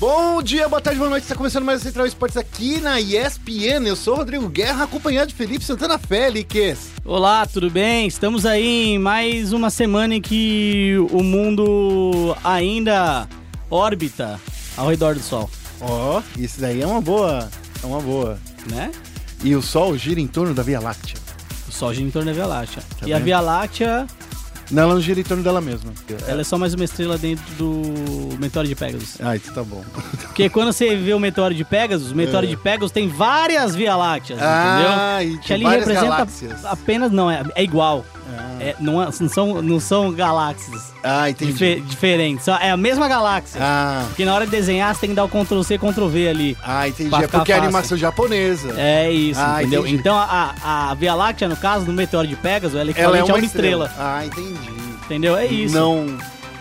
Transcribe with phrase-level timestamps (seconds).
[0.00, 1.24] Bom dia, boa tarde, boa noite.
[1.24, 3.86] Está começando mais o Central Esportes aqui na ESPN.
[3.86, 6.88] Eu sou o Rodrigo Guerra, acompanhado de Felipe Santana Félix.
[7.04, 8.06] Olá, tudo bem?
[8.06, 13.28] Estamos aí em mais uma semana em que o mundo ainda
[13.68, 14.40] orbita
[14.74, 15.50] ao redor do Sol,
[15.82, 17.50] Ó, isso daí é uma boa,
[17.82, 18.38] é uma boa.
[18.70, 18.90] né?
[19.44, 21.16] E o Sol gira em torno da Via Láctea.
[21.68, 22.82] O Sol gira em torno da Via Láctea.
[22.98, 23.24] Tá e a vendo?
[23.26, 24.06] Via Láctea,
[24.70, 25.92] Não, ela gira em torno dela mesma.
[26.28, 29.16] ela é só mais uma estrela dentro do meteoro de Pegasus.
[29.20, 29.82] Ah, isso tá bom.
[30.22, 33.96] Porque quando você vê o meteoro de Pegasus, o meteoro de Pegasus tem várias Via
[33.96, 34.90] Lácteas, entendeu?
[34.92, 36.64] Ah, e Que ali várias representa galáxias.
[36.64, 38.04] apenas, não, é, é igual.
[38.38, 41.52] Ah, É, não, é- não são, não são galáxias ah, entendi.
[41.52, 43.60] dife- diferentes, é a mesma galáxia.
[43.62, 46.28] Ah, Porque na hora de desenhar, você tem que dar o Ctrl C, Ctrl V
[46.28, 46.56] ali.
[46.62, 47.14] ah, entendi.
[47.14, 48.74] É porque é animação japonesa.
[48.78, 49.80] É isso, Ah, entendeu?
[49.82, 49.96] entendi.
[49.96, 50.54] Então a,
[50.90, 53.34] a Via Láctea, no caso do meteoro de Pegasus, ela é Ela é equivalente uma,
[53.34, 53.92] a uma estrela.
[53.98, 54.70] Ah, entendi.
[55.04, 55.36] Entendeu?
[55.36, 55.74] É isso.
[55.74, 56.06] Não,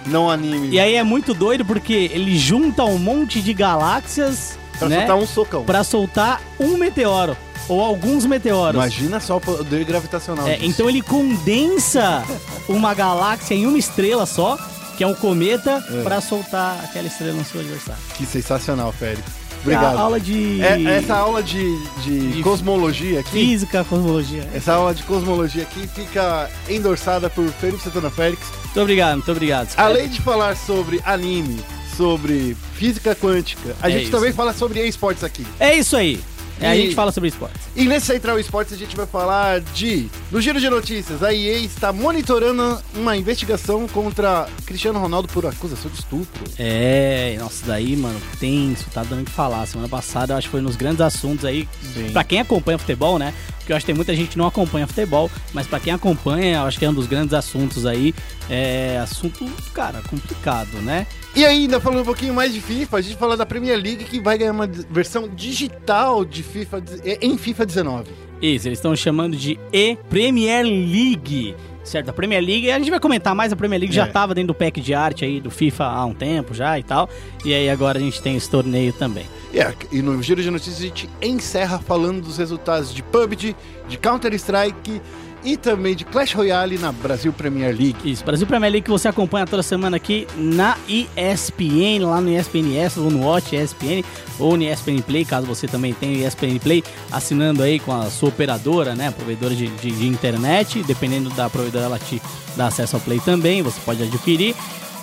[0.06, 0.70] não anime.
[0.70, 5.16] E aí é muito doido porque ele junta um monte de galáxias pra né, soltar
[5.18, 5.64] um socão.
[5.66, 7.36] pra soltar um meteoro.
[7.68, 8.76] Ou alguns meteoros.
[8.76, 10.48] Imagina só o poder gravitacional.
[10.48, 12.24] É, então ele condensa
[12.68, 14.58] uma galáxia em uma estrela só,
[14.98, 16.04] que é um cometa, É.
[16.04, 18.02] pra soltar aquela estrela no seu adversário.
[18.16, 19.22] Que sensacional, Félix.
[19.22, 19.98] É a Obrigado.
[19.98, 24.48] aula de É, essa aula de, de, De cosmologia aqui, física, cosmologia.
[24.54, 28.42] essa aula de cosmologia aqui fica endorçada por Felipe Santana Félix.
[28.64, 29.74] Muito obrigado, muito obrigado.
[29.76, 31.60] Além de falar sobre anime,
[31.98, 34.12] sobre física quântica, a É gente isso.
[34.12, 35.46] também fala sobre esportes aqui.
[35.60, 36.22] É isso aí.
[36.62, 37.62] É, a E- gente fala sobre esportes.
[37.76, 40.08] E nesse Central Esportes a gente vai falar de.
[40.32, 45.90] No giro de notícias, a EA está monitorando uma investigação contra Cristiano Ronaldo por acusação
[45.90, 46.44] de estupro.
[46.58, 49.66] É, nossa, daí, mano, tenso, tá dando o que falar.
[49.66, 51.68] Semana passada, eu acho que foi nos grandes assuntos aí.
[51.94, 52.10] Sim.
[52.12, 53.34] Pra quem acompanha futebol, né?
[53.72, 56.64] Eu acho que tem muita gente que não acompanha futebol, mas pra quem acompanha, eu
[56.64, 58.14] acho que é um dos grandes assuntos aí.
[58.50, 61.06] É assunto, cara, complicado, né?
[61.36, 64.20] E ainda falando um pouquinho mais de FIFA, a gente fala da Premier League que
[64.20, 68.12] vai ganhar uma versão digital de FIFA eh, em FIFA 19.
[68.42, 71.56] Isso, eles estão chamando de E-Premier League.
[71.90, 74.08] Certo, a Premier League, a gente vai comentar mais, a Premier League já É.
[74.08, 77.10] tava dentro do pack de arte aí do FIFA há um tempo já e tal.
[77.44, 79.26] E aí agora a gente tem esse torneio também.
[79.52, 83.56] É, e no giro de notícias a gente encerra falando dos resultados de PUBG,
[83.88, 85.02] de Counter-Strike
[85.44, 87.98] e também de Clash Royale na Brasil Premier League.
[88.04, 93.00] Isso, Brasil Premier League que você acompanha toda semana aqui na ESPN, lá no ESPNS,
[93.00, 94.04] ou no Watch ESPN,
[94.38, 98.10] ou no ESPN Play, caso você também tenha o ESPN Play, assinando aí com a
[98.10, 102.22] sua operadora, né, provedora de, de, de internet, dependendo da provedora, ela te
[102.56, 104.56] dá acesso ao Play também, você pode adquirir.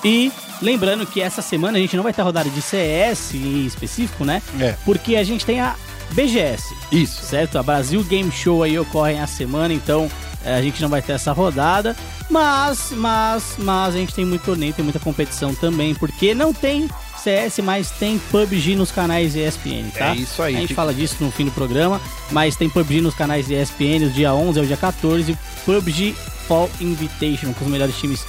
[0.04, 0.30] E
[0.62, 4.42] lembrando que essa semana a gente não vai ter rodada de CS em específico, né,
[4.60, 5.75] É, porque a gente tem a
[6.12, 7.25] BGS, isso.
[7.25, 7.59] certo?
[7.59, 10.11] A Brasil Game Show aí ocorre a semana, então
[10.44, 11.97] é, a gente não vai ter essa rodada.
[12.31, 16.89] Mas, mas, mas a gente tem muito torneio, tem muita competição também, porque não tem
[17.17, 20.11] CS, mas tem PUBG nos canais ESPN, tá?
[20.11, 20.56] É isso aí.
[20.56, 22.00] A gente fala disso no fim do programa,
[22.31, 26.15] mas tem PUBG nos canais ESPN, o dia 11 ao dia 14, PUBG
[26.47, 28.25] Fall Invitation, com os melhores times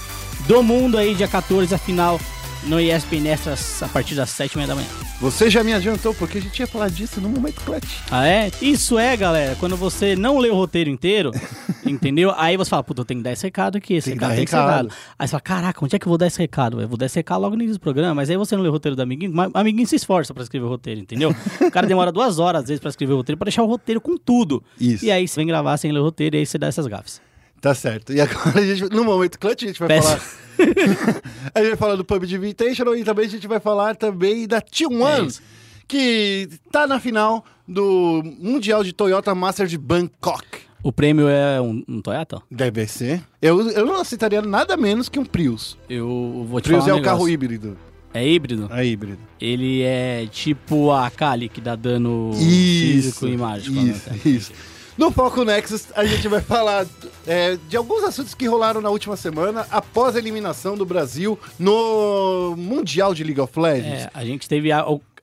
[0.47, 2.19] do mundo aí, dia 14, a final
[2.67, 4.87] no ESPN Extras, a partir das 7h30 da manhã.
[5.19, 8.01] Você já me adiantou, porque a gente ia falar disso no momento clutch.
[8.11, 8.51] Ah, é?
[8.61, 11.31] Isso é, galera, quando você não lê o roteiro inteiro,
[11.85, 12.33] entendeu?
[12.37, 14.45] Aí você fala, puta, eu tenho que dar esse recado aqui, esse Tem recado tem
[14.45, 14.89] que ser dado.
[15.17, 16.81] Aí você fala, caraca, onde é que eu vou dar esse recado?
[16.81, 18.69] Eu vou dar esse recado logo no início do programa, mas aí você não lê
[18.69, 21.35] o roteiro do amiguinho, mas o amiguinho se esforça pra escrever o roteiro, entendeu?
[21.61, 24.01] O cara demora duas horas, às vezes, pra escrever o roteiro, pra deixar o roteiro
[24.01, 24.63] com tudo.
[24.79, 25.05] Isso.
[25.05, 27.21] E aí você vem gravar sem ler o roteiro e aí você dá essas gafes.
[27.61, 28.13] Tá certo.
[28.13, 30.17] E agora a gente, no momento clutch, a gente vai Péssimo.
[30.17, 30.37] falar.
[31.53, 34.57] a gente vai falar do PUBG Invitational e também a gente vai falar também da
[34.57, 35.41] É T1, isso.
[35.87, 40.45] que tá na final do Mundial de Toyota Master de Bangkok.
[40.83, 42.41] O prêmio é um, um Toyota?
[42.49, 43.21] Deve ser.
[43.41, 45.77] Eu, eu não aceitaria nada menos que um Prius.
[45.89, 47.77] Eu vou te Prius falar é um carro híbrido.
[48.13, 48.69] É híbrido?
[48.71, 49.19] É híbrido.
[49.39, 53.75] Ele é tipo a Kali, que dá dano físico e mágico.
[53.75, 53.83] né?
[53.91, 54.51] Isso, isso.
[54.97, 56.87] No Foco Nexus, a gente vai falar
[57.27, 62.55] é, de alguns assuntos que rolaram na última semana após a eliminação do Brasil no
[62.57, 64.05] Mundial de League of Legends.
[64.05, 64.71] É, a gente teve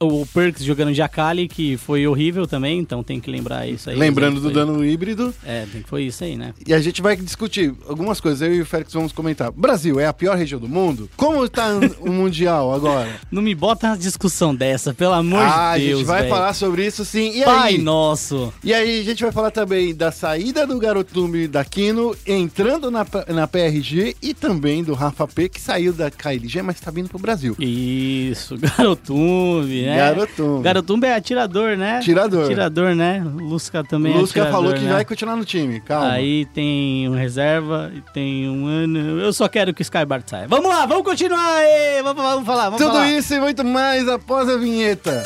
[0.00, 3.96] o, Perks jogando de Akali, que foi horrível também, então tem que lembrar isso aí.
[3.96, 5.34] Lembrando do Foi- dano híbrido.
[5.44, 6.54] É, tem que foi isso aí, né?
[6.66, 8.42] E a gente vai discutir algumas coisas.
[8.42, 9.50] Eu e o Félix vamos comentar.
[9.50, 11.08] Brasil é a pior região do mundo?
[11.16, 11.68] Como tá
[12.00, 13.08] o Mundial agora?
[13.30, 15.94] Não me bota na discussão dessa, pelo amor ah, de Deus.
[15.94, 16.34] a gente vai velho.
[16.34, 17.40] falar sobre isso sim.
[17.40, 17.78] E Pai aí?
[17.78, 18.52] nosso.
[18.62, 23.06] E aí, a gente vai falar também da saída do Garotume da Kino, entrando na,
[23.28, 27.18] na PRG e também do Rafa P, que saiu da KLG, mas tá vindo pro
[27.18, 27.56] Brasil.
[27.58, 29.96] Isso, garotume, né?
[29.96, 30.62] Garotumbi.
[30.62, 32.00] Garotumbi é atirador, né?
[32.00, 32.44] Tirador.
[32.44, 33.22] Atirador, né?
[33.24, 34.92] Lusca também O é Lusca atirador, falou que né?
[34.92, 36.12] vai continuar no time, calma.
[36.12, 39.20] Aí tem um reserva e tem um ano.
[39.20, 40.46] Eu só quero que o Sky Bart saia.
[40.48, 42.02] Vamos lá, vamos continuar aí!
[42.02, 43.10] Vamos, vamos falar, vamos Tudo falar.
[43.12, 45.24] isso e muito mais após a vinheta.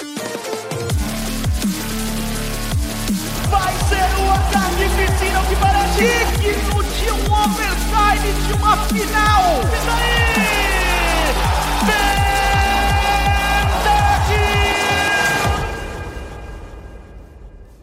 [3.50, 6.00] Vai ser um ataque piscina que parece
[6.40, 9.60] digno de um overtime de uma final.
[9.62, 10.18] E daí?
[11.86, 12.27] Verdade!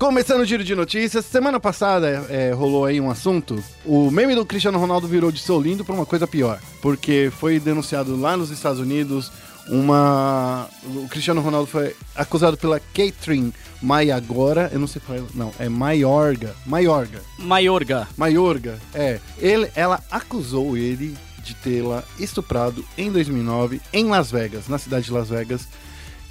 [0.05, 3.61] Começando o giro de notícias, semana passada é, rolou aí um assunto.
[3.83, 6.61] O meme do Cristiano Ronaldo virou de seu lindo pra uma coisa pior.
[6.79, 9.31] Porque foi denunciado lá nos Estados Unidos
[9.67, 10.69] uma.
[10.85, 14.69] O Cristiano Ronaldo foi acusado pela Catherine Maiagora.
[14.71, 15.23] Eu não sei qual é.
[15.33, 16.55] Não, é Maiorga.
[16.67, 17.19] Maiorga.
[17.39, 18.07] Maiorga.
[18.15, 19.19] Maiorga, é.
[19.39, 25.11] Ele, ela acusou ele de tê-la estuprado em 2009 em Las Vegas, na cidade de
[25.11, 25.67] Las Vegas.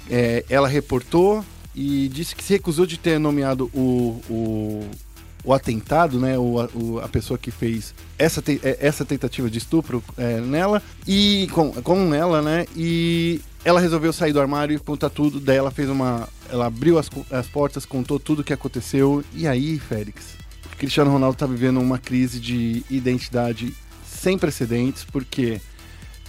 [0.09, 1.43] É, ela reportou
[1.75, 4.89] e disse que se recusou de ter nomeado o, o,
[5.43, 6.37] o atentado, né?
[6.37, 10.39] O, a- o- a pessoa que fez essa, te- é, essa tentativa de estupro é,
[10.39, 12.65] nela e com, com ela, né?
[12.75, 15.39] E ela resolveu sair do armário e contar tudo.
[15.39, 16.27] Daí ela fez uma.
[16.49, 19.23] Ela abriu as, as portas, contou tudo o que aconteceu.
[19.33, 20.23] E aí, Félix,
[20.77, 23.73] Cristiano Ronaldo tá vivendo uma crise de identidade
[24.07, 25.59] sem precedentes, porque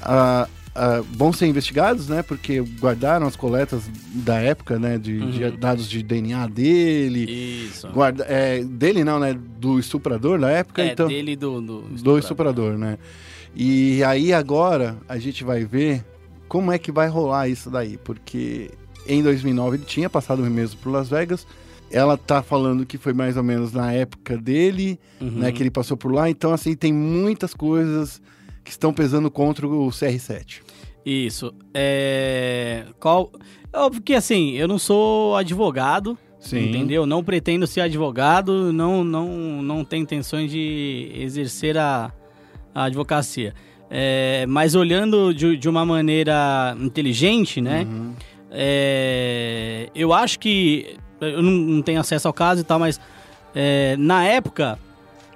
[0.03, 2.23] ah, ah, vão ser investigados, né?
[2.23, 3.83] Porque guardaram as coletas
[4.13, 4.99] da época, né?
[4.99, 7.25] De, de dados de DNA dele.
[7.69, 7.89] Isso.
[7.89, 9.35] Guarda, é, dele não, né?
[9.59, 11.09] Do estuprador da época, É, então.
[11.09, 12.99] dele e do, do, Do estuprador, né?
[13.55, 16.05] E aí agora a gente vai ver
[16.49, 18.71] como é que vai rolar isso daí, porque
[19.09, 21.47] em 2009 ele tinha passado mesmo por Las Vegas.
[21.91, 25.31] Ela tá falando que foi mais ou menos na época dele, Uhum.
[25.31, 26.29] né, que ele passou por lá.
[26.29, 28.21] Então assim, tem muitas coisas
[28.65, 30.61] que estão pesando contra o CR7.
[31.07, 31.55] Isso.
[31.73, 32.87] É.
[32.99, 33.31] Qual.
[33.73, 36.19] Óbvio que assim, eu não sou advogado.
[36.41, 36.69] Sim.
[36.69, 37.07] Entendeu?
[37.07, 39.29] Não pretendo ser advogado, não, não,
[39.63, 42.13] não tenho intenções de exercer a,
[42.75, 43.53] a advocacia.
[43.91, 47.87] É, mas olhando de, de uma maneira inteligente, né?
[47.89, 48.13] Uhum.
[48.51, 50.97] É, eu acho que.
[51.21, 53.01] Eu não, não tenho acesso ao caso e tal, mas
[53.55, 54.79] é, na época,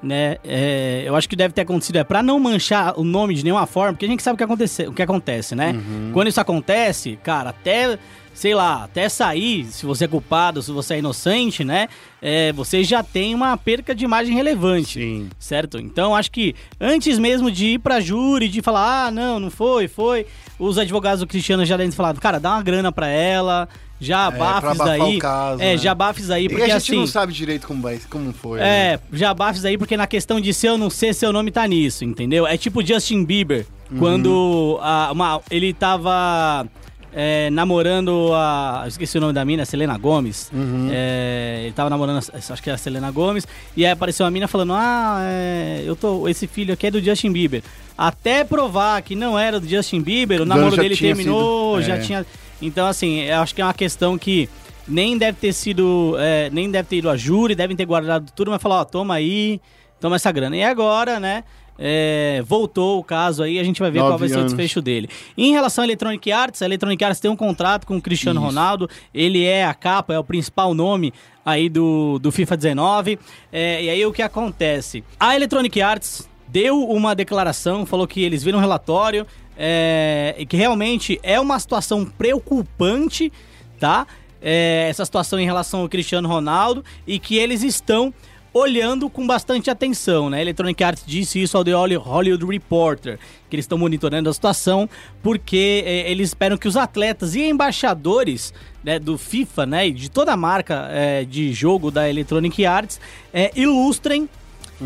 [0.03, 0.37] né?
[0.45, 1.97] é, eu acho que deve ter acontecido.
[1.97, 4.45] É pra não manchar o nome de nenhuma forma, porque a gente sabe o que
[4.45, 5.75] acontece, o que acontece né?
[6.13, 7.99] Quando isso acontece, cara, até.
[8.33, 11.89] Sei lá, até sair, se você é culpado, se você é inocente, né?
[12.23, 15.29] é, você já tem uma perca de imagem relevante Sim.
[15.39, 15.79] certo?
[15.79, 19.89] Então acho que antes mesmo de ir pra júri, de falar, ah, não, não foi,
[19.89, 20.27] foi,
[20.59, 23.69] os advogados do Cristiano já devem ter falado, cara, dá uma grana pra ela,
[24.01, 25.17] já É, abafar daí.
[25.17, 25.77] o caso, é, né?
[25.79, 26.97] já abafa isso aí, E porque a gente assim.
[26.97, 28.59] não sabe direito como, vai, como foi.
[28.61, 28.67] né?
[28.95, 31.51] É, já abafa isso aí porque na questão de ser ou não ser, seu nome
[31.51, 32.47] tá nisso, entendeu?
[32.47, 33.99] É tipo Justin Bieber, Uhum.
[33.99, 36.65] quando a, uma, ele tava
[37.13, 38.83] é, namorando a.
[38.85, 40.49] eu Esqueci o nome da mina, Selena Gomes.
[40.53, 40.89] Uhum.
[40.93, 43.49] É, ele tava namorando, acho que era a Selena Gomes.
[43.77, 46.29] E aí apareceu uma mina falando: Ah, é, eu tô.
[46.29, 47.65] Esse filho aqui é do Justin Bieber.
[47.99, 51.97] Até provar que não era do Justin Bieber, o namoro já dele terminou, sido, já
[51.97, 51.99] é.
[51.99, 52.27] tinha.
[52.61, 54.49] Então, assim, eu acho que é uma questão que
[54.87, 56.17] nem deve ter sido.
[56.19, 59.15] é, nem deve ter ido a júri, devem ter guardado tudo, mas falar, ó, toma
[59.15, 59.61] aí,
[60.01, 60.57] toma essa grana.
[60.57, 61.45] E agora, né?
[61.83, 65.09] é, voltou o caso aí, a gente vai ver qual vai ser o desfecho dele.
[65.37, 68.47] Em relação à Electronic Arts, a Electronic Arts tem um contrato com o Cristiano Isso.
[68.47, 73.19] Ronaldo, ele é a capa, é o principal nome aí do, do FIFA 19.
[73.51, 75.03] É, e aí o que acontece?
[75.19, 79.27] A Electronic Arts deu uma declaração, falou que eles viram um relatório
[79.63, 83.31] é, que realmente é uma situação preocupante,
[83.79, 84.07] tá?
[84.41, 88.13] É, essa situação em relação ao Cristiano Ronaldo e que eles estão
[88.55, 90.41] olhando com bastante atenção, né?
[90.41, 94.89] Electronic Arts disse isso ao The Holly- Hollywood Reporter, que eles estão monitorando a situação
[95.23, 100.11] porque é, eles esperam que os atletas e embaixadores né, do FIFA, né, e de
[100.11, 102.99] toda a marca é, de jogo da Electronic Arts,
[103.33, 104.27] é, ilustrem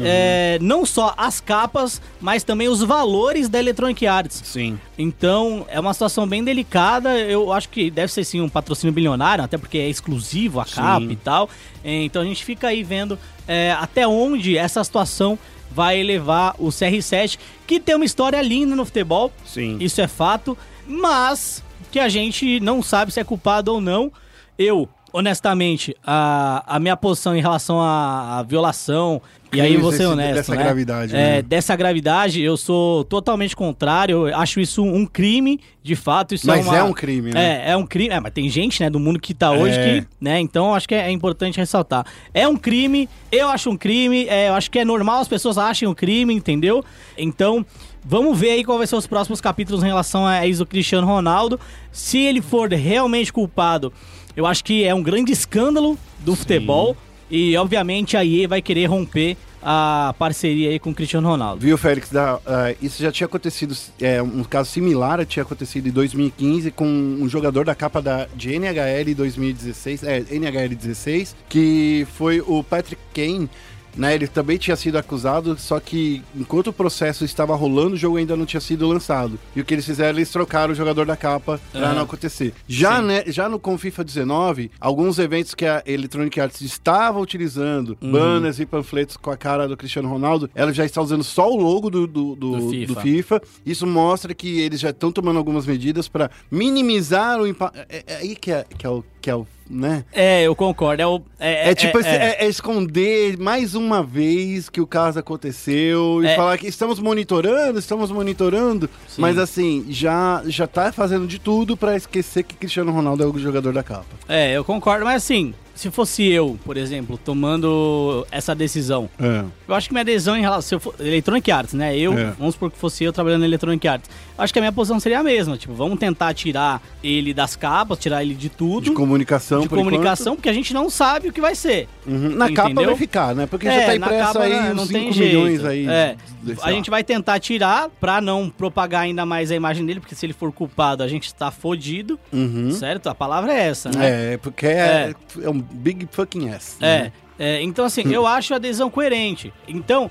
[0.03, 4.43] é, não só as capas, mas também os valores da Electronic Arts.
[4.45, 4.79] Sim.
[4.99, 7.19] Então, é uma situação bem delicada.
[7.19, 11.07] Eu acho que deve ser sim um patrocínio bilionário, até porque é exclusivo a capa
[11.11, 11.49] e tal.
[11.83, 15.39] É, Então a gente fica aí vendo é, até onde essa situação
[15.71, 19.33] vai levar o CR7, que tem uma história linda no futebol.
[19.45, 19.77] Sim.
[19.81, 24.13] Isso é fato, mas que a gente não sabe se é culpado ou não.
[24.59, 30.07] Eu, honestamente, a, a minha posição em relação à, à violação, e aí vou ser
[30.07, 30.63] honesto, dessa né?
[30.65, 31.43] gravidade, É, né?
[31.43, 34.27] dessa gravidade, eu sou totalmente contrário.
[34.27, 36.35] Eu acho isso um crime, de fato.
[36.35, 37.63] Isso Mas é, uma- é um crime, né?
[37.65, 38.13] É, é um crime.
[38.13, 40.01] É, mas tem gente, né, do mundo que tá hoje É.
[40.01, 40.41] que, né?
[40.41, 42.05] Então acho que é, é importante ressaltar.
[42.35, 45.57] É um crime, eu acho um crime, é, eu acho que é normal as pessoas
[45.57, 46.85] achem um crime, entendeu?
[47.17, 47.65] Então,
[48.07, 51.07] Vamos ver aí qual vai ser os próximos capítulos em relação a isso do Cristiano
[51.07, 51.59] Ronaldo.
[51.91, 53.91] Se ele for realmente culpado,
[54.37, 56.97] eu acho que é um grande escândalo do futebol.
[57.31, 61.61] E, obviamente, a EA vai querer romper a parceria aí com o Cristiano Ronaldo.
[61.63, 62.11] Viu, Félix?
[62.11, 62.41] Da, uh,
[62.83, 67.65] isso já tinha acontecido, é, um caso similar tinha acontecido em 2015 com um jogador
[67.65, 73.49] da capa da, de NHL 2016, é, NHL 16, que foi o Patrick Kane
[73.97, 74.15] né?
[74.15, 78.37] Ele também tinha sido acusado, só que enquanto o processo estava rolando, o jogo ainda
[78.37, 79.39] não tinha sido lançado.
[79.55, 81.95] E o que eles fizeram, eles trocaram o jogador da capa para Uhum.
[81.95, 82.53] não acontecer.
[82.69, 87.97] Já, né, já no com FIFA 19, alguns eventos que a Electronic Arts estava utilizando,
[88.01, 88.13] Uhum.
[88.13, 91.57] banners e panfletos com a cara do Cristiano Ronaldo, ela já está usando só o
[91.57, 92.95] logo do, do, do- Do FIFA.
[92.95, 93.43] do FIFA.
[93.65, 97.79] Isso mostra que eles já estão tomando algumas medidas para minimizar o impacto.
[97.89, 99.05] É, é aí que é, que é o.
[99.25, 100.05] Que é o né?
[100.13, 101.01] É, eu concordo.
[101.03, 104.87] É, o, é, É, tipo, é, esse- é- é esconder mais uma vez que o
[104.87, 106.37] caso aconteceu e É.
[106.37, 109.23] falar que estamos monitorando, estamos monitorando, Sim.
[109.23, 113.39] mas assim, já, já tá fazendo de tudo pra esquecer que Cristiano Ronaldo é o
[113.39, 114.05] jogador da capa.
[114.29, 119.45] é, eu concordo, mas assim, se fosse eu, por exemplo, tomando essa decisão, É.
[119.69, 120.63] eu acho que minha adesão em relação.
[120.63, 121.97] Se eu for, Electronic Arts, né?
[121.99, 122.31] Eu, É.
[122.39, 124.09] vamos supor que fosse eu trabalhando na Electronic Arts.
[124.37, 125.57] Eu acho que a minha posição seria a mesma.
[125.57, 128.85] Tipo, vamos tentar tirar ele das capas, tirar ele de tudo.
[128.85, 131.89] De comunicação, de por comunicação, porque a gente não sabe o que vai ser.
[132.07, 132.23] enquanto.
[132.25, 132.37] Uhum.
[132.37, 132.91] Na capa Entendeu?
[132.91, 133.47] vai ficar, né?
[133.47, 135.37] Porque É, já tá capa, aí né, uns não 5 tem jeito.
[135.39, 135.87] milhões aí.
[135.89, 136.17] É.
[136.43, 140.15] de- A gente vai tentar tirar pra não propagar ainda mais a imagem dele, porque
[140.15, 142.71] se ele for culpado, a gente tá fodido, Uhum.
[142.71, 143.09] certo?
[143.09, 144.35] A palavra é essa, né?
[144.35, 146.77] É, porque é, é um big fucking ass.
[146.81, 146.85] É.
[146.85, 147.13] né?
[147.39, 149.53] é, então, assim, eu acho a adesão coerente.
[149.67, 150.11] Então,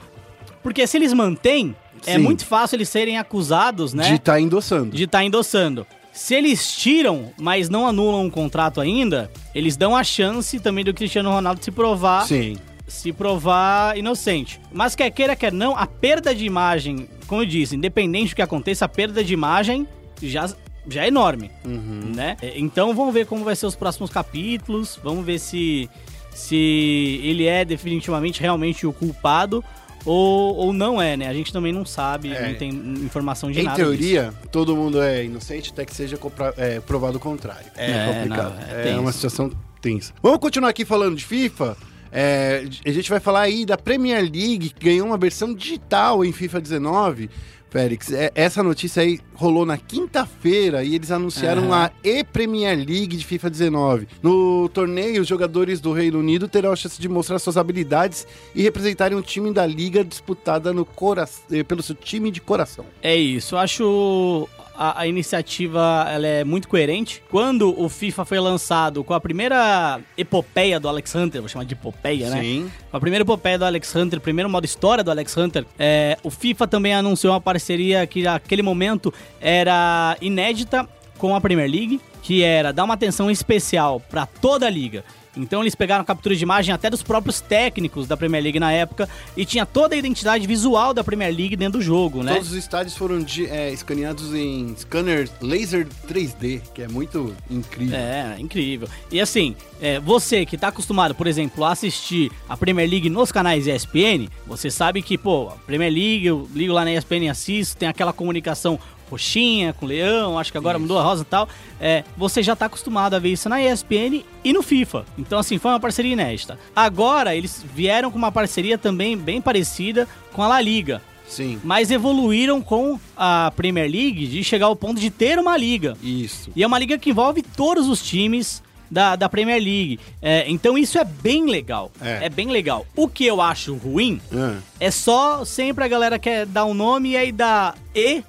[0.61, 2.19] porque se eles mantêm, é Sim.
[2.19, 4.09] muito fácil eles serem acusados, né?
[4.09, 4.95] De estar endossando.
[4.95, 5.85] de estar endossando.
[6.11, 10.93] Se eles tiram, mas não anulam o contrato ainda, eles dão a chance também do
[10.93, 12.55] Cristiano Ronaldo se provar, Sim.
[12.87, 14.61] se provar inocente.
[14.71, 18.41] Mas quer queira quer não, a perda de imagem, como eu disse, independente do que
[18.43, 19.87] aconteça, a perda de imagem
[20.21, 20.47] já
[20.87, 22.11] já é enorme, Uhum.
[22.15, 22.37] né?
[22.41, 25.89] É, Então vamos ver como vai ser os próximos capítulos, vamos ver se
[26.31, 29.63] se ele é definitivamente realmente o culpado
[30.03, 31.27] ou, ou não é, né?
[31.27, 32.47] A gente também não sabe, É.
[32.49, 33.89] não tem informação de Em nada disso.
[33.97, 36.17] teoria, todo mundo é inocente até que seja
[36.57, 37.67] é, provado o contrário.
[37.77, 38.55] É, É, complicado.
[38.55, 40.11] não, é é uma situação tensa.
[40.21, 41.77] Vamos continuar aqui falando de FIFA.
[42.11, 46.31] É, a gente vai falar aí da Premier League, que ganhou uma versão digital em
[46.31, 47.29] FIFA 19.
[47.73, 51.85] Félix, é- essa notícia aí rolou na quinta-feira e eles anunciaram Aham.
[51.85, 54.07] a E-Premier League de FIFA 19.
[54.21, 58.61] No torneio, os jogadores do Reino Unido terão a chance de mostrar suas habilidades e
[58.61, 62.85] representarem um time da liga disputada no cora- eh, pelo seu time de coração.
[63.01, 67.21] É isso, acho a, a iniciativa ela é muito coerente.
[67.29, 71.73] Quando o FIFA foi lançado com a primeira epopeia do Alex Hunter, vou chamar de
[71.73, 72.41] epopeia, né?
[72.41, 72.71] Sim.
[72.89, 76.29] Com a primeira epopeia do Alex Hunter, primeiro modo história do Alex Hunter, é, o
[76.29, 80.87] FIFA também anunciou uma parceria que naquele momento era inédita
[81.17, 85.03] com a Premier League, que era dar uma atenção especial para toda a liga.
[85.35, 89.09] Então eles pegaram captura de imagem até dos próprios técnicos da Premier League na época
[89.35, 92.33] e tinha toda a identidade visual da Premier League dentro do jogo, né?
[92.35, 97.97] Todos os estádios foram de- é, escaneados em scanner laser 3D, que é muito incrível.
[97.97, 98.87] É, incrível.
[99.11, 103.31] E assim, é, você que tá acostumado, por exemplo, a assistir a Premier League nos
[103.31, 107.29] canais ESPN, você sabe que, pô, a Premier League, eu ligo lá na ESPN e
[107.29, 108.79] assisto, tem aquela comunicação
[109.13, 110.81] roxinha com o leão, acho que agora Isso.
[110.81, 111.47] mudou a rosa e tal.
[111.79, 115.05] É, você já tá acostumado a ver isso na ESPN e no FIFA.
[115.17, 116.57] Então, assim, foi uma parceria inédita.
[116.75, 121.01] Agora, eles vieram com uma parceria também bem parecida com a La Liga.
[121.27, 125.97] Sim, Mas evoluíram com a Premier League de chegar ao ponto de ter uma liga.
[126.03, 126.51] isso.
[126.55, 129.99] E é uma liga que envolve todos os times da, da Premier League.
[130.21, 131.91] É, então isso é bem legal.
[131.99, 132.25] É.
[132.25, 132.29] É.
[132.29, 132.85] bem legal.
[132.95, 134.57] O que eu acho ruim Ah.
[134.79, 138.21] é só sempre a galera quer dar um nome e aí dá E.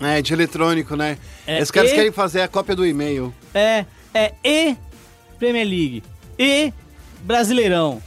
[0.00, 1.18] É, de eletrônico, né?
[1.46, 3.34] É, Os caras e- querem fazer a cópia do e-mail.
[3.54, 4.76] É, é E
[5.38, 6.02] Premier League.
[6.38, 6.72] E
[7.22, 8.02] Brasileirão.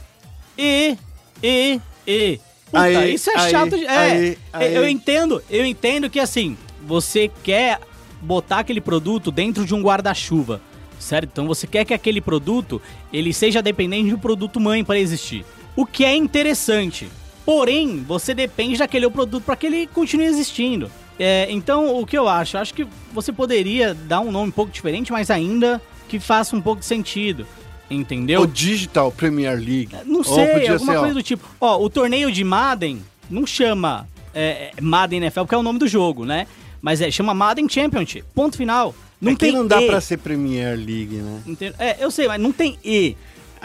[0.58, 0.96] E,
[1.42, 2.40] E, E.
[2.66, 3.76] Puta, Aí, isso é aí, chato.
[3.78, 4.74] de- é, aí, aí.
[4.74, 7.78] eu entendo, eu entendo que assim, você quer
[8.20, 10.60] botar aquele produto dentro de um guarda-chuva,
[10.98, 11.28] certo?
[11.30, 12.82] Então você quer que aquele produto
[13.12, 15.44] ele seja dependente de um produto mãe para existir.
[15.76, 17.08] O que é interessante.
[17.44, 20.90] Porém, você depende daquele produto para que ele continue existindo.
[21.18, 22.56] É, então, o que eu acho?
[22.56, 26.56] Eu acho que você poderia dar um nome um pouco diferente, mas ainda que faça
[26.56, 27.46] um pouco de sentido.
[27.90, 28.42] Entendeu?
[28.42, 29.90] O Digital Premier League.
[30.06, 31.48] Não Ou sei, podia alguma ser, ó, coisa do tipo.
[31.60, 35.78] Ó, o torneio de Madden não chama é, é, Madden NFL, porque é o nome
[35.78, 36.46] do jogo, né?
[36.80, 38.24] Mas é, chama Madden Championship.
[38.34, 38.94] Ponto final.
[39.20, 39.86] Não é que tem não dá E.
[39.86, 41.42] pra ser Premier League, né?
[41.78, 43.16] É, eu sei, mas não tem E.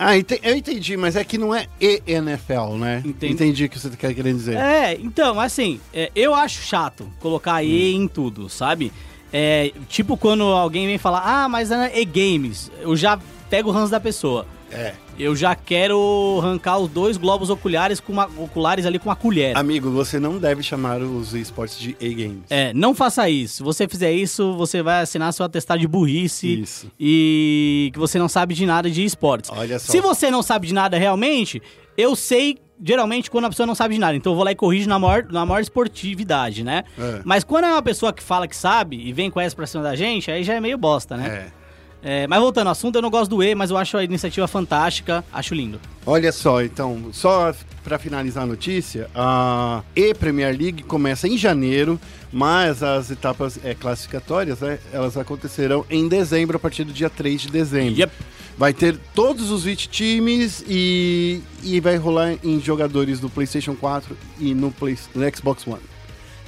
[0.02, 3.04] Ah, ente- eu entendi, mas é que não é ENFL, né?
[3.06, 3.34] Entendi.
[3.34, 4.56] Entendi o que você quer querendo dizer.
[4.56, 8.94] É, então, assim, é, eu acho chato colocar E em tudo, sabe?
[9.32, 13.92] É, tipo quando alguém vem falar, ah, mas é E-Games, eu já pego o ranço
[13.92, 14.48] da pessoa.
[14.72, 14.94] É.
[15.20, 19.58] Eu já quero arrancar os dois globos oculares, com uma, oculares ali com uma colher.
[19.58, 22.44] Amigo, você não deve chamar os esportes de A-Games.
[22.50, 23.56] É, não faça isso.
[23.56, 26.92] Se você fizer isso, você vai assinar seu atestado de burrice Isso.
[26.98, 29.52] e que você não sabe de nada de esportes.
[29.54, 29.92] Olha só.
[29.92, 31.62] Se você não sabe de nada realmente,
[31.98, 34.16] eu sei geralmente quando a pessoa não sabe de nada.
[34.16, 36.86] Então eu vou lá e corrijo na maior, na maior esportividade, né?
[36.98, 37.22] É.
[37.26, 39.84] Mas quando é uma pessoa que fala que sabe e vem com essa pra cima
[39.84, 41.52] da gente, aí já é meio bosta, né?
[41.56, 41.59] É.
[42.02, 44.48] É, mas voltando ao assunto, eu não gosto do E, mas eu acho a iniciativa
[44.48, 45.80] fantástica, acho lindo.
[46.06, 47.54] Olha só, então, só
[47.84, 52.00] para finalizar a notícia, a E-Premier League começa em janeiro,
[52.32, 57.42] mas as etapas é, classificatórias, né, elas acontecerão em dezembro, a partir do dia 3
[57.42, 58.00] de dezembro.
[58.00, 58.14] Yep.
[58.58, 64.18] Vai ter todos os 20 times e, e vai rolar em jogadores do PlayStation 4
[64.38, 65.82] e no, Play, no Xbox One.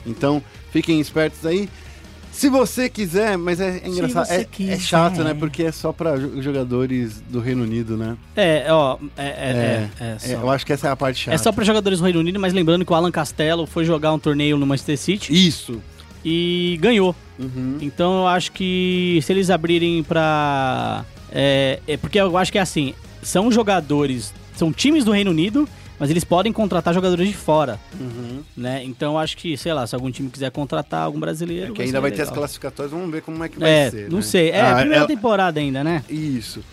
[0.06, 1.70] Então, fiquem espertos aí.
[2.32, 5.34] Se você quiser, mas é, é engraçado, é, é chato, né?
[5.34, 8.16] Porque é só para jogadores do Reino Unido, né?
[8.36, 10.28] É, ó, é, é, é, é É, só.
[10.34, 11.36] eu acho que essa é a parte chata.
[11.36, 14.14] É só para jogadores do Reino Unido, mas lembrando que o Alan Castello foi jogar
[14.14, 15.82] um torneio no Manchester City Isso.
[16.24, 17.16] e ganhou.
[17.38, 17.78] Uhum.
[17.82, 21.04] Então eu acho que se eles abrirem pra.
[21.32, 25.68] É, é porque eu acho que é assim: são jogadores, são times do Reino Unido,
[26.02, 28.42] mas eles podem contratar jogadores de fora, Uhum.
[28.58, 28.84] né?
[28.84, 31.68] Então acho que, sei lá, se algum time quiser contratar algum brasileiro.
[31.68, 33.70] É que vai ainda ser vai ter as classificatórias, vamos ver como é que vai
[33.70, 34.10] É, ser.
[34.10, 34.24] não né?
[34.24, 34.50] sei.
[34.50, 36.04] É, Ah, a primeira é- temporada ainda, né?
[36.10, 36.64] Isso.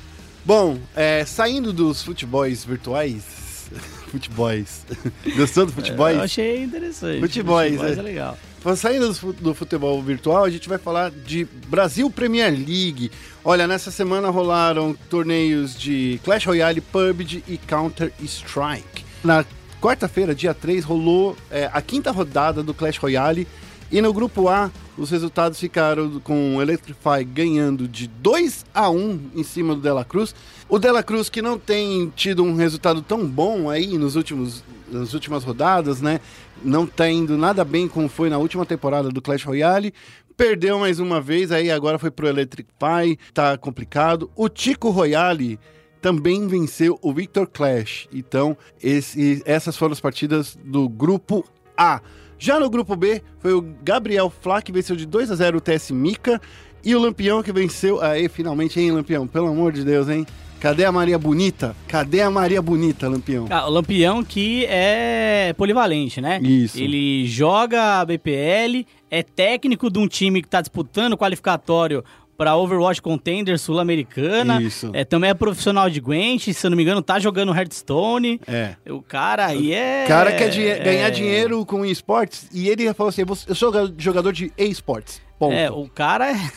[0.47, 3.23] Bom, é, saindo dos futebols virtuais.
[4.11, 4.87] futebols.
[5.37, 6.08] Gostou do futebol?
[6.08, 7.20] Eu achei interessante.
[7.20, 8.00] Futebols, Futebols é.
[8.00, 8.38] é legal.
[8.76, 13.11] Saindo do futebol virtual, a gente vai falar de Brasil Premier League.
[13.44, 19.04] Olha, nessa semana rolaram torneios de Clash Royale, PUBG e Counter Strike.
[19.22, 19.44] Na
[19.80, 23.46] quarta-feira, dia 3, rolou é, a quinta rodada do Clash Royale.
[23.90, 29.30] E no grupo A, os resultados ficaram com o Electrify ganhando de 2 a 1
[29.34, 30.34] em cima do Dela Cruz.
[30.68, 35.14] O Dela Cruz, que não tem tido um resultado tão bom aí nos últimos, nas
[35.14, 36.20] últimas rodadas, né?
[36.62, 39.94] Não tá indo nada bem como foi na última temporada do Clash Royale.
[40.37, 44.30] Perdeu mais uma vez, aí agora foi pro Electrify, tá complicado.
[44.37, 45.58] O Tico Royale
[46.00, 48.09] também venceu o Victor Clash.
[48.12, 51.45] Então, esse- essas foram as partidas do grupo
[51.76, 52.00] A.
[52.39, 55.61] Já no grupo B, foi o Gabriel Flá que venceu de 2 a 0 o
[55.61, 56.41] TS Mica
[56.84, 58.00] e o Lampião que venceu.
[58.00, 59.26] Aí, finalmente, hein, Lampião?
[59.26, 60.25] Pelo amor de Deus, hein?
[60.61, 61.75] Cadê a Maria Bonita?
[61.87, 63.47] Cadê a Maria Bonita, Lampião?
[63.50, 66.41] Ah, o Lampião que é polivalente, né?
[66.43, 66.78] Isso.
[66.78, 72.04] Ele joga a BPL, é técnico de um time que tá disputando o qualificatório
[72.38, 74.62] para Overwatch Contender Sul-Americana.
[74.62, 74.90] Isso.
[74.94, 78.40] É, também é profissional de Gwent, se eu não me engano, tá jogando Hearthstone.
[78.46, 78.76] É.
[78.88, 80.04] O cara aí é.
[80.04, 83.72] O cara quer dinhe- é- ganhar dinheiro com esportes e ele falou assim: eu sou
[83.98, 85.20] jogador de e-sports.
[85.38, 85.52] Ponto.
[85.52, 86.36] É, o cara é.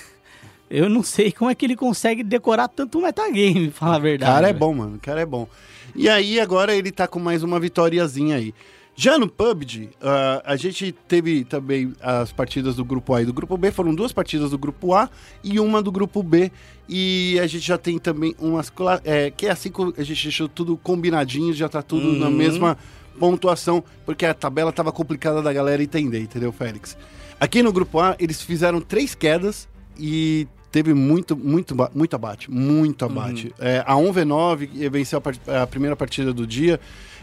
[0.73, 4.31] Eu não sei como é que ele consegue decorar tanto metagame, falar a O verdade.
[4.31, 4.59] cara é velho.
[4.59, 4.95] bom, mano.
[4.95, 5.45] O cara é bom.
[5.93, 8.53] E aí, agora ele tá com mais uma vitóriazinha aí.
[8.95, 13.33] Já no PUBG, ah, a gente teve também as partidas do grupo A e do
[13.33, 13.71] grupo B.
[13.71, 15.09] Foram duas partidas do grupo A
[15.43, 16.51] e uma do grupo B.
[16.87, 18.71] E a gente já tem também umas.
[19.03, 22.31] É, que é assim que a gente deixou tudo combinadinho, já tá tudo na Uhum.
[22.35, 22.77] mesma
[23.17, 26.97] pontuação, porque a tabela tava complicada da galera entender, entendeu, Félix?
[27.39, 33.03] Aqui no grupo A, eles fizeram três quedas e teve muito, muito, muito abate, muito
[33.05, 33.53] abate.
[33.59, 36.79] É, a 1v9 que venceu a, part- a primeira partida do dia.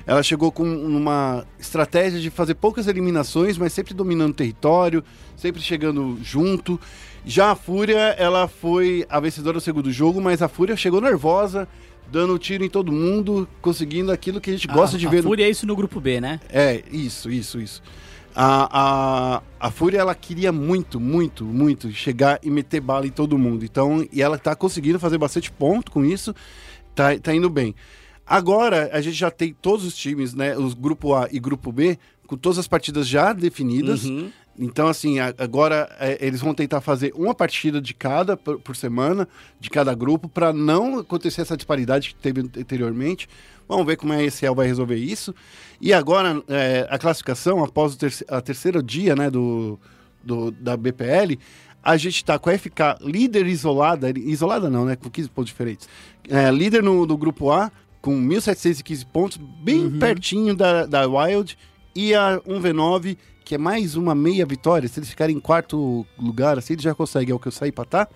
[0.08, 5.04] Ela chegou com uma estratégia de fazer poucas eliminações, mas sempre dominando o território,
[5.36, 6.80] sempre chegando junto.
[7.26, 11.68] Já a Fúria, ela foi a vencedora do segundo jogo, mas a Fúria chegou nervosa,
[12.10, 15.18] dando tiro em todo mundo, conseguindo aquilo que a gente gosta a, de a ver.
[15.18, 16.40] no- Fúria é isso no grupo B, né?
[16.48, 17.82] é, isso, isso, isso.
[18.34, 23.36] A, a, a Fúria, ela queria muito, muito, muito chegar e meter bala em todo
[23.36, 23.62] mundo.
[23.62, 26.34] Então, e ela tá conseguindo fazer bastante ponto com isso.
[26.94, 27.74] Tá, tá indo bem.
[28.28, 30.56] Agora, a gente já tem todos os times, né?
[30.56, 34.04] Os grupo A e grupo B, com todas as partidas já definidas.
[34.04, 34.30] Uhum.
[34.60, 39.26] Então, assim, agora é, eles vão tentar fazer uma partida de cada por, por semana,
[39.60, 43.28] de cada grupo, para não acontecer essa disparidade que teve anteriormente.
[43.68, 45.32] Vamos ver como a ECL vai resolver isso.
[45.80, 47.98] E agora, é, a classificação, após o
[48.34, 49.78] a terceiro dia né, do,
[50.24, 51.38] do- da BPL,
[51.80, 54.96] a gente está com a FK líder isolada, isolada não, né?
[54.96, 55.88] Com 15 pontos diferentes.
[56.28, 61.58] É, líder no, do grupo A, com 1.715 pontos, bem pertinho da, da Wild.
[61.94, 64.88] E a 1v9, que é mais uma meia vitória.
[64.88, 68.08] Se eles ficarem em quarto lugar, assim, eles já conseguem alcançar e empatar.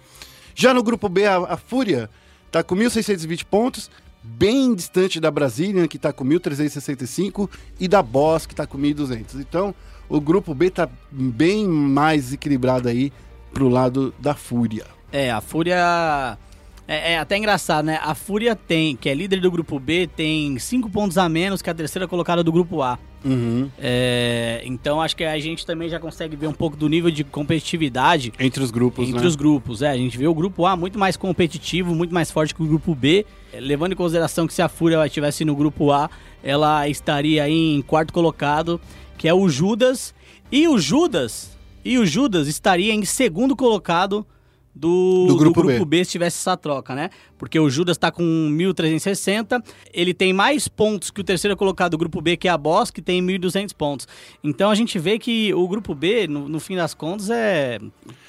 [0.55, 2.09] Já no grupo B, a, a Fúria
[2.51, 3.91] tá com 1.620 pontos,
[4.23, 7.49] bem distante da Brazilian, que está com 1.365,
[7.81, 9.41] e da Boss, que está com 1.200.
[9.41, 9.75] Então,
[10.09, 13.13] o grupo B está bem mais equilibrado aí
[13.53, 14.87] pro lado da Fúria.
[15.11, 16.39] É, a Fúria.
[16.87, 17.99] É, é até engraçado, né?
[18.03, 21.71] A Fúria tem, que é líder do grupo B, tem cinco pontos a menos que
[21.71, 22.99] a terceira colocada do grupo A.
[23.25, 23.71] Uhum.
[23.79, 27.23] É, então acho que a gente também já consegue ver um pouco do nível de
[27.23, 29.27] competitividade Entre os grupos, entre né?
[29.27, 29.81] os grupos.
[29.81, 32.67] É, a gente vê o grupo A muito mais competitivo, muito mais forte que o
[32.67, 33.25] grupo B.
[33.53, 36.11] É, Levando em consideração que se a Fúria estivesse no grupo A,
[36.43, 38.81] ela estaria aí em quarto colocado,
[39.17, 40.13] que é o Judas.
[40.51, 44.27] E o Judas, e o Judas estaria em segundo colocado
[44.75, 45.85] do, Do grupo B.
[45.85, 47.11] B se tivesse essa troca, né?
[47.43, 49.61] Porque o Judas tá com 1.360,
[49.93, 52.89] ele tem mais pontos que o terceiro colocado do grupo B, que é a Boss,
[52.91, 54.07] que tem 1.200 pontos.
[54.45, 57.81] Então a gente vê que o grupo B, no, no fim das contas, é.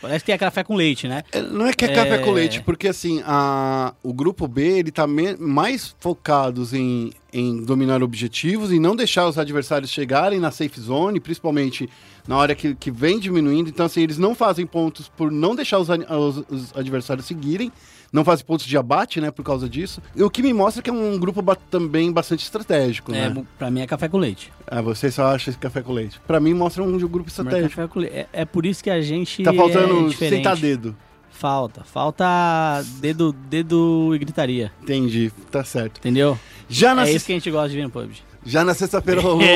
[0.01, 1.23] Parece que tem café com leite, né?
[1.31, 4.91] É, Não é que é café com leite, porque assim, a, o grupo B, ele
[4.91, 10.49] tá me- mais focados em, em dominar objetivos e não deixar os adversários chegarem na
[10.49, 11.87] safe zone, principalmente
[12.27, 13.69] na hora que, que vem diminuindo.
[13.69, 17.71] Então, assim, eles não fazem pontos por não deixar os, os- os adversários seguirem,
[18.13, 19.99] não fazem pontos de abate, né, por causa disso.
[20.15, 23.43] E o que me mostra que é um grupo ba- também bastante estratégico, É, né?
[23.57, 24.53] pra mim é café com leite.
[24.67, 26.21] Ah, você só acha esse café com leite.
[26.27, 28.01] Pra mim, mostra um grupo é estratégico.
[28.03, 29.43] É, é por isso que a gente.
[29.43, 30.37] Tá é faltando diferente.
[30.37, 30.95] sentar dedo.
[31.31, 31.83] Falta.
[31.83, 32.25] Falta
[33.01, 34.71] dedo, dedo e gritaria.
[34.83, 35.97] Entendi, tá certo.
[35.97, 36.37] Entendeu?
[36.69, 38.21] Já na É isso que a gente gosta de ver no PUBG.
[38.45, 39.41] Já na sexta-feira rolou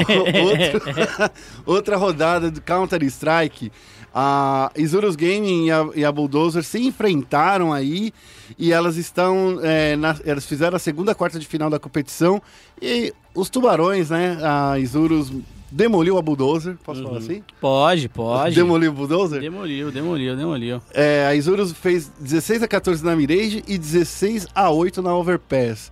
[1.65, 3.71] outra rodada do Counter-Strike.
[4.13, 8.11] A Isurus Gaming e a, e a Bulldozer se enfrentaram aí
[8.57, 9.60] e elas estão.
[9.63, 12.41] é, na- elas fizeram a segunda quarta de final da competição
[12.81, 14.38] e os tubarões, né?
[14.41, 15.31] A Isurus
[15.71, 17.43] demoliu a Bulldozer, posso falar assim?
[17.60, 18.55] Pode, pode.
[18.55, 19.41] Demoliu o Bulldozer?
[19.41, 20.81] Demoliu, demoliu, demoliu.
[20.93, 25.91] É, a Isurus fez 16 a 14 na Mirage e 16 a 8 na Overpass.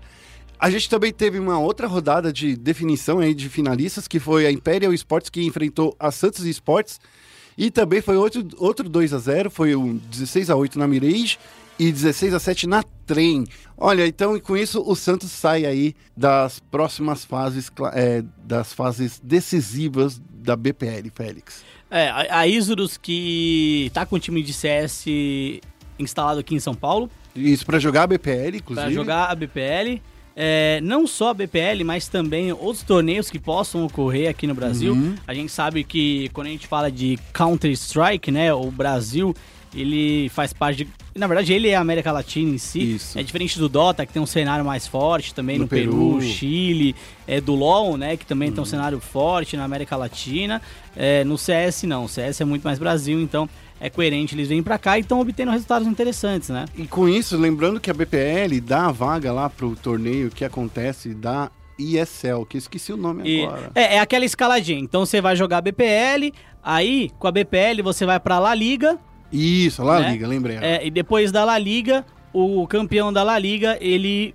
[0.58, 4.52] A gente também teve uma outra rodada de definição aí de finalistas, que foi a
[4.52, 7.00] Imperial Sports que enfrentou a Santos Sports.
[7.58, 11.38] E também foi outro, outro 2 a 0 foi um 16 a 8 na Mirage
[11.78, 13.46] e 16 a 7 na Trem.
[13.78, 20.22] Olha, então com isso o Santos sai aí das próximas fases, é, das fases decisivas
[20.34, 21.64] da BPL, Félix.
[21.90, 25.06] É, a, a Isurus que tá com o time de CS
[26.00, 28.88] instalado aqui em São Paulo Isso para jogar a BPL, inclusive.
[28.88, 30.02] para jogar a BPL.
[30.38, 34.94] É, não só a BPL, mas também outros torneios que possam ocorrer aqui no Brasil.
[34.94, 35.16] Uhum.
[35.26, 39.34] A gente sabe que quando a gente fala de Counter-Strike, né, o Brasil,
[39.76, 40.88] ele faz parte de...
[41.16, 42.96] Na verdade, ele é a América Latina em si.
[42.96, 43.18] Isso.
[43.20, 46.22] É diferente do Dota, que tem um cenário mais forte também No no, Peru, Peru.
[46.22, 46.96] Chile,
[47.28, 48.56] é, do LoL, né, que também Uhum.
[48.56, 50.62] tem um cenário forte na América Latina.
[50.96, 52.06] É, no CS, não.
[52.06, 53.48] O CS é muito mais Brasil, então
[53.80, 54.36] é coerente.
[54.36, 56.66] Eles vêm pra cá e estão obtendo resultados interessantes, né?
[56.78, 61.14] E com isso, lembrando que a BPL dá a vaga lá pro torneio que acontece
[61.14, 63.72] da ESL, que eu esqueci o nome E- agora.
[63.76, 64.80] é, é aquela escaladinha.
[64.80, 66.32] Então você vai jogar BPL,
[66.64, 68.98] aí com a BPL você vai pra La Liga,
[69.32, 70.12] Isso, lá né?
[70.12, 70.58] liga, lembrei.
[70.58, 74.34] é, e depois da La Liga, o campeão da La Liga, ele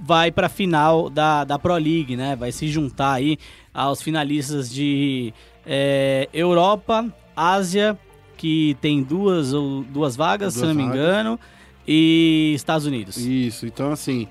[0.00, 2.34] vai pra final da, da Pro League, né?
[2.34, 3.38] Vai se juntar aí
[3.72, 5.32] aos finalistas de
[5.64, 7.96] é, Europa, Ásia,
[8.36, 10.98] que tem duas, ou, duas vagas, se Duas não me vagas.
[11.00, 11.40] engano,
[11.86, 13.16] e Estados Unidos.
[13.16, 14.26] Isso, então assim,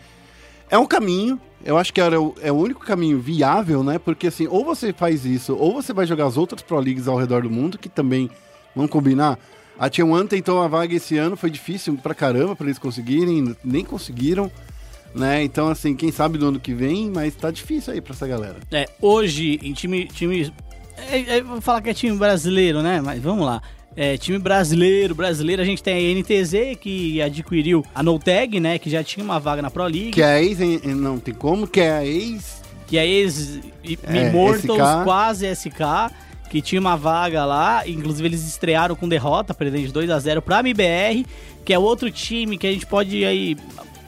[0.70, 3.98] é um caminho, eu acho que era o- é o único caminho viável, né?
[3.98, 7.18] Porque assim, ou você faz isso, ou você vai jogar as outras Pro Leagues ao
[7.18, 8.30] redor do mundo, que também
[8.76, 9.40] vão combinar.
[9.82, 13.84] A T1 tentou a vaga esse ano, foi difícil pra caramba pra eles conseguirem, nem
[13.84, 14.52] conseguiram,
[15.16, 15.44] né?
[15.44, 18.58] Então assim, quem sabe do ano que vem, mas tá difícil aí pra essa galera.
[18.72, 20.06] É, hoje, em time.
[20.06, 20.54] time
[21.10, 23.02] é, é, vou falar que é time brasileiro, né?
[23.02, 23.60] Mas vamos lá.
[23.96, 28.78] É, time brasileiro, brasileiro, a gente tem a NTZ que adquiriu a NoTag, né?
[28.78, 30.12] Que já tinha uma vaga na Pro League.
[30.12, 33.58] Que é a ex, não tem como, que é a ex que é ex
[34.04, 35.04] É, Immortals, SK.
[35.06, 36.12] quase SK,
[36.52, 40.42] que tinha uma vaga lá, inclusive eles estrearam com derrota, perdendo de 2 a 0
[40.42, 41.26] pra MBR,
[41.64, 43.56] que é outro time que a gente pode aí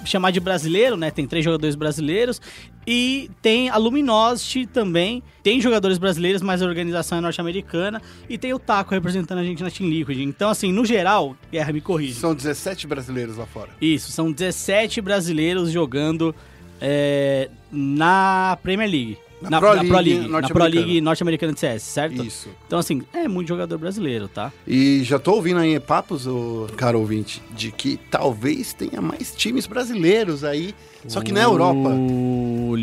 [0.03, 1.10] chamar de brasileiro, né?
[1.10, 2.41] Tem três jogadores brasileiros
[2.86, 5.23] e tem a Luminosity também.
[5.41, 9.63] Tem jogadores brasileiros, mas a organização é norte-americana e tem o Taco representando a gente
[9.63, 10.19] na Team Liquid.
[10.19, 12.15] Então, assim, no geral, Guerra me corrige.
[12.15, 13.69] São 17 brasileiros lá fora.
[13.79, 16.36] Isso, são 17 brasileiros jogando
[16.82, 19.17] é, na Premier League.
[19.49, 20.69] Na Pro League na Pro norte-americana.
[20.86, 22.23] League norte-americana de CS, certo?
[22.23, 22.49] Isso.
[22.67, 24.51] Então, assim, é muito jogador brasileiro, tá?
[24.67, 29.65] E já tô ouvindo aí papos, ô, caro ouvinte, de que talvez tenha mais times
[29.67, 30.73] brasileiros aí,
[31.08, 31.89] só que na Europa.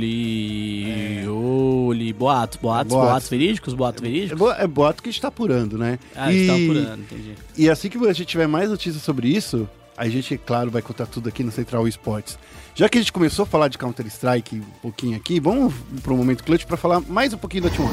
[0.01, 3.11] Uli, Uli, boatos, boatos, Boatos.
[3.11, 4.39] boatos, verídicos, boatos É, verídicos.
[4.39, 5.99] bo- é boato que a gente tá apurando, né?
[6.15, 7.35] Ah, e, está apurando, entendi.
[7.57, 11.07] e assim que a gente tiver mais notícias sobre isso, a gente, claro, vai contar
[11.07, 12.39] tudo aqui no Central Esportes.
[12.75, 16.45] Já que a gente começou a falar de Counter-Strike um pouquinho aqui, vamos pro momento
[16.45, 17.85] clutch para falar mais um pouquinho da T1.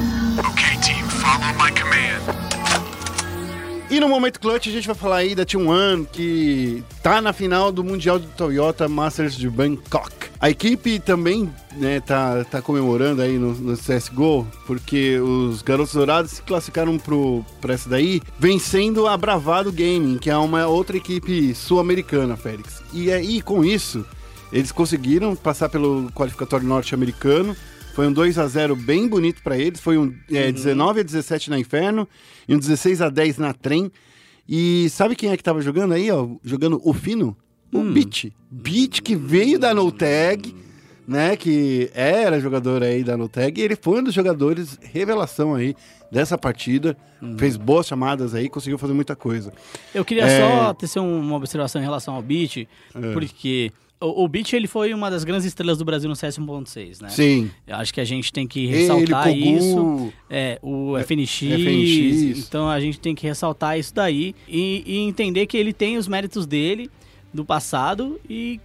[0.50, 1.98] Okay, team, follow my command.
[3.90, 7.72] E no momento clutch a gente vai falar aí da T1 que tá na final
[7.72, 10.28] do Mundial do Toyota Masters de Bangkok.
[10.40, 16.30] A equipe também né, tá, tá comemorando aí no, no CSGO, porque os Garotos Dourados
[16.32, 21.54] se classificaram pro, pra essa daí, vencendo a Bravado Gaming, que é uma outra equipe
[21.54, 22.82] sul-americana, Félix.
[22.92, 24.06] E aí, com isso,
[24.52, 27.56] eles conseguiram passar pelo qualificatório norte-americano,
[27.94, 29.80] foi um 2 a 0 bem bonito para eles.
[29.80, 32.08] Foi um é, 19 a 17 na Inferno
[32.46, 33.90] e um 16 a 10 na Trem.
[34.48, 36.28] E sabe quem é que tava jogando aí, ó?
[36.44, 37.36] Jogando o Fino?
[37.72, 38.32] O Beat.
[38.50, 40.54] Beat que veio da No Tag,
[41.06, 41.36] né?
[41.36, 43.60] Que era jogador aí da No Tag.
[43.60, 45.74] E ele foi um dos jogadores revelação aí
[46.10, 46.96] dessa partida.
[47.36, 49.52] Fez boas chamadas aí, conseguiu fazer muita coisa.
[49.92, 50.40] Eu queria É.
[50.40, 52.66] só tecer uma observação em relação ao Beat,
[53.12, 57.02] porque o, o Beat ele foi uma das grandes estrelas do Brasil no CS 1.6,
[57.02, 57.08] né?
[57.08, 57.50] Sim.
[57.66, 60.12] Eu acho que a gente tem que Ele, ressaltar Kogu, isso.
[60.30, 62.46] É, o FNX, FNX.
[62.46, 66.06] Então a gente tem que ressaltar isso daí e, e entender que ele tem os
[66.06, 66.90] méritos dele
[67.32, 68.60] do passado e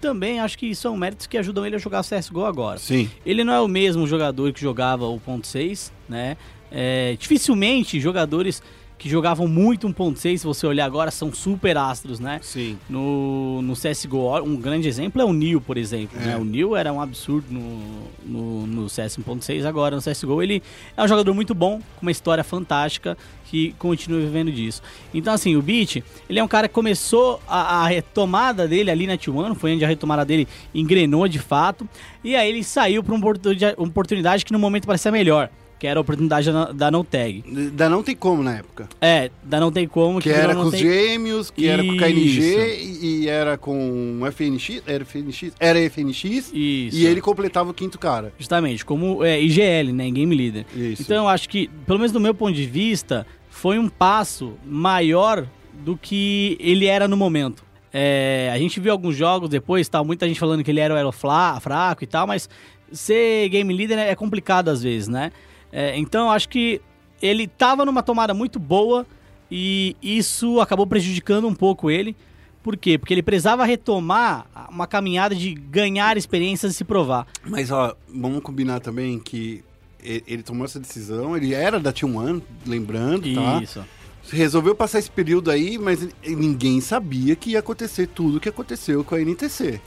[0.00, 2.78] também acho que são méritos que ajudam ele a jogar CSGO agora.
[2.78, 3.10] Sim.
[3.24, 6.36] Ele não é o mesmo jogador que jogava o ponto .6, né?
[6.70, 8.62] É, dificilmente jogadores
[8.98, 12.40] que jogavam muito 1.6, se você olhar agora, são super astros, né?
[12.42, 12.78] Sim.
[12.88, 16.18] No, no CSGO, um grande exemplo é o Neil, por exemplo.
[16.20, 16.26] É.
[16.26, 16.36] Né?
[16.36, 20.62] O Neil era um absurdo no, no, no CS 1.6, agora no CSGO ele
[20.96, 24.82] é um jogador muito bom, com uma história fantástica, que continua vivendo disso.
[25.12, 29.06] Então, assim, o Beat, ele é um cara que começou a, a retomada dele ali
[29.06, 31.88] na T1, foi onde a retomada dele engrenou de fato,
[32.24, 35.86] e aí ele saiu para uma oportunidade, uma oportunidade que no momento parecia melhor, que
[35.86, 37.44] era a oportunidade da, No Tag.
[37.72, 38.88] Da não tem como na época.
[39.00, 41.82] É, da Não Tem Como, Que virou era Não com os Tem- gêmeos, que era
[41.84, 43.04] com o KNG Isso.
[43.04, 44.82] e, era com FNX.
[44.86, 45.52] Era FNX?
[45.60, 46.24] Era FNX.
[46.54, 46.54] Isso.
[46.54, 48.32] E ele completava o quinto cara.
[48.38, 50.10] Justamente, como é, IGL, né?
[50.10, 50.64] Game Leader.
[50.74, 51.02] Isso.
[51.02, 55.46] Então eu acho que, pelo menos do meu ponto de vista, foi um passo maior
[55.84, 57.64] do que ele era no momento.
[57.92, 60.96] É, a gente viu alguns jogos depois, tal, muita gente falando que ele era o
[60.96, 62.48] elo fla- fraco e tal, mas
[62.92, 65.32] ser game leader é complicado às vezes, né?
[65.78, 66.80] É, então acho que
[67.20, 69.06] ele tava numa tomada muito boa
[69.50, 72.16] e isso acabou prejudicando um pouco ele.
[72.62, 72.96] Por quê?
[72.96, 77.26] Porque ele precisava retomar uma caminhada de ganhar experiências e se provar.
[77.46, 79.62] Mas, ó, vamos combinar também que
[80.02, 83.60] ele tomou essa decisão, ele era da T1, lembrando, tá?
[83.62, 83.84] Isso.
[84.32, 89.04] Resolveu passar esse período aí, mas ninguém sabia que ia acontecer tudo o que aconteceu
[89.04, 89.78] com a NTC.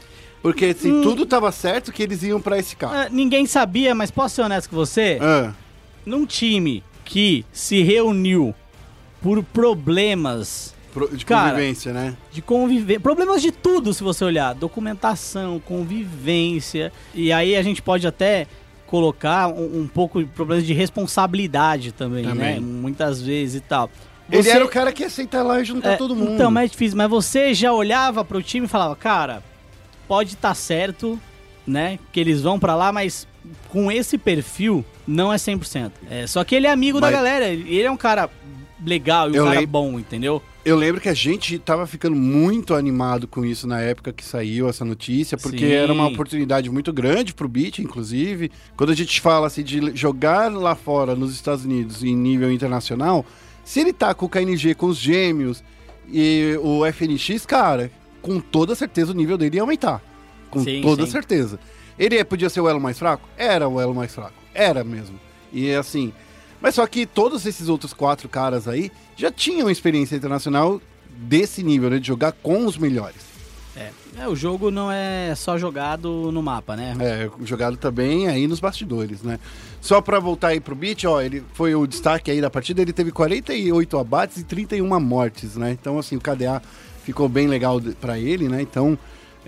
[0.42, 1.02] Porque, assim, Hum.
[1.02, 2.94] tudo tava certo que eles iam pra esse carro.
[2.96, 5.18] Ah, ninguém sabia, mas posso ser honesto com você?
[5.22, 5.52] Ah,
[6.06, 8.54] Num time que se reuniu
[9.22, 12.16] por problemas pro- de Cara, convivência, né?
[12.32, 18.08] de convivência, problemas de tudo, se você olhar, documentação, convivência, e aí a gente pode
[18.08, 18.48] até
[18.88, 22.56] colocar um, um pouco de problemas de responsabilidade também, Também.
[22.56, 22.60] né?
[22.60, 23.90] Muitas vezes e tal.
[24.32, 26.34] Ele Você- era o cara que ia sentar lá e juntar É, todo mundo.
[26.34, 26.98] Então, mas é difícil.
[26.98, 29.44] Mas você já olhava pro time e falava, cara,
[30.08, 31.20] pode estar certo,
[31.70, 32.00] né?
[32.12, 33.28] Que eles vão pra lá, mas
[33.70, 35.92] com esse perfil não é 100%.
[36.10, 37.48] É, só que ele é amigo da Mas- galera.
[37.48, 38.30] Ele é um cara
[38.86, 40.42] legal e um Eu cara bom, entendeu?
[40.66, 44.68] Eu lembro que a gente tava ficando muito animado com isso na época que saiu
[44.70, 45.72] essa notícia, porque Sim.
[45.72, 48.52] era uma oportunidade muito grande pro Beat, inclusive.
[48.76, 53.26] Quando a gente fala assim de jogar lá fora, nos Estados Unidos, em nível internacional,
[53.64, 55.64] se ele tá com o KNG, com os gêmeos
[56.12, 60.02] e o FNX, cara, com toda certeza o nível dele ia aumentar.
[60.50, 61.12] Com Sim, toda sim.
[61.12, 61.60] certeza.
[61.98, 63.28] Ele é- podia ser o elo mais fraco?
[63.38, 64.34] Era o elo mais fraco.
[64.54, 65.20] Era mesmo.
[65.52, 66.14] E assim.
[66.62, 71.90] Mas só que todos esses outros quatro caras aí já tinham experiência internacional desse nível,
[71.90, 72.00] né?
[72.00, 73.30] De jogar com os melhores.
[73.76, 73.92] É.
[74.18, 76.96] É, o jogo não é só jogado no mapa, né?
[77.00, 79.40] É, jogado também aí nos bastidores, né?
[79.80, 82.92] Só pra voltar aí pro beat, ó, ele foi o destaque aí da partida, ele
[82.92, 85.72] teve 48 abates e 31 mortes, né?
[85.72, 86.62] Então, assim, o KDA
[87.06, 88.62] ficou bem legal pra ele, né?
[88.62, 88.98] Então,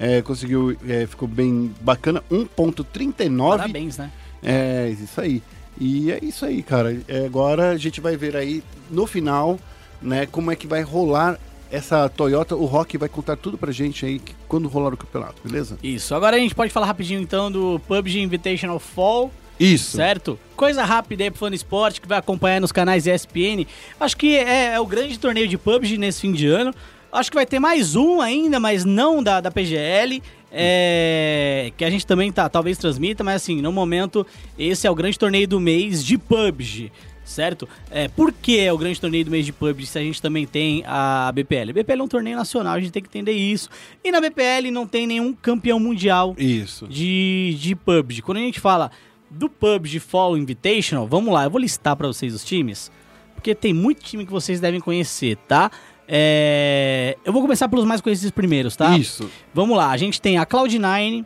[0.02, 3.58] é, conseguiu, é, ficou bem bacana, 1.39.
[3.58, 4.12] Parabéns, né?
[4.42, 5.44] É, isso aí.
[5.80, 7.00] E é isso aí, cara.
[7.08, 9.60] É, agora a gente vai ver aí no final,
[10.02, 12.56] né, como é que vai rolar essa Toyota.
[12.56, 15.78] O Rock vai contar tudo pra gente aí quando rolar o campeonato, beleza?
[15.84, 16.16] Isso.
[16.16, 19.32] Agora a gente pode falar rapidinho então do PUBG Invitational Fall.
[19.60, 19.98] Isso.
[19.98, 20.40] Certo?
[20.56, 23.68] Coisa rápida aí pro fã esporte que vai acompanhar nos canais ESPN.
[24.00, 26.74] Acho que é, é o grande torneio de PUBG nesse fim de ano.
[27.12, 30.21] Acho que vai ter mais um ainda, mas não da, da PGL.
[30.52, 34.26] é, que a gente também tá, talvez transmita, mas assim, no momento,
[34.58, 36.91] esse é o grande torneio do mês de PUBG.
[37.24, 37.67] certo?
[37.89, 40.45] É, por que é o grande torneio do mês de PUBG se a gente também
[40.45, 41.69] tem a BPL?
[41.69, 43.69] A BPL é um torneio nacional, a gente tem que entender isso.
[44.04, 46.88] E na BPL não tem nenhum campeão mundial Isso.
[46.88, 48.21] de, de PUBG.
[48.21, 48.91] Quando a gente fala
[49.30, 52.91] do PUBG Fall Invitational, vamos lá, eu vou listar pra vocês os times,
[53.34, 55.71] porque tem muito time que vocês devem conhecer, tá?
[56.13, 58.97] É, Eu vou começar pelos mais conhecidos primeiros, tá?
[58.97, 59.32] Isso.
[59.54, 61.26] Vamos lá, a gente tem a Cloud9,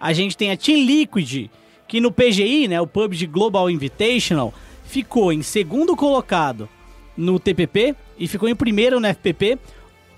[0.00, 1.48] a gente tem a Team Liquid,
[1.86, 4.52] que no PGI, né, o PUBG Global Invitational,
[4.84, 6.68] ficou em segundo colocado
[7.16, 9.58] no TPP e ficou em primeiro no FPP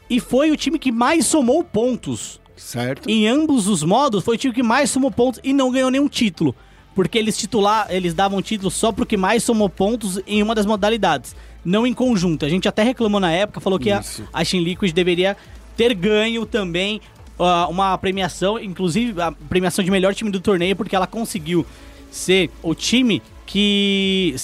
[0.09, 2.41] e foi o time que mais somou pontos.
[2.57, 3.09] Certo?
[3.11, 6.09] Em ambos os modos, foi o time que mais somou pontos e não ganhou nenhum
[6.09, 6.57] título.
[6.99, 10.67] Porque eles titular, eles davam título só pro que mais somou pontos em uma das
[10.67, 12.45] modalidades, não em conjunto.
[12.45, 14.25] A gente até reclamou na época, falou que a, Isso.
[14.33, 15.37] a Team Liquid deveria
[15.77, 17.01] ter ganho também
[17.39, 21.65] ah, uma premiação, inclusive a premiação de melhor time do torneio, porque ela conseguiu
[22.11, 24.35] ser o time que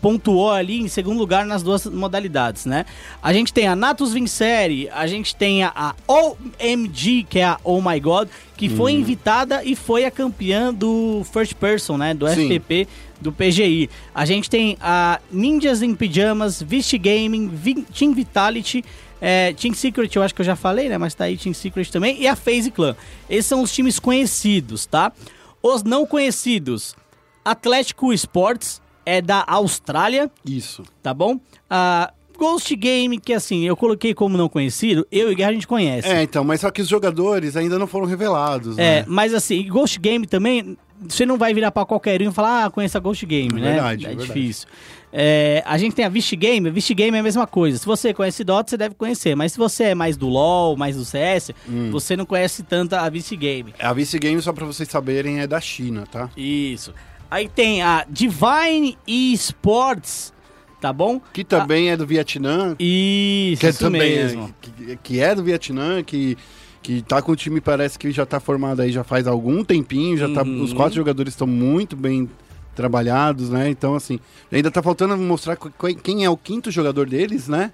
[0.00, 2.86] pontuou ali em segundo lugar nas duas modalidades, né?
[3.22, 7.58] A gente tem a Natus Vincere, a gente tem a, a OMG, que é a
[7.64, 12.14] Oh My God, que foi invitada e foi a campeã do First Person, né?
[12.14, 12.48] Do Sim.
[12.48, 12.88] FPP,
[13.20, 13.90] do PGI.
[14.14, 17.48] A gente tem a Ninjas em Pijamas, Vist Gaming,
[17.96, 18.84] Team Vitality,
[19.20, 20.96] é, Team Secret, eu acho que eu já falei, né?
[20.96, 22.20] Mas tá aí Team Secret também.
[22.20, 22.96] E a FaZe Clan.
[23.28, 25.12] Esses são os times conhecidos, tá?
[25.62, 26.94] Os não conhecidos.
[27.44, 30.82] Atlético Sports é da Austrália, Isso.
[31.02, 31.40] tá bom?
[31.70, 35.66] A Ghost Game, que assim, eu coloquei como não conhecido, eu e Guerra a gente
[35.66, 36.06] conhece.
[36.08, 39.04] É, então, mas só que os jogadores ainda não foram revelados, É, né?
[39.08, 42.70] mas assim, Ghost Game também, você não vai virar pra qualquer um e falar, ah,
[42.70, 43.72] conheço a Ghost Game, né?
[43.72, 44.26] Verdade, é verdade.
[44.28, 44.68] difícil.
[45.10, 47.78] É, a gente tem a Vist Game, a Vist Game é a mesma coisa.
[47.78, 50.96] Se você conhece Dota, você deve conhecer, mas se você é mais do LoL, mais
[50.96, 51.90] do CS, Hum.
[51.90, 53.72] você não conhece tanto a Vist Game.
[53.80, 56.28] A Vice Game, só pra vocês saberem, é da China, tá?
[56.36, 56.92] Isso.
[57.30, 60.32] Aí tem a Divine Esports,
[60.80, 61.20] tá bom?
[61.32, 62.74] Que também é do Vietnã.
[62.78, 64.44] Isso, Que é isso também mesmo.
[64.44, 66.36] É, que, que é do Vietnã, que,
[66.82, 70.16] que tá com o time, parece que já tá formado aí já faz algum tempinho,
[70.16, 70.62] já tá, Uhum.
[70.62, 72.28] os quatro jogadores estão muito bem
[72.74, 73.68] trabalhados, né?
[73.68, 74.18] Então, assim,
[74.52, 77.72] ainda tá faltando mostrar qu- qu- quem é o quinto jogador deles, né?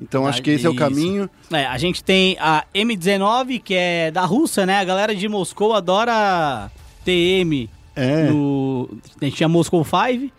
[0.00, 0.78] Então, acho que esse é o Isso.
[0.78, 1.30] caminho.
[1.52, 4.78] É, a gente tem a M19, que é da Rússia, né?
[4.78, 6.70] A galera de Moscou adora
[7.04, 7.68] TM.
[7.96, 8.88] É, No...
[9.20, 10.32] A gente tinha Moscow 5,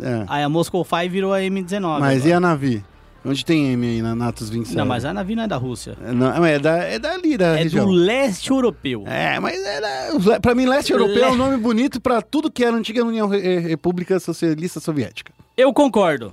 [0.00, 0.24] é.
[0.28, 2.00] aí a Moscow 5 virou a M19.
[2.00, 2.28] Mas agora.
[2.28, 2.84] e a Navi?
[3.24, 4.76] Onde tem M aí na Natus 27?
[4.76, 5.96] Não, mas a Navi não é da Rússia.
[6.04, 7.86] É, não, é, da, é dali da É região.
[7.86, 9.04] do leste europeu.
[9.06, 12.74] É, mas era, pra mim, leste europeu é um nome bonito pra tudo que era
[12.74, 15.32] a antiga União Re- República Socialista Soviética.
[15.56, 16.32] Eu concordo.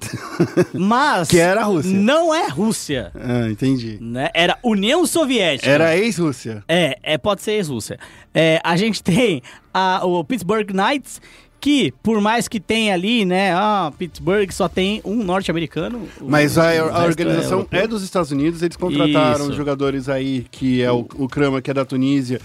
[0.74, 1.28] Mas.
[1.28, 1.92] Que era a Rússia.
[1.92, 3.12] Não é Rússia.
[3.16, 3.98] Ah, entendi.
[4.00, 4.30] Né?
[4.34, 5.70] Era União Soviética.
[5.70, 6.64] Era ex-Rússia.
[6.68, 8.00] É, é, pode ser ex-Rússia.
[8.34, 9.42] É, a gente tem
[9.74, 11.22] a, o Pittsburgh Knights,
[11.60, 16.08] que por mais que tenha ali, né, ah, Pittsburgh só tem um norte-americano.
[16.22, 17.80] Mas a, o a resto organização europeu.
[17.82, 19.54] é, dos Estados Unidos, eles contrataram Isso.
[19.54, 22.40] jogadores aí, que é o, o Krama, que é da Tunísia,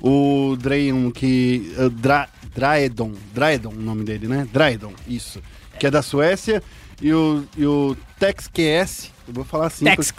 [0.00, 1.74] o Drayon, que...
[1.76, 4.46] eh, Dra, Draedon, Draedon o nome dele, né?
[4.52, 5.42] Draedon, isso.
[5.80, 6.62] Que é da Suécia,
[7.00, 10.12] e o, e o Tex QS, eu vou falar assim, porque-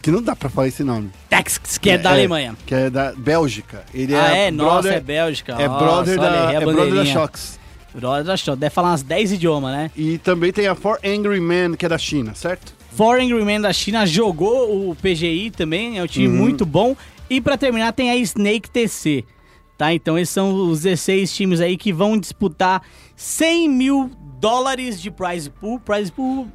[0.00, 1.10] que não dá pra falar esse nome.
[1.28, 2.56] Texas, que é, da Alemanha.
[2.66, 3.84] Que é da Bélgica.
[3.92, 4.50] Ele ah, é, é?
[4.50, 5.52] Nossa, brother, é Bélgica.
[5.52, 7.04] é Nossa, brother olha da, a é brother da.
[7.04, 7.60] Shox.
[7.94, 8.58] Brother da Shox.
[8.58, 9.90] Deve falar umas 10 idiomas, né?
[9.94, 12.74] E também tem a For Angry Men, que é da China, certo?
[12.96, 16.34] Foreign Agreement da China jogou o PGI também, é um time Uhum.
[16.34, 16.96] muito bom.
[17.28, 19.24] E pra terminar tem a Snake TC,
[19.76, 19.92] tá?
[19.92, 22.82] Então esses são os 16 times aí que vão disputar
[23.16, 24.10] 100 mil
[24.44, 25.80] dólares de prize pool.
[25.80, 26.46] Prize pool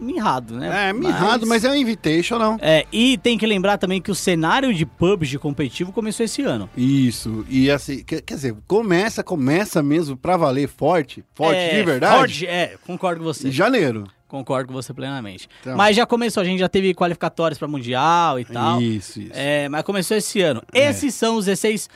[0.00, 0.88] mirrado, né?
[0.88, 2.58] É, mirrado, mas, é um invitation, não.
[2.60, 6.68] É, e tem que lembrar também que o cenário de PUBG competitivo começou esse ano.
[6.76, 11.82] Isso, e assim, quer, quer dizer, começa, começa mesmo pra valer forte, forte é, de
[11.84, 13.48] verdade, Forte, é, concordo com você.
[13.48, 14.04] em janeiro.
[14.26, 15.48] Concordo com você plenamente.
[15.60, 15.76] Então.
[15.76, 18.80] Mas já começou, a gente já teve qualificatórios pra Mundial e tal.
[18.80, 19.32] Isso, isso.
[19.34, 20.62] É, mas começou esse ano.
[20.72, 21.90] Esses são os 16.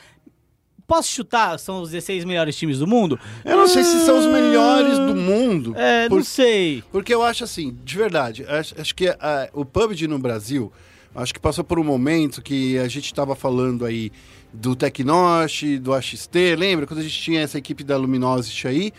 [0.87, 1.57] Posso chutar?
[1.57, 3.19] São os 16 melhores times do mundo?
[3.43, 6.83] Eu não sei se são os melhores do mundo, É, por- não sei.
[6.91, 10.71] porque eu acho assim, de verdade, acho, acho que ah, o PUBG no Brasil,
[11.15, 14.11] acho que passou por um momento que a gente estava falando aí
[14.53, 16.85] do Tecnosh, do AXT, lembra?
[16.85, 18.91] Quando a gente tinha essa equipe da Luminosity aí,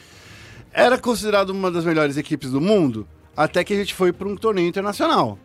[0.73, 4.37] era considerado uma das melhores equipes do mundo, até que a gente foi para um
[4.37, 5.39] torneio internacional.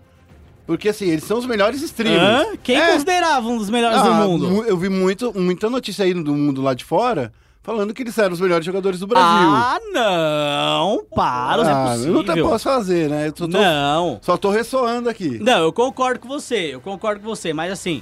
[0.71, 2.21] Porque assim, eles são os melhores streamers.
[2.47, 2.55] Hã?
[2.63, 2.93] Quem É.
[2.93, 4.49] considerava um dos melhores Ah, do mundo?
[4.49, 7.31] mu- Eu vi muito, muita notícia aí do mundo lá de fora
[7.61, 9.49] falando que eles eram os melhores jogadores do Brasil.
[9.49, 11.03] Ah, não!
[11.13, 12.15] Para, não é Ah, possível.
[12.15, 13.31] eu não te posso fazer, né?
[13.31, 14.17] Tô- Não.
[14.21, 15.37] só tô ressoando aqui.
[15.39, 18.01] Não, eu concordo com você, eu concordo com você, mas assim,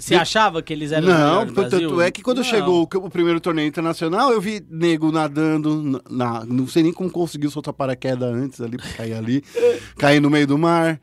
[0.00, 1.70] Você achava que eles eram Não, Brasil?
[1.88, 2.44] tanto é que quando Não.
[2.44, 7.10] chegou o, o primeiro torneio internacional, eu vi nego nadando, na, não sei nem como
[7.10, 9.42] conseguiu soltar paraquedas antes ali, pra cair ali,
[9.98, 10.98] cair no meio do mar.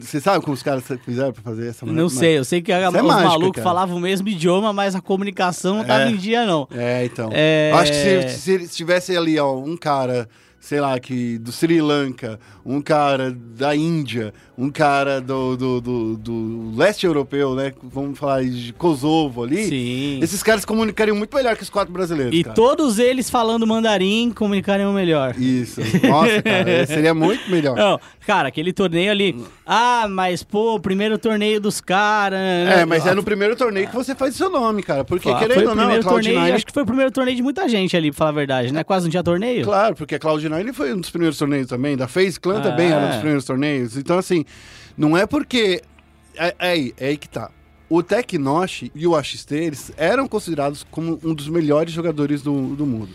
[0.00, 2.78] Você sabe como os caras fizeram pra fazer essa Não sei, eu sei que a-
[2.78, 3.64] é os mágica, malucos cara.
[3.64, 6.10] falavam o mesmo idioma, mas a comunicação não tava É.
[6.10, 6.68] em dia, não.
[6.70, 7.28] É, então.
[7.32, 7.72] É.
[7.74, 10.28] Acho que se, se tivesse ali, ó, um cara,
[10.60, 16.16] sei lá, que do Sri Lanka, um cara da Índia, um cara do, do, do,
[16.16, 17.72] do leste europeu, né?
[17.82, 19.64] Vamos falar de Kosovo ali.
[19.64, 20.18] Sim.
[20.22, 22.32] Esses caras comunicariam muito melhor que os quatro brasileiros.
[22.34, 22.54] E cara.
[22.54, 25.34] todos eles falando mandarim comunicariam melhor.
[25.36, 25.80] Isso.
[26.06, 27.76] Nossa, cara, seria muito melhor.
[27.76, 29.36] Não, cara, aquele torneio ali.
[29.66, 32.38] Ah, mas pô, o primeiro torneio dos caras.
[32.38, 32.82] né?
[32.82, 35.04] É, mas é no primeiro torneio que você faz seu nome, cara.
[35.04, 36.54] Porque, Ah, querendo ou não, a torneio, Cloud9...
[36.54, 38.84] acho que foi o primeiro torneio de muita gente ali, pra falar a verdade, né?
[38.84, 39.64] Quase não tinha torneio.
[39.64, 41.96] Claro, porque a Cloud9 foi um dos primeiros torneios também.
[41.96, 43.18] Da FaZe Clan também era um dos É.
[43.18, 43.96] primeiros torneios.
[43.96, 44.43] Então, assim,
[44.96, 45.82] não é porque...
[46.36, 47.50] É, é aí, é aí que tá.
[47.88, 52.86] O Tecnosh e o AXT, eles eram considerados como um dos melhores jogadores do, do
[52.86, 53.10] mundo.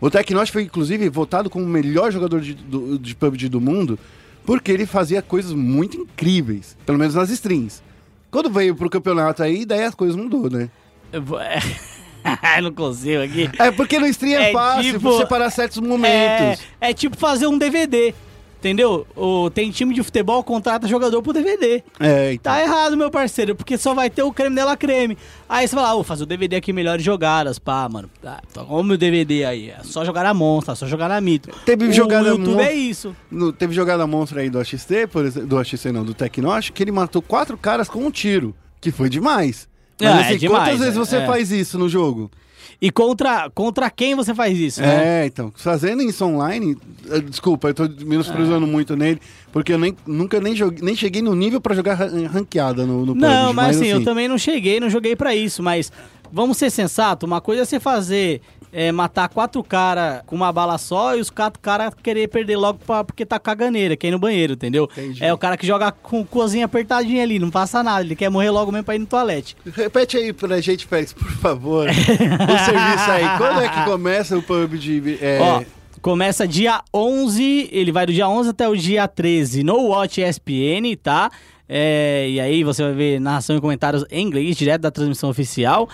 [0.00, 3.98] O Tecnosh foi, inclusive, votado como o melhor jogador de, do, de PUBG do mundo
[4.44, 6.76] porque ele fazia coisas muito incríveis.
[6.84, 7.82] Pelo menos nas streams.
[8.30, 10.68] Quando veio pro campeonato aí, daí as coisas mudou, né?
[12.62, 13.48] Não consigo aqui.
[13.58, 16.64] É porque no stream é, É fácil tipo- separar certos É, momentos.
[16.80, 18.14] é tipo fazer um DVD.
[18.64, 19.06] Entendeu?
[19.14, 21.82] O, tem time de futebol contrata jogador pro DVD.
[22.00, 22.50] É, então.
[22.50, 25.18] Tá errado, meu parceiro, porque só vai ter o creme dela creme.
[25.46, 28.08] Aí você fala, ah, vou fazer o DVD aqui melhores jogadas, pá, mano.
[28.22, 29.68] Tá, toma o meu DVD aí.
[29.68, 31.50] É só jogar na monstra, é só jogar na mito.
[31.66, 33.14] Teve o jogada YouTube mon- é isso.
[33.30, 36.82] No- teve jogada monstra aí do AXT, por exemplo, do AXT não, do Tecnosh, que
[36.82, 39.68] ele matou quatro caras com um tiro, que foi demais.
[40.00, 41.26] Mas Ah, é assim, demais, quantas vezes é, você é.
[41.26, 42.30] faz isso no jogo?
[42.80, 45.22] E contra, contra quem você faz isso, né?
[45.22, 46.76] É, então, fazendo isso online,
[47.28, 49.20] desculpa, eu tô menosprezando muito nele,
[49.52, 53.06] porque eu nem, nunca nem, joguei, nem cheguei no nível pra jogar ran- ranqueada no,
[53.06, 55.90] no Não, PUBG, mas assim, eu também não cheguei, não joguei pra isso, mas
[56.34, 58.40] vamos ser sensato, uma coisa é você fazer
[58.72, 62.80] é, matar quatro caras com uma bala só e os quatro caras querer perder logo
[62.84, 64.88] pra, porque tá caganeira, quer ir no banheiro, entendeu?
[64.90, 65.22] Entendi.
[65.24, 68.50] É o cara que joga com cozinha apertadinha ali, não passa nada, ele quer morrer
[68.50, 69.56] logo mesmo pra ir no toalete.
[69.76, 73.38] Repete aí pra gente, Félix, por favor, o serviço aí.
[73.38, 75.18] Quando é que começa o PUBG?
[75.20, 75.62] É, Ó,
[76.02, 80.96] começa dia 11, ele vai do dia 11 até o dia 13 no Watch ESPN,
[81.00, 81.30] tá?
[81.68, 85.88] É, e aí você vai ver narração e comentários em inglês, direto da transmissão oficial.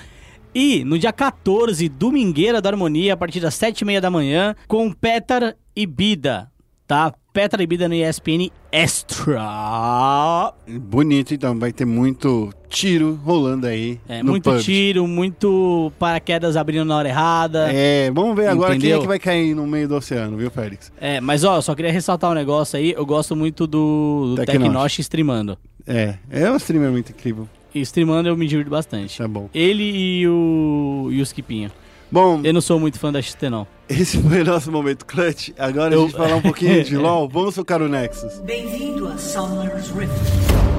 [0.54, 5.54] E no dia 14, Domingueira da Harmonia, a partir das 7h30 da manhã, com Petar
[5.76, 6.50] e Bida,
[6.86, 7.14] tá?
[7.32, 10.52] Petar e Bida no ESPN Extra.
[10.68, 14.00] Bonito, então, vai ter muito tiro rolando aí.
[14.08, 14.64] É, muito PUBG.
[14.64, 17.72] tiro, muito paraquedas abrindo na hora errada.
[17.72, 19.00] É, vamos ver agora quem é Entendeu?
[19.02, 20.92] que vai cair no meio do oceano, viu, Félix?
[21.00, 22.92] É, mas ó, só queria ressaltar um negócio aí.
[22.92, 24.44] Eu gosto muito do, do.
[24.44, 25.56] Tecnosh streamando.
[25.86, 27.48] É, é um streamer muito incrível.
[27.74, 29.16] E streamando eu me divirto bastante.
[29.18, 29.48] Tá bom.
[29.54, 31.70] Ele e o, e o Skipinho.
[32.12, 33.66] Bom, Eu não sou muito fã da XT, não.
[33.88, 35.50] esse foi o nosso momento clutch.
[35.56, 37.28] Agora Eu- a gente falar um pouquinho de LoL.
[37.28, 38.40] Vamos tocar o Nexus.
[38.40, 40.69] Bem-vindo a Summer's Rift.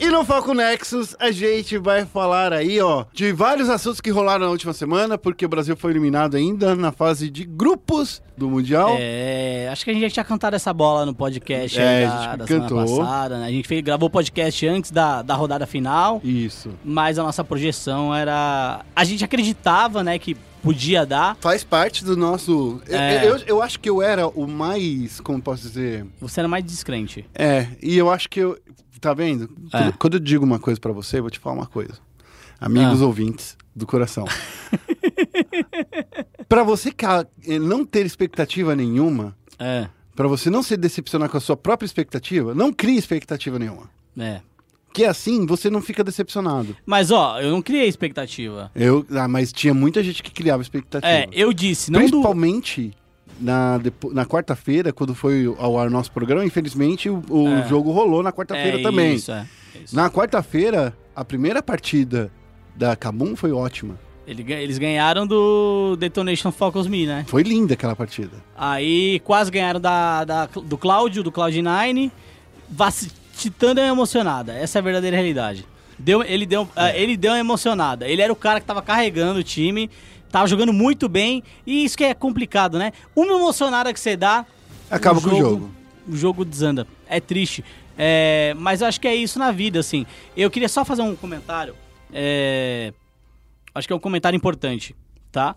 [0.00, 4.44] E no Foco Nexus, a gente vai falar aí, ó, de vários assuntos que rolaram
[4.46, 8.94] na última semana, porque o Brasil foi eliminado ainda na fase de grupos do Mundial.
[8.96, 12.08] É, acho que a gente já tinha cantado essa bola no podcast É, aí a
[12.10, 12.86] da, gente da cantou.
[12.86, 13.38] semana passada.
[13.40, 13.46] Né?
[13.46, 16.70] A gente fez, gravou o podcast antes da, da rodada final, Isso.
[16.84, 18.82] mas a nossa projeção era...
[18.94, 21.36] A gente acreditava, né, que podia dar.
[21.40, 22.80] Faz parte do nosso.
[22.86, 23.28] eu- É.
[23.28, 25.18] Eu, eu acho que eu era o mais.
[25.20, 26.06] Como posso dizer?
[26.20, 27.24] Você era mais descrente.
[27.34, 28.56] É, e eu acho que eu.
[29.00, 29.48] Tá vendo?
[29.72, 29.92] É.
[29.98, 31.94] Quando, eu digo uma coisa pra você, eu vou te falar uma coisa.
[32.60, 33.06] Amigos Ah.
[33.06, 34.24] ouvintes do coração.
[36.48, 36.92] Pra você
[37.46, 41.86] eh, não ter expectativa nenhuma, É, pra você não se decepcionar com a sua própria
[41.86, 43.90] expectativa, não crie expectativa nenhuma.
[44.18, 44.40] é.
[44.90, 46.74] Que assim você não fica decepcionado.
[46.84, 48.72] Mas, ó, eu não criei expectativa.
[48.74, 51.12] Eu, ah, mas tinha muita gente que criava expectativa.
[51.12, 52.20] É, eu disse, não do...
[53.40, 53.80] Na,
[54.12, 57.68] na quarta-feira, quando foi ao ar nosso programa, infelizmente o, o É.
[57.68, 59.14] jogo rolou na quarta-feira É também.
[59.14, 59.46] Isso, é.
[59.84, 59.94] Isso.
[59.94, 62.30] Na quarta-feira, a primeira partida
[62.74, 63.98] da Kabum foi ótima.
[64.26, 67.24] Eles ganharam do Detonation Focus Me, né?
[67.28, 68.32] Foi linda aquela partida.
[68.56, 72.10] Aí quase ganharam da, da- do Cláudio, do Cloud9.
[72.70, 74.52] Vacitando deu uma emocionada.
[74.52, 75.64] Essa é a verdadeira realidade.
[75.98, 78.06] Deu, ele, deu, ah, ele deu uma emocionada.
[78.06, 79.90] Ele era o cara que tava carregando o time,
[80.30, 81.42] tava jogando muito bem.
[81.66, 82.92] E isso que é complicado, né?
[83.14, 84.46] Uma emocionada que você dá.
[84.90, 85.70] Acaba com o jogo.
[86.08, 86.86] O jogo desanda.
[87.06, 87.64] É triste.
[87.96, 90.06] É, mas eu acho que é isso na vida, assim.
[90.36, 91.74] Eu queria só fazer um comentário.
[92.12, 92.92] É,
[93.74, 94.94] acho que é um comentário importante,
[95.32, 95.56] tá?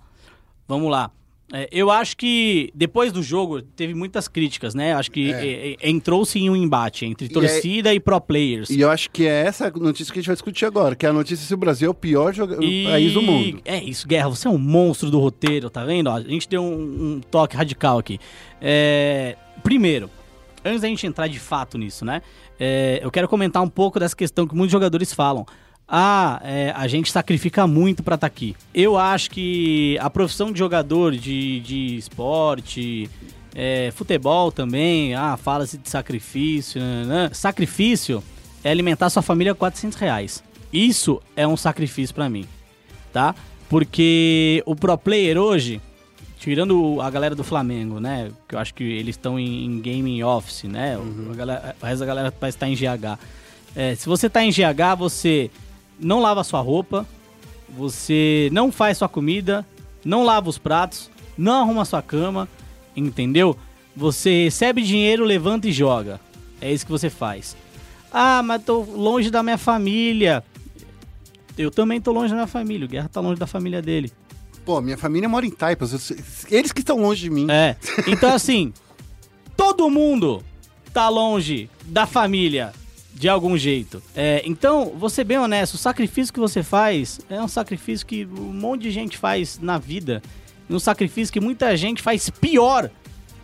[0.68, 1.12] Vamos lá.
[1.54, 4.94] É, eu acho que depois do jogo teve muitas críticas, né?
[4.94, 5.46] Acho que É.
[5.46, 8.70] é, é, entrou-se em um embate entre torcida e, pro players.
[8.70, 11.10] E eu acho que é essa notícia que a gente vai discutir agora, que é
[11.10, 13.62] a notícia se o Brasil é o pior joga- país do mundo.
[13.66, 16.08] É isso, Guerra, você é um monstro do roteiro, tá vendo?
[16.08, 18.18] Ó, a gente deu um, um toque radical aqui.
[18.62, 20.10] É, primeiro,
[20.64, 22.22] antes da gente entrar de fato nisso, né?
[22.60, 25.46] é, eu quero comentar um pouco dessa questão que muitos jogadores falam.
[25.94, 28.56] Ah, é, a gente sacrifica muito pra estar aqui.
[28.74, 33.10] Eu acho que a profissão de jogador de, de esporte,
[33.54, 36.80] é, futebol também, ah, fala-se de sacrifício.
[36.80, 37.30] nananã.
[37.34, 38.24] Sacrifício
[38.64, 40.42] é alimentar sua família com 400 reais.
[40.72, 42.48] Isso é um sacrifício pra mim,
[43.12, 43.36] tá?
[43.68, 45.82] Porque o pro player hoje,
[46.40, 48.32] tirando a galera do Flamengo, né?
[48.48, 50.98] Que eu acho que eles estão em, em gaming office, né?
[50.98, 53.20] O, a galera, o resto da galera parece estar em GH.
[53.76, 55.52] É, se você tá em GH, você
[56.00, 57.08] não lava sua roupa,
[57.70, 59.66] você não faz sua comida,
[60.04, 62.48] não lava os pratos, não arruma sua cama,
[62.96, 63.58] entendeu?
[63.96, 66.20] Você recebe dinheiro, levanta e joga.
[66.60, 67.56] É isso que você faz.
[68.12, 70.44] Ah, mas tô longe da minha família.
[71.58, 72.86] Eu também tô longe da minha família.
[72.86, 74.12] O Guerra tá longe da família dele.
[74.66, 76.12] Pô, minha família mora em Taipas,
[76.50, 77.48] eles que estão longe de mim.
[77.50, 77.76] É.
[78.08, 78.74] Então, assim,
[79.58, 80.44] todo mundo
[80.94, 82.74] tá longe da família
[83.14, 84.02] de algum jeito.
[84.16, 88.54] É, então, ser bem honesto, o sacrifício que você faz é um sacrifício que um
[88.54, 90.22] monte de gente faz na vida.
[90.70, 92.90] Um sacrifício que muita gente faz pior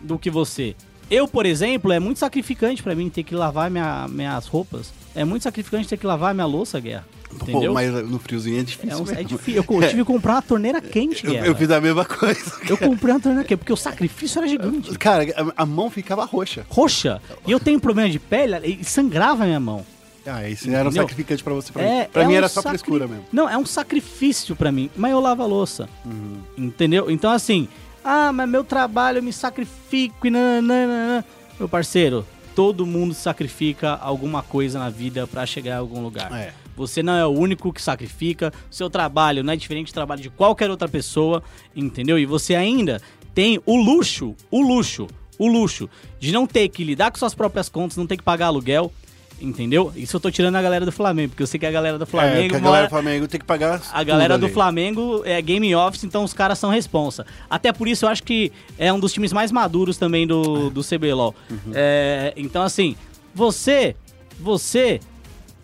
[0.00, 0.74] do que você.
[1.10, 4.92] Eu, por exemplo, é muito sacrificante pra mim ter que lavar minha- minhas roupas.
[5.14, 7.06] É muito sacrificante ter que lavar minha louça, Guerra.
[7.32, 7.68] Entendeu?
[7.70, 8.98] Pô, mas no friozinho é É, difícil.
[9.04, 9.54] um- é difícil.
[9.60, 12.40] Eu co- tive que comprar uma torneira quente, Eu, eu fiz a mesma coisa.
[12.68, 14.96] Eu comprei uma torneira quente, porque o sacrifício era gigante.
[14.98, 15.24] Cara,
[15.56, 16.64] a, a mão ficava roxa.
[16.68, 17.20] roxa.
[17.46, 19.84] E eu tenho problema de pele e sangrava a minha mão.
[20.26, 21.02] Ah, isso era um Entendeu?
[21.04, 21.72] sacrificante pra você.
[21.72, 23.24] Pra É, mim, pra é mim um era só sacri- frescura mesmo.
[23.32, 24.90] Não, é um sacrifício pra mim.
[24.96, 25.88] Mas eu lavo a louça.
[26.56, 27.10] Entendeu?
[27.10, 27.68] Então, assim,
[28.04, 31.24] ah, mas meu trabalho eu me sacrifico e nananana.
[31.58, 36.30] Meu parceiro, todo mundo sacrifica alguma coisa na vida pra chegar a algum lugar.
[36.32, 36.52] É.
[36.78, 38.52] Você não é o único que sacrifica.
[38.70, 41.42] Seu trabalho não é diferente do trabalho de qualquer outra pessoa,
[41.74, 42.18] entendeu?
[42.18, 43.00] E você ainda
[43.34, 45.06] tem o luxo, o luxo,
[45.38, 48.46] o luxo de não ter que lidar com suas próprias contas, não ter que pagar
[48.46, 48.92] aluguel,
[49.40, 49.92] entendeu?
[49.94, 52.04] Isso eu tô tirando a galera do Flamengo, porque eu sei que a galera do
[52.04, 53.80] é, Flamengo que a galera do Flamengo tem que pagar.
[53.92, 54.54] a galera do ali.
[54.54, 57.26] Flamengo é game office, então os caras são responsa.
[57.48, 60.82] Até por isso eu acho que é um dos times mais maduros também do, do
[60.82, 61.34] CBLOL.
[61.50, 61.72] Uhum.
[61.74, 62.96] É, então, assim,
[63.34, 63.94] você,
[64.40, 65.00] você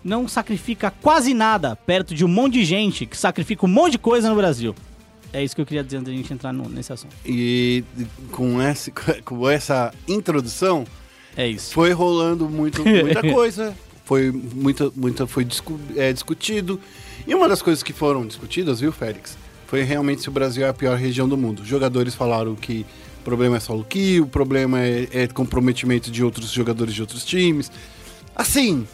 [0.05, 3.99] não sacrifica quase nada perto de um monte de gente que sacrifica um monte de
[3.99, 4.75] coisa no Brasil.
[5.33, 7.15] É isso que eu queria dizer antes da gente entrar no- nesse assunto.
[7.27, 7.83] E
[8.31, 8.91] com essa,
[9.25, 10.85] com essa introdução,
[11.37, 11.73] É isso.
[11.73, 13.75] foi rolando muito, muita coisa.
[14.05, 16.79] Foi, muita, muita, foi discu- é, discutido.
[17.27, 19.37] E uma das coisas que foram discutidas, viu, Félix?
[19.67, 21.65] Foi realmente se o Brasil é a pior região do mundo.
[21.65, 22.85] Jogadores falaram que
[23.21, 27.25] o problema é solo kill, o problema é, é comprometimento de outros jogadores de outros
[27.25, 27.73] times.
[28.37, 28.87] Assim.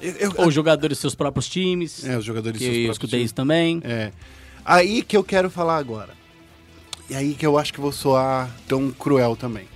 [0.00, 2.04] Eu- eu- Ou jogadores seus próprios times.
[2.04, 3.26] é, os jogadores que seus eu próprios escutei times.
[3.26, 3.80] isso também.
[3.84, 4.12] É.
[4.64, 6.10] Aí que eu quero falar agora.
[7.10, 9.66] E aí que eu acho que vou soar tão cruel também.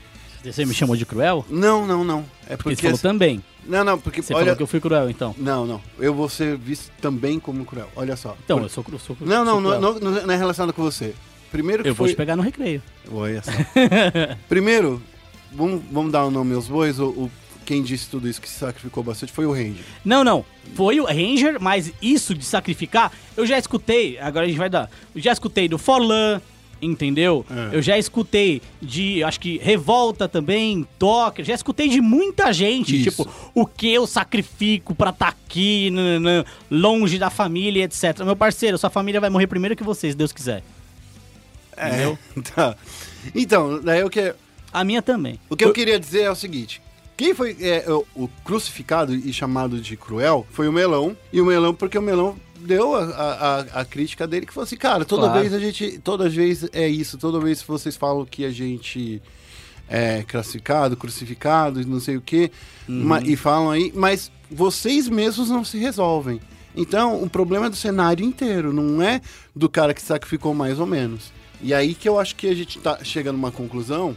[0.45, 1.47] Você me chamou de cruel?
[1.49, 2.25] Não, não, não.
[2.49, 2.77] É Porque porque.
[2.77, 3.43] você falou também.
[3.65, 4.21] Não, não, porque.
[4.21, 4.43] Você olha.
[4.47, 5.35] falou que eu fui cruel, então.
[5.39, 5.81] Não, não.
[6.01, 7.89] Eu vou ser visto também como cruel.
[7.95, 8.37] Olha só.
[8.45, 9.95] Então, Por- eu sou, cru- sou cru- Não, não, sou não, cruel.
[10.01, 11.15] não, não, não é relacionado com você.
[11.53, 12.13] Primeiro que Eu vou foi.
[12.15, 12.83] te pegar no recreio.
[13.13, 13.53] Olha só.
[14.49, 15.01] Primeiro,
[15.53, 16.99] vamos, vamos dar o nome aos bois.
[16.99, 17.31] O, o-
[17.73, 19.83] quem disse tudo isso que se sacrificou bastante foi o Ranger.
[20.05, 20.45] Não, não.
[20.75, 24.19] Foi o Ranger, mas isso de sacrificar, eu já escutei.
[24.19, 24.91] Agora a gente vai dar.
[25.15, 26.39] Eu já escutei do Forlan,
[26.83, 27.47] entendeu?
[27.51, 27.77] É.
[27.77, 31.43] Eu já escutei de, acho que Revolta também, Docker.
[31.47, 32.95] Já escutei de muita gente.
[32.95, 33.11] Isso.
[33.25, 38.19] Tipo, o que eu sacrifico pra estar aqui, nananã, longe da família, etc.
[38.23, 40.63] Meu parceiro, sua família vai morrer primeiro que você, se Deus quiser.
[41.75, 42.19] Entendeu?
[42.55, 42.77] Tá.
[43.35, 44.35] Então, daí eu que,
[44.71, 45.41] A minha também.
[45.49, 46.83] o que eu queria dizer é o seguinte.
[47.23, 51.17] Quem foi é, o, o crucificado e chamado de cruel foi o Melão.
[51.33, 54.65] E o Melão, porque o Melão deu a, a, a- a crítica dele que falou
[54.65, 55.41] assim, cara, toda Claro.
[55.41, 55.99] vez a gente.
[56.03, 59.23] Toda vez é isso, toda vez vocês falam que a gente
[59.89, 62.51] é classificado, crucificado e não sei o quê,
[62.89, 66.41] ma- e falam aí, mas vocês mesmos não se resolvem.
[66.75, 69.21] Então, o problema é do cenário inteiro, não é
[69.55, 71.31] do cara que sacrificou mais ou menos.
[71.63, 74.17] E aí que eu acho que a gente tá chegando numa conclusão,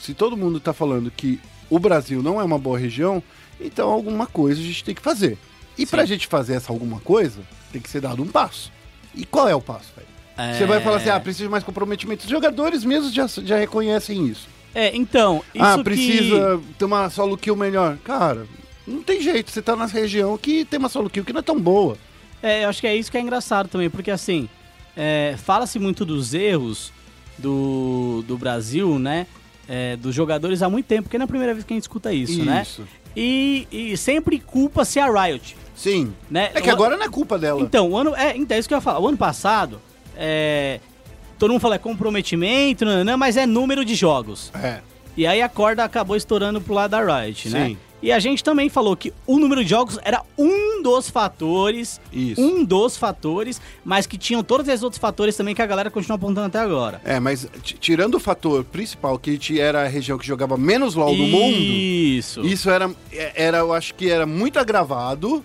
[0.00, 1.38] se todo mundo tá falando que
[1.70, 3.22] o Brasil não é uma boa região,
[3.60, 5.38] então alguma coisa a gente tem que fazer.
[5.78, 7.40] E pra gente fazer essa alguma coisa,
[7.72, 8.72] tem que ser dado um passo.
[9.14, 10.54] E qual é o passo, velho?
[10.54, 12.24] Você vai falar assim, ah, precisa de mais comprometimento.
[12.24, 14.48] Os jogadores mesmos já, já reconhecem isso.
[14.74, 17.96] É, então, isso ah, que- precisa ter uma solo kill melhor.
[18.04, 18.46] Cara,
[18.86, 19.50] não tem jeito.
[19.50, 21.96] Você tá na região que tem uma solo kill que não é tão boa.
[22.42, 24.46] É, eu acho que é isso que é engraçado também, porque assim,
[24.94, 26.92] é, fala-se muito dos erros
[27.38, 29.26] do, do Brasil, né?
[29.68, 31.82] É, dos jogadores há muito tempo, porque não é a primeira vez que a gente
[31.84, 32.62] escuta isso, né?
[32.62, 32.84] Isso.
[33.16, 35.56] E, e sempre culpa-se a Riot.
[35.74, 36.12] Sim.
[36.30, 36.50] Né?
[36.54, 37.60] É que O- agora não é culpa dela.
[37.62, 39.00] Então, o ano, é, então, é isso que eu ia falar.
[39.00, 39.80] O ano passado,
[40.16, 40.80] é,
[41.38, 44.50] todo mundo fala é comprometimento, nananã, mas é número de jogos.
[44.54, 44.80] É.
[45.16, 47.66] E aí a corda acabou estourando pro lado da Riot, né?
[47.68, 47.78] Sim.
[48.02, 52.40] E a gente também falou que o número de jogos era um dos fatores, Isso.
[52.40, 56.16] um dos fatores, mas que tinham todos esses outros fatores também que a galera continua
[56.16, 57.00] apontando até agora.
[57.04, 60.94] É, mas tirando o fator principal, que a gente era a região que jogava menos
[60.94, 62.42] LOL do mundo, Isso.
[62.44, 65.42] isso era, é- era, eu acho que era muito agravado.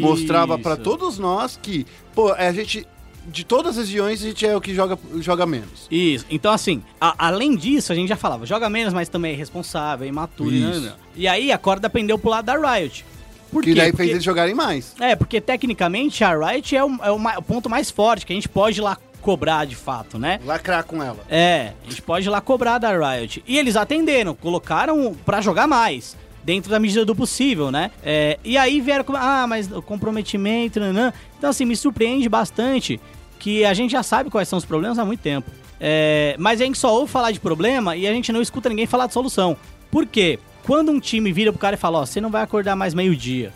[0.00, 0.82] Mostrava pra Isso.
[0.82, 2.86] todos nós que, pô, a gente,
[3.26, 5.86] de todas as regiões, a gente é o que joga, joga menos.
[5.90, 6.24] Isso.
[6.30, 10.04] Então, assim, a- além disso, a gente já falava, joga menos, mas também é irresponsável,
[10.04, 10.50] é imaturo.
[10.50, 10.92] Não, não, não.
[11.16, 13.04] E aí a corda pendeu pro lado da Riot.
[13.50, 13.78] Por que quê?
[13.80, 14.94] daí Porque- fez eles jogarem mais.
[15.00, 18.36] É, porque tecnicamente a Riot é, o, é o o ponto mais forte, que a
[18.36, 20.38] gente pode ir lá cobrar de fato, né?
[20.44, 21.20] Lacrar com ela.
[21.30, 23.42] É, a gente pode ir lá cobrar da Riot.
[23.46, 26.16] E eles atenderam, colocaram pra jogar mais.
[26.44, 27.90] Dentro da medida do possível, né?
[28.02, 29.16] É, e aí vieram com.
[29.16, 31.12] Ah, mas o comprometimento, nanã.
[31.38, 33.00] Então, assim, me surpreende bastante
[33.38, 35.50] que a gente já sabe quais são os problemas há muito tempo.
[35.80, 38.86] É, mas a gente só ouve falar de problema e a gente não escuta ninguém
[38.86, 39.56] falar de solução.
[39.90, 40.38] Por quê?
[40.64, 43.52] Quando um time vira pro cara e fala: Ó, você não vai acordar mais meio-dia.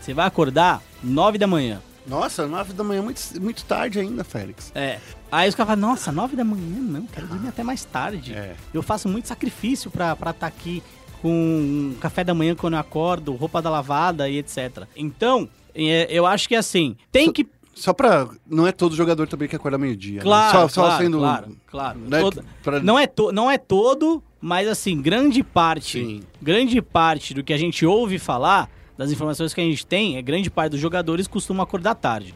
[0.00, 1.80] Você vai acordar nove da manhã.
[2.06, 4.72] Nossa, nove da manhã é muito, muito tarde ainda, Félix.
[4.74, 4.98] É.
[5.30, 8.32] Aí os caras falam, nossa, nove da manhã não, quero dormir até mais tarde.
[8.32, 8.56] É.
[8.72, 10.82] Eu faço muito sacrifício pra estar aqui
[11.22, 14.84] com café da manhã quando eu acordo, roupa da lavada e etc.
[14.96, 17.46] Então, é, eu acho que assim, tem que.
[17.74, 18.28] Só pra.
[18.48, 20.16] Não é todo jogador também que acorda meio-dia.
[20.16, 20.22] né?
[20.22, 21.18] Claro, Só, só claro, sendo.
[21.18, 21.98] claro, claro.
[22.00, 26.20] né, Todo- pra- não, é to- não é todo, mas assim, grande parte, Sim.
[26.42, 30.22] grande parte do que a gente ouve falar, das informações que a gente tem, é
[30.22, 32.34] grande parte dos jogadores costumam acordar tarde,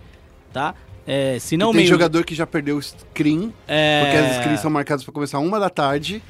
[0.53, 0.77] tá?
[1.05, 4.03] É, se não tem meio jogador que já perdeu o screen, É.
[4.05, 6.23] porque as screens são marcadas pra começar uma da tarde,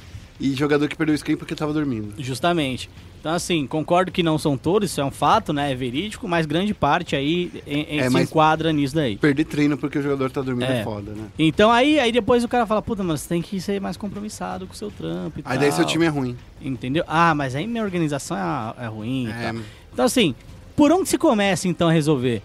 [0.42, 2.12] e jogador que perdeu o screen porque tava dormindo.
[2.18, 2.90] Justamente.
[3.20, 5.70] Então, assim, concordo que não são todos, isso é um fato, né?
[5.70, 9.16] É verídico, mas grande parte aí em- em- É, se mas- enquadra nisso daí.
[9.16, 10.82] Perder treino porque o jogador tá dormindo é, É.
[10.84, 11.26] foda, né?
[11.38, 14.66] Então aí, aí depois o cara fala, puta, mano, você tem que ser mais compromissado
[14.66, 15.76] com o seu trampo e Aí daí tal.
[15.78, 16.36] seu time é ruim.
[16.60, 17.04] Entendeu?
[17.06, 19.54] Ah, mas aí minha organização é, é ruim É.
[19.92, 20.34] Então, assim,
[20.74, 22.42] por onde se começa então a resolver?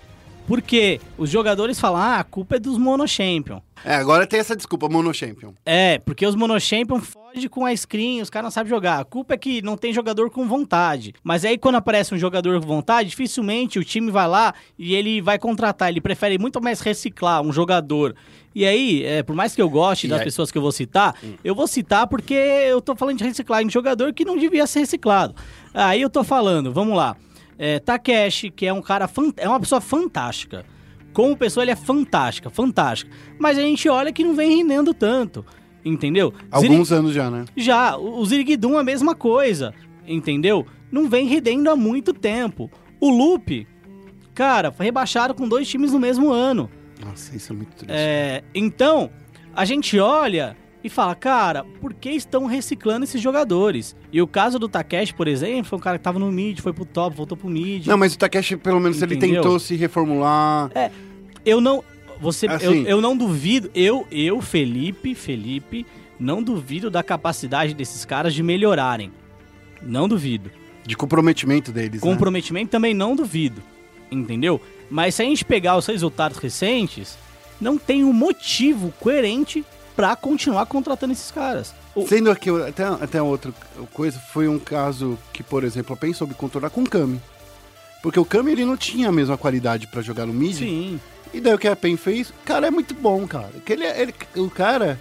[0.47, 3.59] Porque os jogadores falam, ah, a culpa é dos monochampion.
[3.85, 5.53] É, agora tem essa desculpa, Mono Champion.
[5.65, 8.99] É, porque os monochampion fogem com a screen, os caras não sabem jogar.
[8.99, 11.13] A culpa é que não tem jogador com vontade.
[11.23, 15.21] Mas aí quando aparece um jogador com vontade, dificilmente o time vai lá e ele
[15.21, 15.89] vai contratar.
[15.89, 18.15] Ele prefere muito mais reciclar um jogador.
[18.55, 20.71] E aí, é, por mais que eu goste E das aí- pessoas que eu vou
[20.71, 24.65] citar, eu vou citar porque eu tô falando de reciclagem de jogador que não devia
[24.65, 25.35] ser reciclado.
[25.73, 27.15] Aí eu tô falando, vamos lá.
[27.57, 30.65] É, Takeshi, que é um cara, é uma pessoa fantástica.
[31.13, 33.11] Como pessoa, ele é fantástica, fantástica.
[33.39, 35.43] Mas a gente olha que não vem rendendo tanto,
[35.83, 36.33] entendeu?
[36.51, 37.45] Alguns anos já, né?
[37.55, 39.73] Já, o o Ziriguidum a mesma coisa,
[40.07, 40.65] entendeu?
[40.91, 42.69] Não vem rendendo há muito tempo.
[42.99, 43.67] O Loop,
[44.33, 46.69] cara, foi rebaixado com dois times no mesmo ano.
[47.03, 47.91] Nossa, isso é muito triste.
[47.91, 49.09] É, então,
[49.55, 50.55] a gente olha
[50.87, 53.95] e fala, cara, por que estão reciclando esses jogadores?
[54.11, 56.73] E o caso do Takeshi, por exemplo, foi um cara que tava no mid, foi
[56.73, 57.85] pro top, voltou pro mid.
[57.85, 59.41] Não, mas o Takeshi, pelo menos, ele Entendeu?
[59.41, 60.71] tentou se reformular.
[61.45, 61.83] Eu não.
[62.19, 62.65] Você, Assim.
[62.83, 63.69] eu, eu não duvido.
[63.75, 65.85] Eu, eu, Felipe, Felipe,
[66.19, 69.11] não duvido da capacidade desses caras de melhorarem.
[69.81, 70.49] Não duvido.
[70.85, 72.09] De comprometimento deles, né?
[72.09, 73.61] Comprometimento também não duvido.
[74.09, 74.59] Entendeu?
[74.89, 77.17] Mas se a gente pegar os resultados recentes,
[77.59, 79.63] não tem um motivo coerente
[79.97, 81.73] pra continuar contratando esses caras.
[82.07, 83.51] Sendo aqui, até, até outra
[83.91, 87.19] coisa, foi um caso que, por exemplo, a PEN soube contornar com o Kami.
[88.03, 90.55] Porque o Kami, ele não tinha a mesma qualidade pra jogar no mid.
[90.55, 90.99] Sim.
[91.33, 93.49] E daí o que a PEN fez, cara, é muito bom, cara.
[93.65, 94.99] Que ele, ele, o cara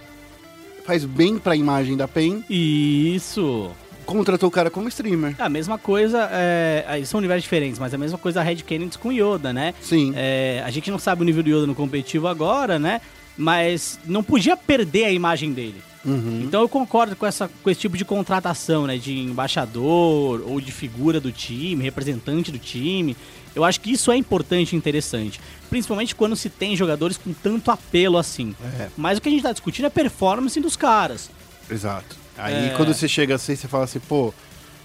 [0.83, 3.69] faz bem pra imagem da PEN, Isso.
[4.03, 5.35] contratou o cara como streamer.
[5.37, 8.97] A mesma coisa, é, aí são universos diferentes, mas a mesma coisa a Red Kennedy
[8.97, 9.75] com o Yoda, né?
[9.79, 10.13] Sim.
[10.15, 12.99] É, a gente não sabe o nível do Yoda no competitivo agora, né?
[13.37, 15.81] Mas não podia perder a imagem dele.
[16.05, 16.41] Uhum.
[16.43, 18.97] Então eu concordo com, essa, com esse tipo de contratação, né?
[18.97, 23.15] De embaixador ou de figura do time, representante do time.
[23.53, 25.39] Eu acho que isso é importante e interessante.
[25.69, 28.55] Principalmente quando se tem jogadores com tanto apelo assim.
[28.79, 28.87] É.
[28.95, 31.29] Mas o que a gente tá discutindo é a performance dos caras.
[31.69, 32.15] Exato.
[32.37, 32.73] Aí É.
[32.77, 34.33] quando você chega assim, você fala assim, pô,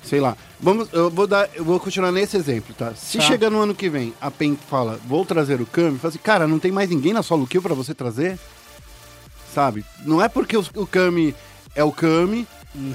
[0.02, 0.36] sei lá.
[0.60, 2.94] Vamos, eu vou dar, eu vou continuar nesse exemplo, tá?
[2.94, 3.24] Se Tá.
[3.24, 6.46] chegar no ano que vem, a PEN fala, vou trazer o Kami, fala assim, cara,
[6.46, 8.38] não tem mais ninguém na solo kill pra você trazer?
[9.54, 9.84] Sabe?
[10.04, 11.34] Não é porque o, o Kami
[11.74, 12.46] é o Kami,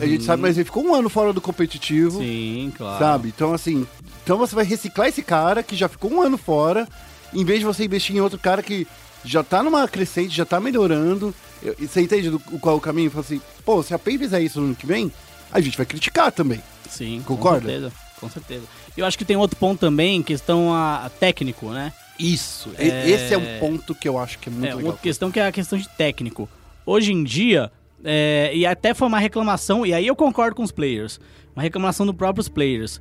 [0.01, 2.19] a gente sabe, mas ele ficou um ano fora do competitivo.
[2.19, 2.97] Sim, claro.
[2.99, 3.27] Sabe?
[3.27, 3.85] Então, assim,
[4.23, 6.87] então você vai reciclar esse cara que já ficou um ano fora,
[7.33, 8.87] em vez de você investir em outro cara que
[9.23, 11.33] já tá numa crescente, já tá melhorando.
[11.79, 13.11] Você entende do, qual é o caminho?
[13.11, 15.11] Fala assim, pô, se a PEN fizer isso no ano que vem,
[15.51, 16.61] a gente vai criticar também.
[16.89, 17.61] Sim, Concorda?
[17.61, 17.91] com certeza.
[18.19, 18.63] Com certeza.
[18.95, 21.93] Eu acho que tem outro ponto também, questão a, a técnico, né?
[22.19, 22.71] Isso.
[22.77, 23.09] É.
[23.09, 24.85] Esse é um ponto que eu acho que é muito é, legal.
[24.87, 26.49] outra questão que é a questão de técnico.
[26.85, 27.71] Hoje em dia,
[28.03, 31.19] é, e até foi uma reclamação, e aí eu concordo com os players,
[31.55, 32.99] uma reclamação dos próprios players.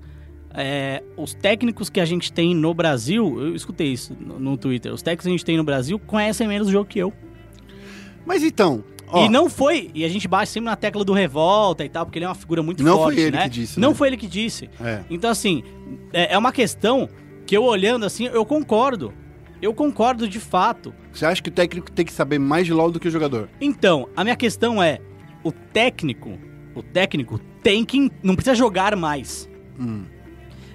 [0.53, 4.93] É, os técnicos que a gente tem no Brasil, eu escutei isso no, no Twitter,
[4.93, 7.13] os técnicos que a gente tem no Brasil conhecem menos o jogo que eu.
[8.25, 11.85] Mas então, ó, E não foi, e a gente bate sempre na tecla do Revolta
[11.85, 13.43] e tal, porque ele é uma figura muito Não forte, foi ele né?
[13.45, 13.95] que disse, Não né?
[13.95, 14.69] foi ele que disse.
[14.81, 15.03] É.
[15.11, 15.63] Então, assim,
[16.13, 17.09] é, é uma questão
[17.47, 19.13] que eu olhando assim, eu concordo.
[19.63, 20.93] Eu concordo de fato.
[21.13, 23.49] você acha que o técnico tem que saber mais de LoL do que o jogador?
[23.61, 24.99] Então, a minha questão é,
[25.43, 26.39] o técnico,
[26.75, 29.49] o técnico tem que não precisa jogar mais,
[29.79, 30.05] Hum.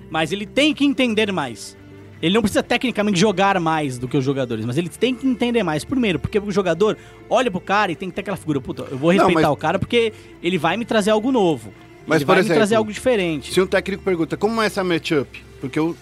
[0.09, 1.77] mas ele tem que entender mais.
[2.21, 5.63] Ele não precisa tecnicamente jogar mais do que os jogadores, mas ele tem que entender
[5.63, 5.83] mais.
[5.83, 6.97] Primeiro, porque o jogador
[7.29, 9.55] olha pro cara e tem que ter aquela figura, puta, eu vou respeitar mas- o
[9.55, 10.13] cara porque
[10.43, 11.73] ele vai me trazer algo novo.
[12.05, 13.51] Mas, ele vai exemplo, me trazer algo diferente.
[13.53, 15.95] Se um técnico pergunta como é essa matchup, porque o,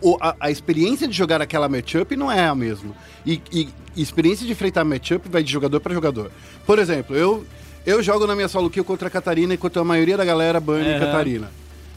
[0.00, 2.94] o- a, a experiência de jogar aquela matchup não é a mesma.
[3.26, 6.30] E, e experiência de enfrentar matchup vai de jogador para jogador.
[6.66, 7.44] Por exemplo, eu,
[7.84, 10.96] eu jogo na minha solo kill contra a Catarina, enquanto a maioria da galera banha
[10.96, 11.50] a Catarina.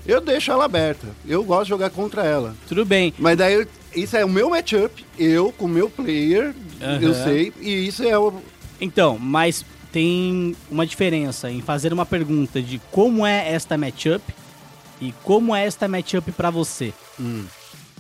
[0.06, 1.08] Eu deixo ela aberta.
[1.26, 2.56] Eu gosto de jogar contra ela.
[2.68, 3.14] Tudo bem.
[3.18, 6.54] Mas daí, eu- isso é o meu matchup, eu com o meu player,
[7.02, 7.24] eu Aham.
[7.24, 8.34] sei, e isso é o...
[8.82, 14.24] Então, mas tem uma diferença em fazer uma pergunta de como é esta matchup
[15.00, 16.92] e como é esta matchup pra você.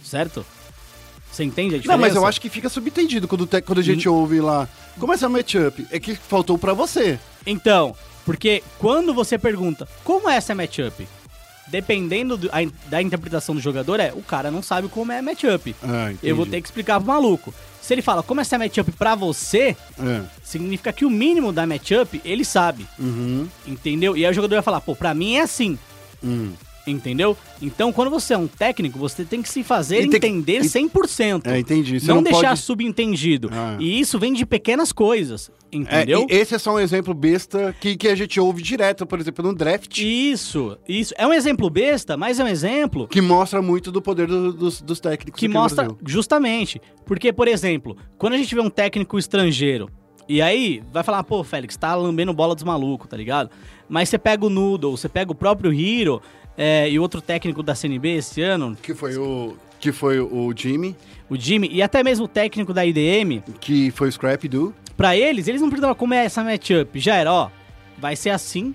[0.04, 0.45] Certo?
[1.32, 1.97] Você entende a diferença?
[1.97, 4.68] Não, mas eu acho que fica subentendido quando, te- quando a gente ouve lá.
[4.99, 5.86] Como é essa matchup?
[5.91, 7.20] É que faltou pra você.
[7.45, 7.95] Então,
[8.26, 11.08] porque quando você pergunta como é essa matchup,
[11.68, 12.59] dependendo do- a
[12.89, 15.76] da interpretação do jogador, é o cara não sabe como é matchup.
[15.84, 16.14] Ah.
[16.22, 17.53] Eu vou ter que explicar pro maluco.
[17.82, 20.22] Se ele fala como é essa matchup pra você, É.
[20.43, 22.88] significa que o mínimo da matchup ele sabe.
[22.97, 23.47] Uhum.
[23.68, 24.16] Entendeu?
[24.16, 25.78] E aí o jogador vai falar, pô, pra mim é assim.
[26.24, 26.53] Hum.
[26.86, 27.38] Entendeu?
[27.61, 31.47] Então, quando você é um técnico, você tem que se fazer tem entender e- 100%.
[31.47, 31.97] É, entendi.
[31.99, 33.49] Você não, não deixar pode- subentendido.
[33.53, 33.77] Ah.
[33.79, 35.49] E isso vem de pequenas coisas.
[35.71, 36.27] É, Entendeu?
[36.29, 39.43] e esse é só um exemplo besta que, que a gente ouve direto, por exemplo,
[39.45, 41.13] no draft, Isso, isso.
[41.17, 44.81] É um exemplo besta, mas é um exemplo que mostra muito do poder do- dos,
[44.81, 46.81] dos técnicos que mostra justamente.
[47.05, 49.89] Porque, por exemplo, quando a gente vê um técnico estrangeiro,
[50.29, 53.49] e aí vai falar, pô, Félix, tá lambendo bola dos malucos, tá ligado?
[53.89, 56.21] Mas você pega o Noodle, você pega o próprio Hero
[56.58, 60.95] é, e outro técnico da CNB esse ano, Que foi o que foi o Jimmy,
[61.30, 64.74] o Jimmy, e até mesmo o técnico da IDM, que foi o Scrap do.
[64.95, 66.97] pra eles, eles não perguntavam como é essa matchup.
[66.99, 67.49] Já era, ó,
[67.97, 68.74] vai ser assim,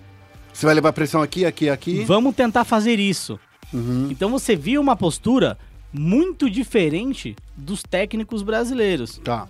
[0.53, 2.05] Você vai levar pressão aqui, aqui, aqui.
[2.05, 3.41] vamos tentar fazer isso.
[3.73, 4.09] Uhum.
[4.11, 5.57] Então você viu uma postura
[5.91, 9.19] muito diferente dos técnicos brasileiros.
[9.25, 9.49] Tá.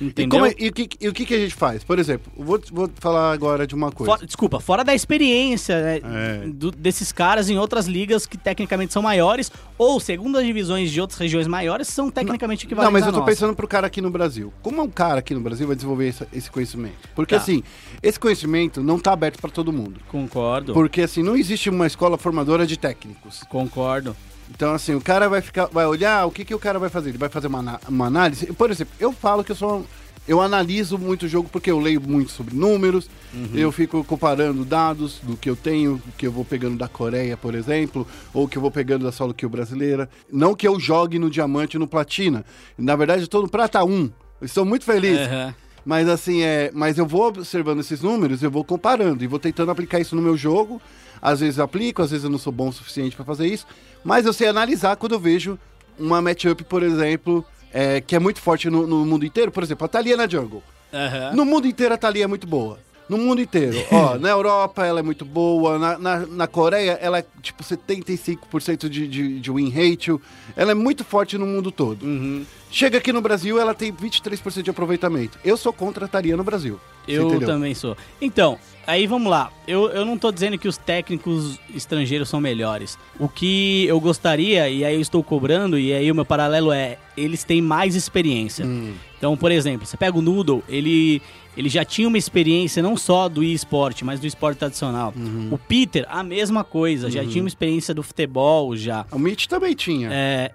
[0.00, 0.40] E, Entendeu?
[0.40, 1.82] como é- e o que, e o que que a gente faz?
[1.82, 4.12] Por exemplo, vou, vou falar agora de uma coisa.
[4.12, 6.00] Fora- desculpa, fora da experiência né,
[6.44, 6.46] É.
[6.48, 11.00] do- desses caras em outras ligas que tecnicamente são maiores, ou segundo as divisões de
[11.00, 13.30] outras regiões maiores, são tecnicamente equivalentes Não, mas eu tô nossa.
[13.30, 14.52] pensando pro cara aqui no Brasil.
[14.62, 17.08] Como um cara aqui no Brasil vai desenvolver esse, esse conhecimento?
[17.14, 17.40] Porque Tá.
[17.40, 17.62] assim,
[18.02, 20.00] esse conhecimento não tá aberto para todo mundo.
[20.08, 23.42] Concordo, Porque assim, não existe uma escola formadora de técnicos.
[23.48, 24.14] concordo.
[24.50, 27.10] Então assim, o cara vai ficar, vai olhar, o que que o cara vai fazer?
[27.10, 28.46] Ele vai fazer uma, uma análise.
[28.52, 29.84] Por exemplo, eu falo que eu sou
[30.26, 33.08] eu analiso muito o jogo porque eu leio muito sobre números,
[33.54, 37.54] eu fico comparando dados do que eu tenho, que eu vou pegando da Coreia, por
[37.54, 40.08] exemplo, ou que eu vou pegando da solo kill brasileira.
[40.32, 42.44] Não que eu jogue no diamante e no platina.
[42.76, 44.10] Na verdade, eu tô no prata 1.
[44.40, 45.18] Eu estou muito feliz.
[45.18, 45.54] Aham.
[45.86, 46.72] Mas assim, é.
[46.74, 50.20] Mas eu vou observando esses números, eu vou comparando e vou tentando aplicar isso no
[50.20, 50.82] meu jogo.
[51.22, 53.64] Às vezes eu aplico, às vezes eu não sou bom o suficiente para fazer isso.
[54.02, 55.56] Mas eu sei analisar quando eu vejo
[55.96, 59.52] uma matchup, por exemplo, é, que é muito forte no, no mundo inteiro.
[59.52, 60.62] Por exemplo, a Thalia na jungle.
[60.92, 61.32] Aham.
[61.34, 62.80] No mundo inteiro a Thalia é muito boa.
[63.08, 63.78] No mundo inteiro.
[63.92, 65.78] Ó, na Europa ela é muito boa.
[65.78, 70.20] Na, na, na Coreia ela é tipo 75% de, de, de win ratio.
[70.56, 72.04] Ela é muito forte no mundo todo.
[72.04, 72.44] Uhum.
[72.76, 75.38] Chega aqui no Brasil, ela tem 23% de aproveitamento.
[75.42, 76.78] Eu sou contra a Thalia no Brasil.
[77.08, 77.96] Eu também sou.
[78.20, 79.50] Então, aí vamos lá.
[79.66, 82.98] Eu, eu não tô dizendo que os técnicos estrangeiros são melhores.
[83.18, 86.98] O que eu gostaria, e aí eu estou cobrando, e aí o meu paralelo é,
[87.16, 88.66] eles têm mais experiência.
[88.66, 88.92] Hum.
[89.16, 91.22] Então, por exemplo, você pega o Noodle, ele,
[91.56, 95.14] ele já tinha uma experiência não só do esporte, mas do esporte tradicional.
[95.16, 95.48] Uhum.
[95.50, 99.06] O Peter, a mesma coisa, já tinha uma experiência do futebol, já.
[99.10, 100.10] O Mitch também tinha.
[100.12, 100.50] É,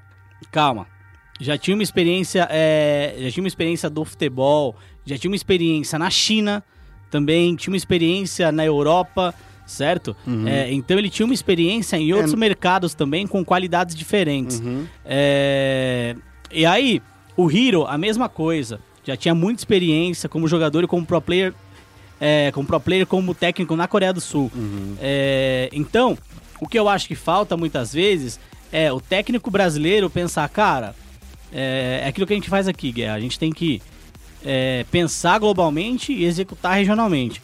[0.52, 0.86] calma.
[1.42, 5.98] Já tinha uma experiência, é, já tinha uma experiência do futebol, já tinha uma experiência
[5.98, 6.64] na China,
[7.10, 9.34] também tinha uma experiência na Europa,
[9.66, 10.16] certo?
[10.46, 14.60] É, então ele tinha uma experiência em outros mercados também com qualidades diferentes.
[14.60, 14.86] Uhum.
[15.04, 16.16] É,
[16.52, 17.02] e aí,
[17.36, 18.80] o Hiro, a mesma coisa.
[19.04, 21.56] já tinha muita experiência como jogador e como pro player,
[22.20, 24.52] é, como pro player, como técnico na Coreia do Sul.
[25.02, 26.16] É, então,
[26.60, 28.40] o que eu acho que falta muitas vezes
[28.72, 30.94] é o técnico brasileiro pensar, cara,
[31.52, 33.16] é, é aquilo que a gente faz aqui, Guerra.
[33.16, 33.82] A gente tem que
[34.44, 37.40] é, pensar globalmente e executar regionalmente.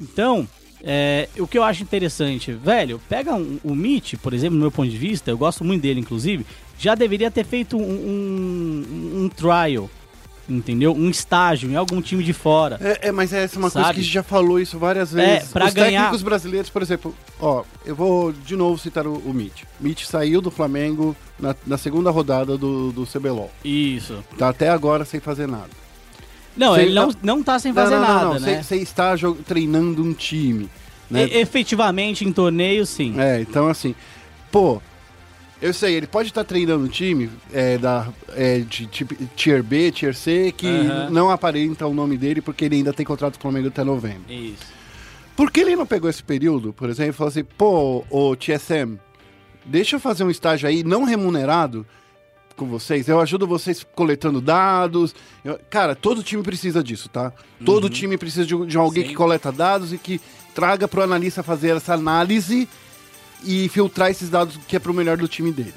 [0.00, 0.46] Então,
[0.82, 4.70] é, o que eu acho interessante, velho, pega um- o Mitch, por exemplo, no meu
[4.70, 6.46] ponto de vista, eu gosto muito dele, inclusive,
[6.78, 9.90] já deveria ter feito um, um, um trial,
[10.48, 10.94] entendeu?
[10.94, 12.78] Um estágio em algum time de fora.
[12.80, 13.94] É, é, mas essa é uma coisa Sabe?
[13.96, 15.52] que a gente já falou isso várias É, vezes.
[15.52, 19.34] pra Os ganhar- técnicos brasileiros, por exemplo, ó, eu vou de novo citar o, o
[19.34, 19.62] Mitch.
[19.80, 23.50] Mitch saiu do Flamengo na, na segunda rodada do, do CBLOL.
[23.64, 24.24] Isso.
[24.38, 25.68] Tá até agora sem fazer nada.
[26.56, 28.54] Não, Sem- ele não, não tá sem fazer não, não, nada, não, né?
[28.54, 30.68] Sem, sem estar jo- treinando um time.
[31.10, 31.26] Né?
[31.26, 33.14] E- efetivamente, em torneio, sim.
[33.20, 33.94] É, então assim,
[34.50, 34.82] pô,
[35.60, 39.90] eu sei, ele pode estar treinando um time é, da, é, de tipo, Tier B,
[39.90, 41.10] Tier C, que Aham.
[41.10, 44.32] não aparenta o nome dele porque ele ainda tem contrato com o Flamengo até novembro.
[44.32, 44.66] Isso.
[45.36, 48.98] Por que ele não pegou esse período, por exemplo, e falou assim, pô, ô TSM,
[49.64, 51.86] deixa eu fazer um estágio aí não remunerado
[52.56, 55.14] com vocês, eu ajudo vocês coletando dados.
[55.44, 57.32] Eu- cara, todo time precisa disso, tá?
[57.64, 59.10] Todo time precisa de, de alguém Sim.
[59.10, 60.20] que coleta dados e que
[60.54, 62.68] traga pro analista fazer essa análise
[63.44, 65.74] e filtrar esses dados que é pro melhor do time dele.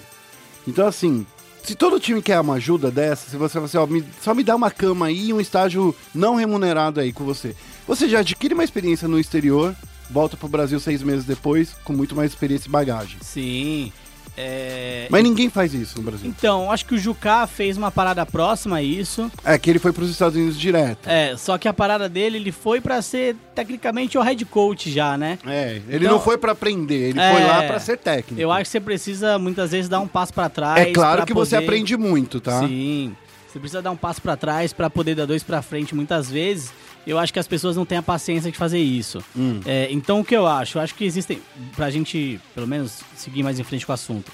[0.68, 1.26] Então, assim,
[1.64, 4.43] se todo time quer uma ajuda dessa, se você fala assim, ó, me- só me
[4.43, 7.55] dá uma cama aí e um estágio não remunerado aí com você.
[7.88, 9.76] Você já adquire uma experiência no exterior,
[10.09, 13.18] volta pro Brasil seis meses depois, com muito mais experiência e bagagem.
[13.22, 13.91] Sim.
[14.38, 15.07] É...
[15.09, 16.27] Mas ninguém faz isso no Brasil.
[16.29, 19.29] Então, acho que o Juká fez uma parada próxima a isso.
[19.43, 21.07] É que ele foi pros Estados Unidos direto.
[21.09, 25.17] É, só que a parada dele, ele foi pra ser tecnicamente o head coach já,
[25.17, 25.38] né?
[25.45, 28.41] É, ele Então- não foi pra aprender, ele É, foi lá pra ser técnico.
[28.41, 30.79] Eu acho que você precisa muitas vezes dar um passo pra trás.
[30.88, 32.59] é claro que você poder- aprende muito, tá?
[32.61, 33.15] Sim.
[33.51, 36.71] Você precisa dar um passo pra trás pra poder dar dois pra frente muitas vezes.
[37.06, 39.24] Eu acho que as pessoas não têm a paciência de fazer isso.
[39.36, 39.60] Hum.
[39.66, 40.78] É, então o que eu acho?
[40.78, 41.41] Eu acho que existem,
[41.76, 44.32] pra gente, pelo menos, seguir mais em frente com o assunto,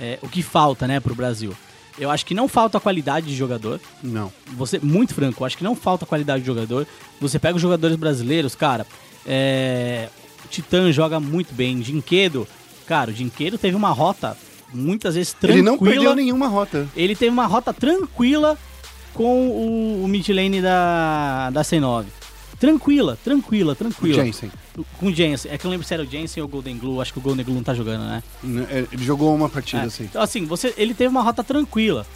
[0.00, 1.54] é, o que falta, né, pro Brasil?
[1.98, 3.80] Eu acho que não falta qualidade de jogador.
[4.02, 4.32] Não.
[4.66, 6.86] Ser muito franco, eu acho que não falta qualidade de jogador.
[7.20, 8.86] Você pega os jogadores brasileiros, cara,
[9.26, 10.08] é,
[10.44, 11.80] o Titã joga muito bem.
[11.80, 12.46] Dinquedo,
[12.86, 14.36] cara, o Dinquedo teve uma rota
[14.72, 15.58] muitas vezes tranquila.
[15.58, 16.88] Ele não perdeu nenhuma rota.
[16.96, 18.58] Ele teve uma rota tranquila
[19.14, 22.04] com o, o mid lane da, da C9.
[22.58, 24.24] Tranquila, tranquila, tranquila.
[24.24, 24.50] Jensen.
[24.98, 25.50] Com o Jensen.
[25.50, 27.00] É que eu não lembro se era o Jensen ou o Golden Glue.
[27.00, 28.22] Acho que o Golden Glue não tá jogando, né?
[28.70, 29.86] É, Ele jogou uma partida É.
[29.86, 30.04] assim.
[30.04, 32.06] Então, assim, você, ele teve uma rota tranquila.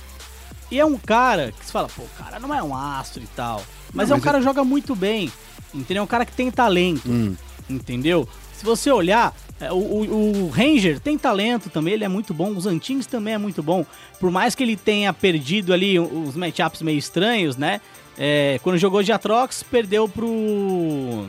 [0.70, 3.26] E é um cara que você fala, pô, o cara não é um astro e
[3.34, 3.62] tal.
[3.92, 5.32] Mas Não, é um mas cara que joga muito bem.
[5.74, 6.02] Entendeu?
[6.02, 7.10] É um cara que tem talento.
[7.10, 7.34] Hum.
[7.68, 8.28] Entendeu?
[8.56, 12.50] Se você olhar, é, o, o- o Ranger tem talento também, ele é muito bom.
[12.50, 13.84] Os Antins também é muito bom.
[14.20, 17.80] Por mais que ele tenha perdido ali os matchups meio estranhos, né?
[18.16, 21.28] É, quando jogou de Atrox, perdeu pro.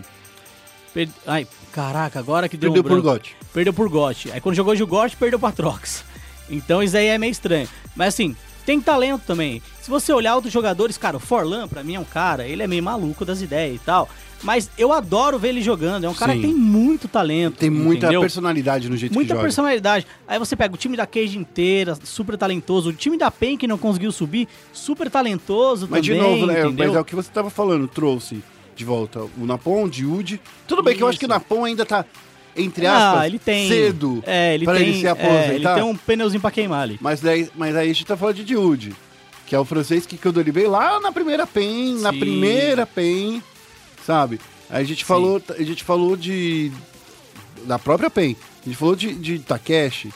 [0.94, 3.02] per- Ai, caraca, agora que deu Perdeu um por.
[3.04, 3.36] Gotti.
[3.54, 4.32] Perdeu por Got.
[4.32, 6.04] Aí quando jogou de Got, perdeu pra Trox.
[6.52, 7.70] Então isso aí é meio estranho.
[7.96, 9.62] Mas assim, tem talento também.
[9.84, 12.68] Se você olhar outros jogadores, cara, o Forlan pra mim é um cara, ele é
[12.68, 14.10] meio maluco das ideias e tal.
[14.42, 16.06] Mas eu adoro ver ele jogando.
[16.06, 16.42] É um cara Sim.
[16.42, 17.58] que tem muito talento.
[17.58, 18.22] Tem muita entendeu?
[18.22, 19.42] personalidade no jeito que Muita joga.
[19.44, 20.08] personalidade.
[20.28, 22.90] Aí você pega o time da Cage inteira, super talentoso.
[22.90, 26.62] O time da PEN que não conseguiu subir, super talentoso Mas de também, novo, né?
[26.62, 26.88] entendeu?
[26.88, 28.42] Mas é o que você tava falando, trouxe
[28.76, 30.40] de volta o Napon, o Diude.
[30.66, 31.34] Tudo bem que eu acho que o Isso.
[31.34, 32.06] Napon ainda tá,
[32.56, 33.68] entre aspas, ah, ele tem.
[33.68, 35.54] cedo é, ele pra tem, ele se é, aposentar.
[35.54, 36.98] ele tem um pneuzinho pra queimar ali.
[37.02, 38.96] Mas, daí, mas aí a gente tá falando de Diude,
[39.46, 42.20] que é o francês que quando ele veio lá na primeira PEN, na Sim.
[42.20, 43.44] primeira PEN,
[44.10, 44.40] sabe?
[44.72, 46.72] A gente falou, a gente falou de
[47.66, 48.36] da própria PEN.
[48.64, 50.12] A gente falou de, de Takeshi,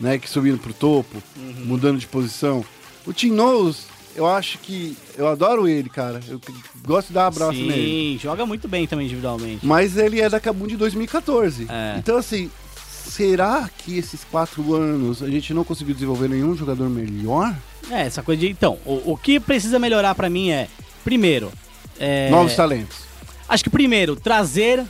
[0.00, 1.66] né, que subindo pro topo, Uhum.
[1.66, 2.64] mudando de posição.
[3.06, 3.84] O Tim Knowles,
[4.16, 6.20] eu acho que eu adoro ele, cara.
[6.26, 6.40] Eu
[6.86, 8.18] gosto de dar um abraço Sim, nele.
[8.18, 9.66] joga muito bem também individualmente.
[9.66, 11.66] Mas ele é da Kabum de 2014.
[11.68, 11.96] É.
[11.98, 12.50] Então, assim,
[13.06, 17.54] será que esses quatro anos a gente não conseguiu desenvolver nenhum jogador melhor?
[17.90, 18.48] É, essa coisa de.
[18.48, 20.66] Então, o, o que precisa melhorar pra mim é,
[21.04, 21.52] primeiro,
[22.00, 23.12] é, Novos talentos.
[23.48, 24.84] Acho que primeiro, trazer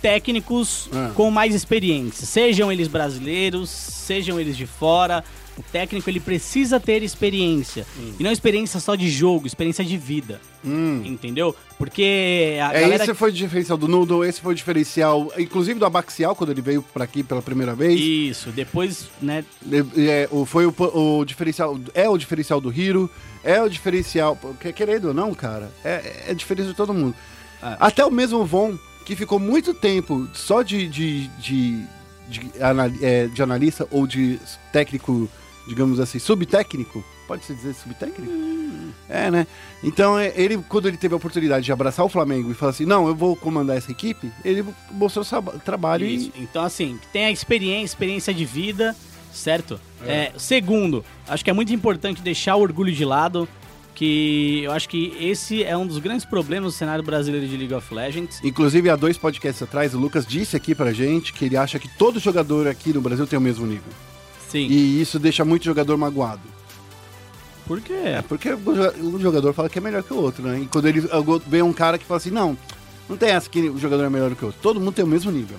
[0.00, 1.10] técnicos Ah.
[1.14, 2.26] com mais experiência.
[2.26, 5.24] Sejam eles brasileiros, sejam eles de fora.
[5.56, 7.84] O técnico ele precisa ter experiência.
[8.16, 10.40] E não experiência só de jogo, experiência de vida.
[10.64, 11.02] Hum.
[11.04, 11.52] Entendeu?
[11.76, 13.02] Porque a É, galera.
[13.02, 16.62] esse foi o diferencial do Noodle, esse foi o diferencial, inclusive do Abaxial, quando ele
[16.62, 18.00] veio pra aqui pela primeira vez.
[18.00, 19.44] Isso, depois, né?
[19.96, 23.10] É, o, foi o, o diferencial, é o diferencial do Hiro,
[23.42, 24.38] é o diferencial,
[24.76, 27.16] querendo ou não, cara, é, é diferença de todo mundo.
[27.62, 27.76] É.
[27.78, 31.84] Até o mesmo Von, que ficou muito tempo só de, de, de,
[32.28, 32.50] de,
[33.02, 34.38] é, de analista ou de
[34.72, 35.28] técnico,
[35.66, 38.32] digamos assim, subtécnico, Pode-se dizer subtécnico?
[39.06, 39.46] É, né?
[39.84, 42.86] Então, é, ele, quando ele teve a oportunidade de abraçar o Flamengo e falar assim,
[42.86, 46.32] não, eu vou comandar essa equipe, ele mostrou seu trabalho Isso.
[46.34, 46.42] e...
[46.42, 48.96] Então, assim, tem a experiência, experiência de vida,
[49.30, 49.78] certo?
[50.06, 53.46] É, segundo, acho que é muito importante deixar o orgulho de lado,
[53.98, 57.74] que eu acho que esse é um dos grandes problemas do cenário brasileiro de League
[57.74, 58.40] of Legends.
[58.44, 61.88] Inclusive, há dois podcasts atrás, o Lucas disse aqui pra gente que ele acha que
[61.88, 63.92] todo jogador aqui no Brasil tem o mesmo nível.
[64.48, 64.68] Sim.
[64.68, 66.42] E isso deixa muito jogador magoado.
[67.66, 67.92] Por quê?
[67.92, 70.60] É, porque o jogador fala que é melhor que o outro, né?
[70.60, 71.02] E quando ele
[71.44, 72.56] vem um cara que fala assim, não,
[73.08, 74.60] não tem essa que o jogador é melhor que o outro.
[74.62, 75.58] Todo mundo tem o mesmo nível.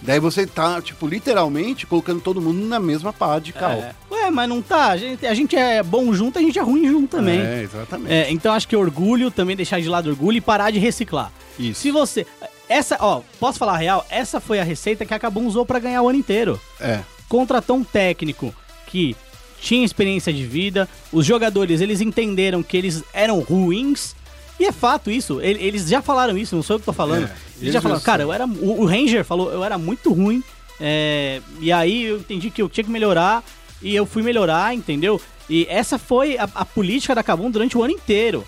[0.00, 3.72] Daí você tá, tipo, literalmente colocando todo mundo na mesma pá de cal.
[3.72, 3.94] É.
[4.24, 4.88] Ué, mas não tá.
[4.90, 7.40] A gente, a gente é bom junto, a gente é ruim junto também.
[7.40, 8.12] É, exatamente.
[8.12, 11.32] É, então acho que orgulho, também deixar de lado orgulho e parar de reciclar.
[11.58, 11.80] Isso.
[11.80, 12.26] Se você.
[12.68, 14.06] Essa, ó, posso falar a real?
[14.10, 16.60] Essa foi a receita que a usou pra ganhar o ano inteiro.
[16.80, 17.00] É.
[17.28, 18.54] Contratou um técnico
[18.86, 19.16] que
[19.60, 24.14] tinha experiência de vida, os jogadores eles entenderam que eles eram ruins.
[24.58, 27.24] E é fato isso, ele- eles já falaram isso, não sou eu que tô falando.
[27.24, 28.46] É, eles eles já falaram, cara, eu era.
[28.46, 30.42] O, o Ranger falou, eu era muito ruim.
[30.80, 33.42] é, e aí eu entendi que eu tinha que melhorar
[33.82, 35.20] e eu fui melhorar, entendeu?
[35.48, 38.44] E essa foi a, a política da Kabum durante o ano inteiro,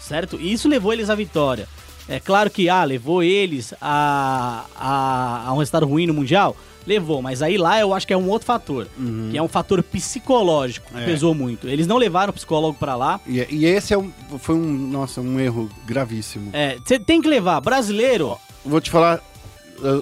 [0.00, 0.38] certo?
[0.40, 1.66] E isso levou eles à vitória.
[2.08, 6.56] É claro que, ah, levou eles a, a, a um resultado ruim no Mundial?
[6.84, 8.88] Levou, mas aí lá eu acho que é um outro fator,
[9.30, 11.04] que é um fator psicológico, que É.
[11.04, 11.68] pesou muito.
[11.68, 13.20] Eles não levaram o psicólogo pra lá.
[13.24, 14.10] E, e esse é um,
[14.40, 16.50] foi um, nossa, um erro gravíssimo.
[16.52, 17.60] É, você tem que levar.
[17.60, 19.20] Brasileiro, Vou te falar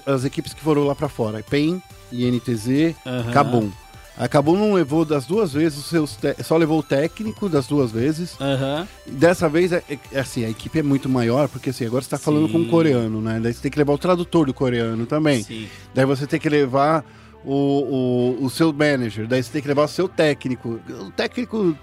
[0.06, 1.44] a- as equipes que foram lá pra fora.
[1.50, 3.30] PEN, INTZ, Aham.
[3.32, 3.70] Kabum.
[4.22, 6.18] A Kabum não levou das duas vezes os seus...
[6.44, 8.36] Só levou o técnico das duas vezes.
[8.38, 12.10] aham, Dessa vez, é, é- assim, a equipe é muito maior, porque assim, agora você
[12.10, 12.52] tá falando Sim.
[12.52, 13.40] com um coreano, né?
[13.42, 15.42] Daí você tem que levar o tradutor do coreano também.
[15.42, 15.66] sim.
[15.94, 17.02] Daí você tem que levar
[17.42, 20.78] o, o, o seu manager, daí você tem que levar o seu técnico.
[21.00, 21.74] O técnico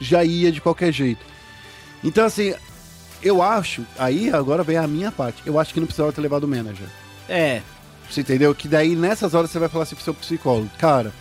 [0.00, 1.20] já ia de qualquer jeito.
[2.02, 2.54] Então, assim,
[3.22, 6.44] eu acho, aí agora vem a minha parte, eu acho que não precisava ter levado
[6.44, 6.86] o manager.
[7.28, 7.60] É,
[8.10, 8.54] Você entendeu?
[8.54, 11.12] Que daí nessas horas você vai falar assim pro seu psicólogo, cara,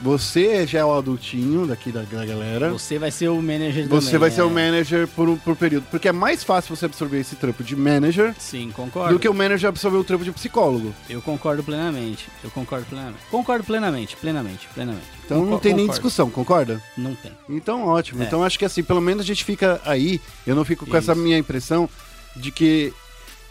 [0.00, 2.70] você já é o adultinho daqui da, da galera.
[2.70, 4.44] você vai ser o manager Você também, vai ser é.
[4.44, 5.86] o manager por, um- por período.
[5.90, 9.14] Porque é mais fácil você absorver esse trampo de manager Sim, concordo.
[9.14, 10.94] do que o manager absorver o trampo de psicólogo.
[11.08, 12.28] Eu concordo plenamente.
[12.44, 13.18] Eu concordo plenamente.
[13.30, 15.06] Concordo plenamente, plenamente, plenamente.
[15.24, 15.92] Então não tem nem concordo.
[16.02, 16.82] discussão, concorda?
[16.96, 17.32] Não tem.
[17.48, 18.22] Então ótimo.
[18.22, 18.26] É.
[18.26, 20.20] Então acho que assim, pelo menos a gente fica aí.
[20.46, 21.20] Eu não fico com essa Isso.
[21.22, 21.88] minha impressão
[22.36, 22.92] de que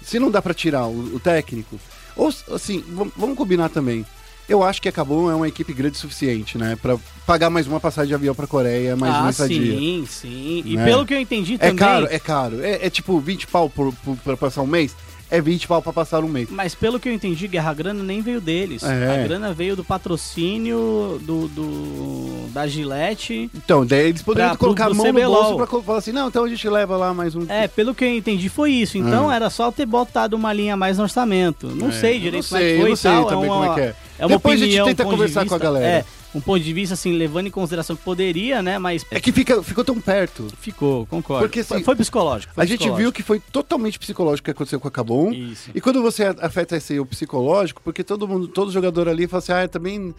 [0.01, 1.79] se não dá pra tirar o, o técnico,
[2.15, 4.05] ou assim, vam- vamos combinar também.
[4.47, 6.77] Eu acho que a Kabum é uma equipe grande o suficiente, né?
[6.79, 9.75] Pra pagar mais uma passagem de avião pra Coreia, mais uma ah, estadia.
[9.75, 10.61] sim, sim.
[10.63, 10.85] E Né?
[10.85, 11.75] pelo que eu entendi É também...
[11.75, 12.61] caro, é caro.
[12.61, 14.95] É, é tipo 20 pau por, por, pra passar um mês?
[15.29, 16.47] É 20 pau pra passar um mês.
[16.51, 18.83] Mas pelo que eu entendi, Guerra Grana nem veio deles.
[18.83, 19.21] É.
[19.23, 23.49] A grana veio do patrocínio do, do da Gillette.
[23.53, 25.43] Então, daí eles poderiam Pra- colocar a mão pro no CBLOL.
[25.57, 27.45] bolso pra falar assim, não, então a gente leva lá mais um.
[27.49, 28.97] É, pelo que eu entendi foi isso.
[28.97, 29.35] Então Ah.
[29.35, 31.67] era só ter botado uma linha mais no orçamento.
[31.67, 33.25] Não É, sei direito não como é sei, que foi não sei tal.
[33.25, 33.95] também uma, como é que é.
[34.17, 35.85] É uma Depois a gente opinião, tenta conversar com a galera.
[35.85, 36.05] É,
[36.35, 39.63] um ponto de vista assim, levando em consideração que poderia, né, mas É que fica,
[39.63, 40.47] ficou tão perto.
[40.59, 41.45] ficou, concordo.
[41.47, 42.53] Porque, assim, foi, psicológico.
[42.53, 45.31] foi a gente viu que foi totalmente psicológico o que aconteceu com a Cabum.
[45.31, 45.71] Isso.
[45.73, 49.51] E quando você afeta esse o psicológico, porque todo mundo, todo jogador ali fala assim,
[49.53, 50.13] ah, também.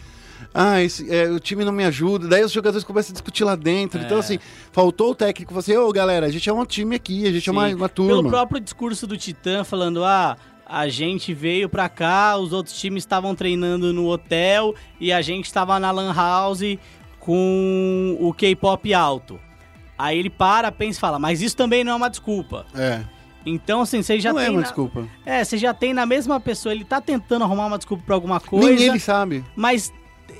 [0.54, 2.28] Ah, esse, é, o time não me ajuda.
[2.28, 4.00] Daí os jogadores começam a discutir lá dentro.
[4.00, 4.20] Então, É.
[4.20, 4.38] assim,
[4.72, 5.50] faltou o técnico.
[5.52, 7.74] Falou assim, ô galera, a gente é um time aqui, a gente é uma, Sim.
[7.74, 8.30] uma Pelo turma.
[8.30, 10.36] próprio discurso do Titã falando, ah,
[10.68, 15.44] a gente veio pra cá, os outros times estavam treinando no hotel e a gente
[15.46, 16.76] estava na lan house
[17.20, 19.38] com o K-pop alto.
[19.98, 22.66] Aí ele para, pensa e fala, mas isso também não é uma desculpa.
[22.74, 23.00] É,
[23.44, 24.46] Então, assim, você já não tem.
[24.48, 25.06] é uma na- desculpa.
[25.24, 28.40] É, você já tem na mesma pessoa, ele tá tentando arrumar uma desculpa pra alguma
[28.40, 28.68] coisa.
[28.68, 29.44] Nem ele sabe.
[29.54, 29.92] Mas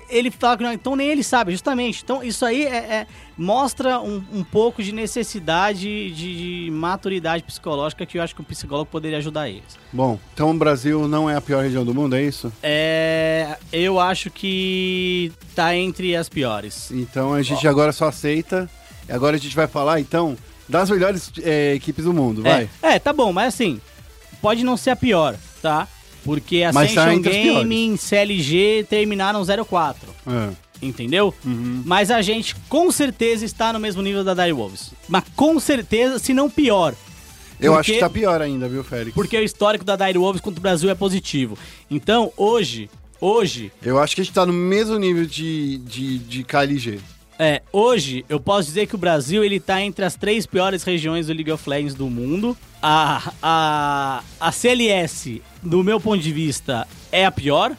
[0.09, 2.03] ele fala que não, então nem ele sabe, justamente.
[2.03, 8.07] Então isso aí é, é- mostra um, um pouco de necessidade de, de maturidade psicológica
[8.07, 9.79] que eu acho que o psicólogo poderia ajudar eles.
[9.93, 12.53] Bom, então o Brasil não é a pior região do mundo, é isso?
[12.63, 16.91] É, eu acho que tá entre as piores.
[16.91, 18.69] Então a gente agora só aceita.
[19.09, 20.37] Agora a gente vai falar, então,
[20.69, 22.69] das melhores é, equipes do mundo, vai.
[22.83, 23.81] É, é, tá bom, mas assim,
[24.43, 25.87] pode não ser a pior, tá?
[26.27, 30.09] Porque a Mas tá Ascension entre as Gaming, CLG terminaram 04.
[30.27, 30.51] É.
[30.83, 31.33] Entendeu?
[31.45, 31.83] Uhum.
[31.87, 34.91] Mas a gente com certeza está no mesmo nível da Dire Wolves.
[35.09, 36.95] Mas com certeza, se não pior.
[37.59, 39.15] Eu Porque- acho que tá pior ainda, viu, Félix?
[39.15, 41.57] Porque o histórico da Dire Wolves contra o Brasil é positivo.
[41.91, 46.45] Então, hoje, hoje, Eu acho que a gente tá no mesmo nível de, de, de
[46.45, 47.01] KLG.
[47.39, 51.27] É, hoje eu posso dizer que o Brasil ele tá entre as três piores regiões
[51.27, 52.57] do League of Legends do mundo.
[52.83, 57.77] A, a, a CLS, do meu ponto de vista, é a pior,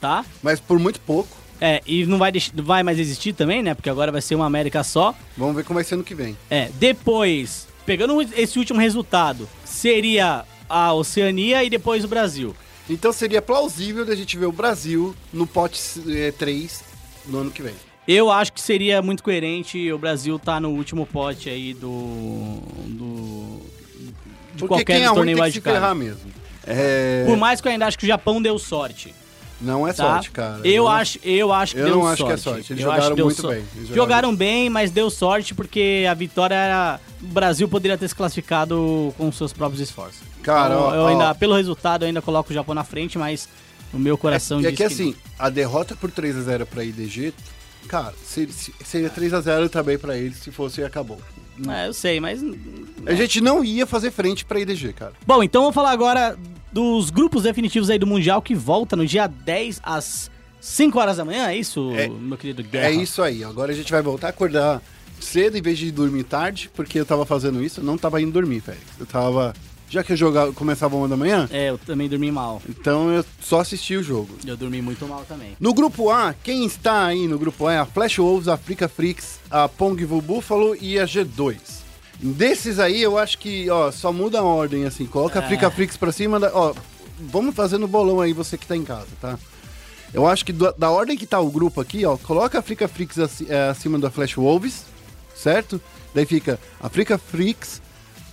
[0.00, 0.24] tá?
[0.42, 1.36] Mas por muito pouco.
[1.60, 3.74] É, e não vai, deix- vai mais existir também, né?
[3.74, 5.12] Porque agora vai ser uma América só.
[5.36, 6.36] Vamos ver como vai ser ano que vem.
[6.48, 12.54] É, depois, pegando esse último resultado, seria a Oceania e depois o Brasil.
[12.88, 15.80] Então seria plausível da gente ver o Brasil no pote
[16.38, 16.84] 3
[17.26, 17.74] no ano que vem.
[18.08, 22.58] Eu acho que seria muito coerente o Brasil tá no último pote aí do.
[22.86, 23.60] do
[24.54, 25.60] de Porque qualquer quem é ruim torneio tem que se
[25.94, 26.30] mesmo.
[26.66, 27.24] É...
[27.26, 29.14] Por mais que eu ainda acho que o Japão deu sorte.
[29.60, 30.04] Não é Tá?
[30.14, 30.60] sorte, cara.
[30.66, 32.22] Eu Não- acho, eu acho que Eu deu não sorte.
[32.22, 32.72] acho que é sorte.
[32.72, 33.56] Eles Eu jogaram que muito sorte.
[33.56, 33.64] bem.
[33.76, 33.94] Eles Jogaram...
[34.04, 37.00] jogaram- bem, mas deu sorte porque a vitória era.
[37.22, 40.20] O Brasil poderia ter se classificado com seus próprios esforços.
[40.42, 41.08] Cara, Então, ó, eu ó.
[41.08, 43.48] ainda, pelo resultado, eu ainda coloco o Japão na frente, mas
[43.92, 47.34] o meu coração É, é diz que assim, a derrota por 3x0 pra IDG,
[47.86, 48.52] cara, seria,
[48.84, 51.20] seria 3x0 também pra eles se fosse e acabou.
[51.56, 51.72] não.
[51.72, 52.42] É, eu sei, mas.
[53.06, 55.12] A gente não ia fazer frente pra IDG, cara.
[55.26, 56.36] Bom, então vamos falar agora
[56.72, 61.24] dos grupos definitivos aí do Mundial que volta no dia 10 às 5 horas da
[61.24, 62.88] manhã, é isso, É- meu querido Guerra?
[62.88, 63.42] É isso aí.
[63.44, 64.82] Agora a gente vai voltar a acordar
[65.20, 68.32] cedo em vez de dormir tarde, porque eu tava fazendo isso, eu não tava indo
[68.32, 68.84] dormir, Félix.
[69.00, 69.54] Eu tava.
[69.90, 72.60] Já que eu jogava, começava uma da manhã, É, eu também dormi mal.
[72.68, 74.28] então eu só assisti o jogo.
[74.46, 75.56] Eu dormi muito mal também.
[75.58, 78.86] No grupo A, quem está aí no grupo A é a Flash Wolves, a Africa
[78.88, 81.56] Freaks, a Pongvu Buffalo e a G2.
[82.20, 85.06] Desses aí, eu acho que, ó, só muda a ordem, assim.
[85.06, 86.50] Coloca a Africa Freaks pra cima da.
[86.52, 86.74] Ó,
[87.20, 89.38] vamos fazendo bolão aí, você que tá em casa, tá?
[90.12, 92.88] Eu acho que da, da ordem que tá o grupo aqui, ó, coloca a Africa
[92.88, 93.18] Freaks
[93.48, 94.84] é, acima da Flash Wolves,
[95.34, 95.80] certo?
[96.14, 97.80] Daí fica Africa Freaks,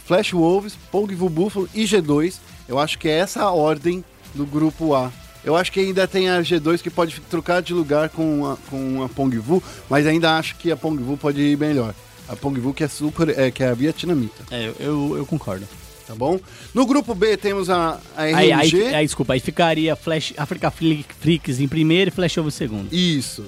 [0.05, 2.35] Flash Wolves, Pongvu Buffalo e G2.
[2.67, 4.03] Eu acho que é essa a ordem
[4.33, 5.11] do grupo A.
[5.43, 9.03] Eu acho que ainda tem a G2 que pode trocar de lugar com a, com
[9.03, 11.93] a Pongvu, mas ainda acho que a Pongvu pode ir melhor.
[12.27, 15.67] A Pongvu que é super, é, que é a vietnamita, É, eu, eu, concordo.
[16.07, 16.39] tá bom?
[16.73, 18.95] No grupo B temos a, a Aí, aí, RNG.
[18.95, 22.91] aí, desculpa, aí ficaria Flash, Africa Freaks em primeiro e Flash Over em segundo.
[22.91, 23.45] Isso,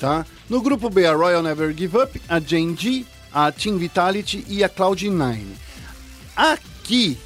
[0.00, 0.26] tá?
[0.50, 4.68] No grupo B, a Royal Never Give Up, a Gen.G, a Team Vitality e a
[4.68, 5.38] Cloud9.
[6.38, 7.18] Aqui,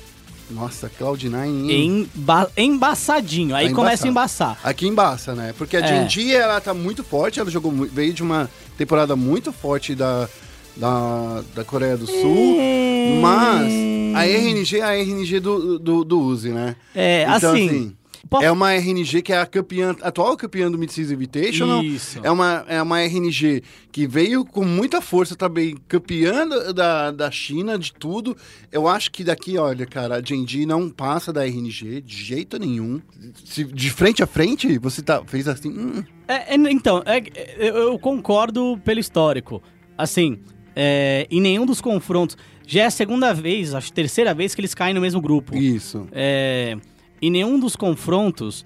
[0.50, 1.44] nossa, Cloud9...
[1.44, 2.08] hein?
[2.16, 4.58] Emba embaçadinho, aí Tá começa a embaçar.
[4.64, 5.54] Aqui embaça, né?
[5.56, 6.08] Porque a É.
[6.32, 10.28] Ela tá muito forte, ela jogou, veio de uma temporada muito forte da,
[10.76, 12.56] da, da Coreia do Sul,
[13.20, 13.72] mas
[14.16, 16.76] a RNG é a RNG do, do, do Uzi, né?
[16.94, 17.94] É, assim,
[18.28, 21.82] po- é uma RNG que é a campeã, atual campeã do Mid-Season Invitational.
[21.82, 22.20] Isso.
[22.22, 27.78] É uma, é uma RNG que veio com muita força também, campeã da, da China,
[27.78, 28.36] de tudo.
[28.70, 33.00] Eu acho que daqui, olha, cara, a Genji não passa da RNG de jeito nenhum.
[33.44, 35.70] Se, de frente a frente, você tá, fez assim.
[35.70, 39.62] hum, É, é, então, é, é, eu, concordo pelo histórico.
[39.98, 40.38] Assim,
[40.74, 42.36] é, em nenhum dos confrontos.
[42.66, 45.54] Já é a segunda vez, acho que terceira vez que eles caem no mesmo grupo.
[45.56, 46.06] isso.
[46.12, 46.76] É,
[47.22, 48.64] em nenhum dos confrontos,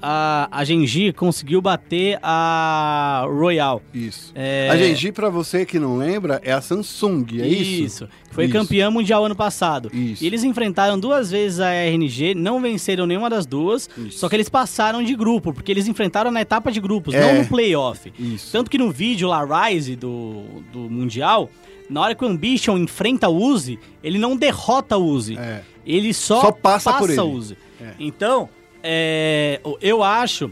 [0.00, 3.82] a, a Genji conseguiu bater a Royal.
[3.92, 4.32] Isso.
[4.34, 7.82] É, A Genji, pra você que não lembra, é a Samsung, é isso?
[7.84, 8.08] Isso.
[8.30, 8.52] Foi Isso.
[8.52, 9.90] campeã mundial ano passado.
[9.92, 10.22] Isso.
[10.22, 14.18] E eles enfrentaram duas vezes a RNG, não venceram nenhuma das duas, Isso.
[14.20, 17.20] só que eles passaram de grupo, porque eles enfrentaram na etapa de grupos, É.
[17.20, 18.12] não no playoff.
[18.16, 18.52] Isso.
[18.52, 21.50] Tanto que no vídeo lá, Rise do, do Mundial,
[21.90, 25.36] na hora que o Ambition enfrenta o Uzi, ele não derrota o Uzi.
[25.36, 25.62] É.
[25.84, 27.20] Ele só, Só passa por ele.
[27.20, 27.56] Uzi.
[27.80, 27.92] É.
[27.98, 28.48] Então,
[28.82, 30.50] é, eu acho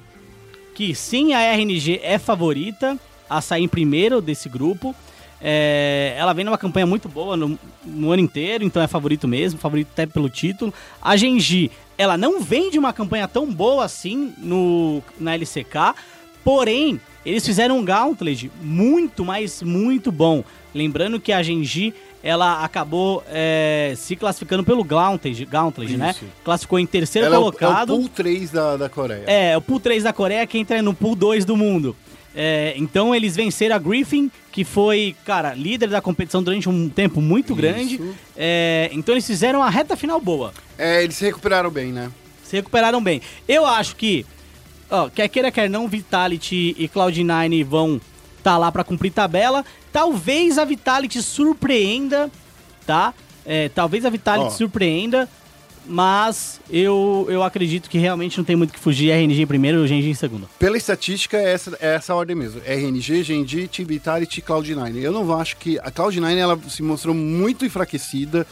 [0.75, 2.99] que sim, a RNG é favorita
[3.29, 4.95] a sair em primeiro desse grupo.
[5.41, 9.59] É, ela vem numa campanha muito boa no, no ano inteiro, então é favorito mesmo,
[9.59, 10.73] favorito até pelo título.
[11.01, 15.95] A Genji, ela não vem de uma campanha tão boa assim no, na LCK,
[16.43, 20.45] porém, eles fizeram um Gauntlet muito, mas muito bom.
[20.75, 26.15] Lembrando que a Genji, ela acabou é, se classificando pelo Gauntlet, Gauntlet né?
[26.45, 27.93] Classificou em terceiro Ela é o- colocado.
[27.93, 29.25] É o, pool 3 da, da Coreia.
[29.27, 31.95] É, o pool 3 da Coreia que entra no pool 2 do mundo.
[32.39, 37.21] É, então eles venceram a Griffin, que foi, cara, líder da competição durante um tempo
[37.23, 37.57] muito Isso.
[37.63, 38.01] grande.
[38.37, 40.53] É, então eles fizeram a reta final boa.
[40.77, 42.11] É, eles se recuperaram bem, né?
[42.45, 43.23] Se recuperaram bem.
[43.49, 44.27] Eu acho que,
[44.91, 48.01] ó, quer queira, quer não, Vitality e Cloud9 vão
[48.47, 49.65] tá lá pra cumprir tabela.
[49.93, 52.31] Talvez a Vitality surpreenda,
[52.87, 53.13] tá?
[53.45, 54.51] É, talvez a Vitality Ó.
[54.51, 55.29] surpreenda,
[55.85, 59.11] mas eu, eu acredito que realmente não tem muito que fugir.
[59.11, 60.49] RNG em primeiro e Genji em segundo.
[60.61, 62.61] Pela estatística, é essa, é essa a ordem mesmo.
[62.65, 64.95] RNG, Genji, Team Vitality e Cloud9.
[64.95, 65.77] Eu não acho que...
[65.81, 68.47] A Cloud9, ela se mostrou muito enfraquecida.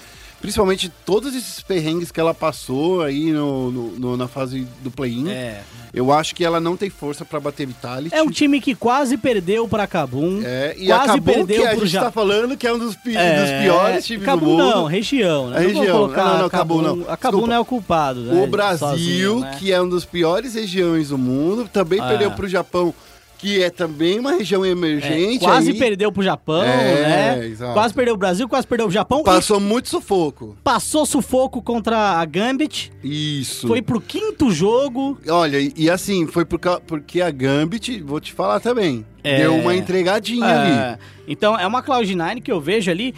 [0.45, 5.31] Principalmente todos esses perrengues que ela passou aí no, no- no- na fase do play-in.
[5.31, 5.63] É.
[5.95, 8.15] Eu acho que ela não tem força pra bater Vitality.
[8.15, 10.43] É um time que quase perdeu pra Kabum.
[10.45, 12.09] É, e quase acabou perdeu que a gente Japão.
[12.09, 14.59] tá falando que é um dos, pi- É, dos piores times Kabum do mundo.
[14.77, 15.57] não, região, né?
[15.57, 15.97] A Não região.
[15.97, 16.93] colocar Não, não, Kabum não.
[17.09, 17.47] A Kabum Desculpa.
[17.47, 18.43] não é o culpado, né?
[18.43, 19.57] O Brasil, Sozinho, né?
[19.59, 22.09] que é uma das piores regiões do mundo, também Ah.
[22.09, 22.93] perdeu pro Japão
[23.39, 25.41] que é também uma região É, emergente.
[25.41, 27.47] quase aí, perdeu pro Japão, É, né?
[27.47, 27.73] exato.
[27.75, 29.23] Quase perdeu o Brasil, quase perdeu o Japão.
[29.23, 30.57] Passou muito sufoco.
[30.65, 32.91] passou sufoco contra a Gambit.
[33.03, 33.67] Isso.
[33.69, 35.19] Foi pro quinto jogo.
[35.29, 39.39] Olha, e, e assim, foi por porque a Gambit, vou te falar também, É.
[39.39, 40.73] deu uma entregadinha ali.
[40.73, 40.99] É,
[41.29, 43.15] então é uma Cloud9 que eu vejo ali,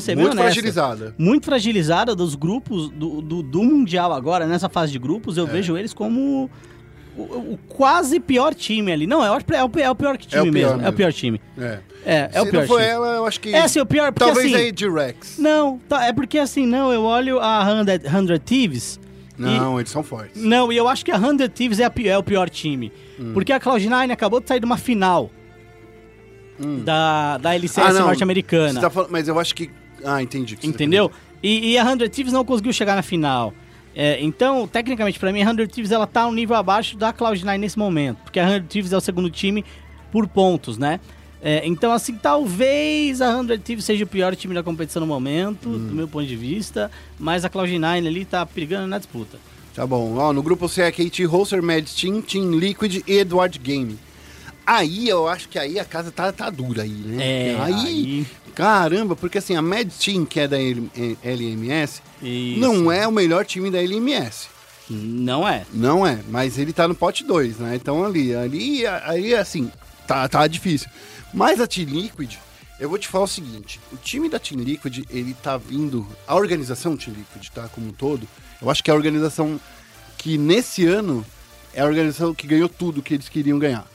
[0.00, 1.14] ser bem Muito honesto, fragilizada.
[1.18, 5.40] Muito fragilizada dos grupos do, do, do Mundial agora, nessa fase de grupos, É.
[5.40, 6.50] eu vejo eles como
[7.16, 9.06] o, o quase pior time ali.
[9.06, 10.78] Não, é o, é o, é o pior time É o pior mesmo, É o
[10.78, 10.92] mesmo.
[10.92, 11.40] pior time.
[11.58, 11.78] É.
[12.04, 12.90] É, é o Se pior não for time.
[12.90, 13.54] ela, eu acho que.
[13.54, 14.64] É, sim, o pior, porque Talvez assim...
[14.64, 15.38] aí de Rex.
[15.38, 19.00] Não, tá, é porque assim, não, eu olho a 100, 100 Thieves...
[19.38, 20.42] Não, eles são fortes.
[20.42, 22.90] Não, e eu acho que a 100 Thieves é, a é o pior time.
[23.20, 23.32] Hum.
[23.34, 25.30] Porque a Cloud9 acabou de sair de uma final
[26.84, 27.98] da, da LCS Hum.
[27.98, 28.80] Ah, norte-americana.
[28.80, 29.70] Tá mas eu acho que.
[30.04, 30.56] Ah, entendi.
[30.56, 31.10] tá Entendeu?
[31.42, 33.52] E, e a 100 Thieves não conseguiu chegar na final.
[33.98, 37.56] É, então, tecnicamente, pra mim, a 100 Thieves ela tá um nível abaixo da Cloud9
[37.58, 38.18] nesse momento.
[38.24, 39.64] Porque a 100 Thieves é o segundo time
[40.12, 41.00] por pontos, né?
[41.42, 45.68] É, então, assim, talvez a 100 Thieves seja o pior time da competição no momento,
[45.70, 45.88] Hum.
[45.88, 46.90] do meu ponto de vista.
[47.18, 49.38] Mas a Cloud9 ali tá brigando na disputa.
[49.74, 50.16] Tá bom.
[50.16, 53.98] Ó, no grupo C é KT, Holster, Mad Team, Team Liquid e Edward Game.
[54.66, 57.24] Aí eu acho que aí a casa tá, tá dura aí, né?
[57.52, 62.58] É, aí, aí- Caramba, porque assim, a Mad Team, que é da LMS, Isso.
[62.58, 64.48] não é o melhor time da LMS.
[64.88, 65.64] Não é.
[65.72, 67.76] Não é, mas ele tá no pote 2, né?
[67.76, 69.70] Então ali, ali, ali assim,
[70.06, 70.88] tá, tá difícil.
[71.34, 72.34] Mas a Team Liquid,
[72.80, 76.06] eu vou te falar o seguinte: o time da Team Liquid, ele tá vindo.
[76.26, 77.68] A organização Team Liquid, tá?
[77.68, 78.26] Como um todo,
[78.62, 79.60] eu acho que é a organização
[80.16, 81.24] que nesse ano
[81.74, 83.86] é a organização que ganhou tudo que eles queriam ganhar.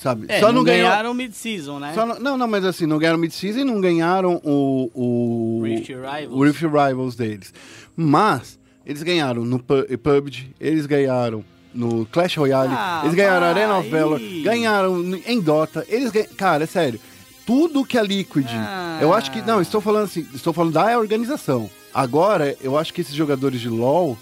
[0.00, 0.26] Sabe?
[0.28, 0.88] É, Só não, não, ganhou.
[0.88, 1.92] ganharam mid-season, né?
[1.96, 6.30] Não, não, não, mas assim, não ganharam mid-season e não ganharam o, o, Rift Rivals.
[6.30, 7.52] o Rift Rivals deles.
[7.96, 11.44] Mas eles ganharam no Pu- PUBG, eles ganharam
[11.74, 13.48] no Clash Royale, Ah, eles ganharam vai.
[13.50, 17.00] Arena of Valor, ganharam em Dota, eles ganharam, cara, é sério.
[17.44, 18.98] Tudo que a Liquid, Ah.
[19.02, 21.68] eu acho que não, estou falando assim, estou falando da organização.
[21.92, 24.16] Agora, eu acho que esses jogadores de LoL,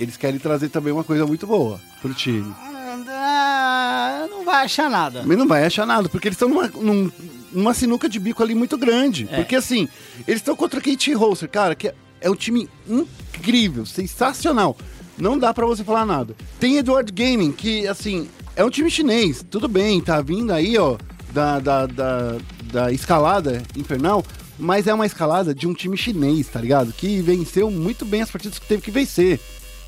[0.00, 2.54] eles querem trazer também uma coisa muito boa pro time.
[2.60, 3.87] Ah,
[4.28, 5.22] não vai achar nada.
[5.26, 7.10] Mas não vai achar nada, porque eles estão numa, num-
[7.52, 9.28] numa sinuca de bico ali muito grande.
[9.30, 9.36] É.
[9.36, 9.88] Porque assim,
[10.26, 11.88] eles estão contra KT Holster, cara, que
[12.20, 14.76] é, um time incrível, sensacional.
[15.16, 16.36] Não dá pra você falar nada.
[16.60, 20.96] Tem Edward Gaming, que assim, é um time chinês, tudo bem, tá vindo aí, ó,
[21.32, 22.36] da, da, da,
[22.72, 24.24] da escalada infernal,
[24.58, 26.92] mas é uma escalada de um time chinês, tá ligado?
[26.92, 29.40] Que venceu muito bem as partidas que teve que vencer.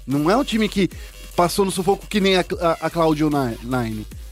[0.07, 0.89] Não é um time que
[1.37, 3.57] passou no sufoco que nem a, a, a Cloud9,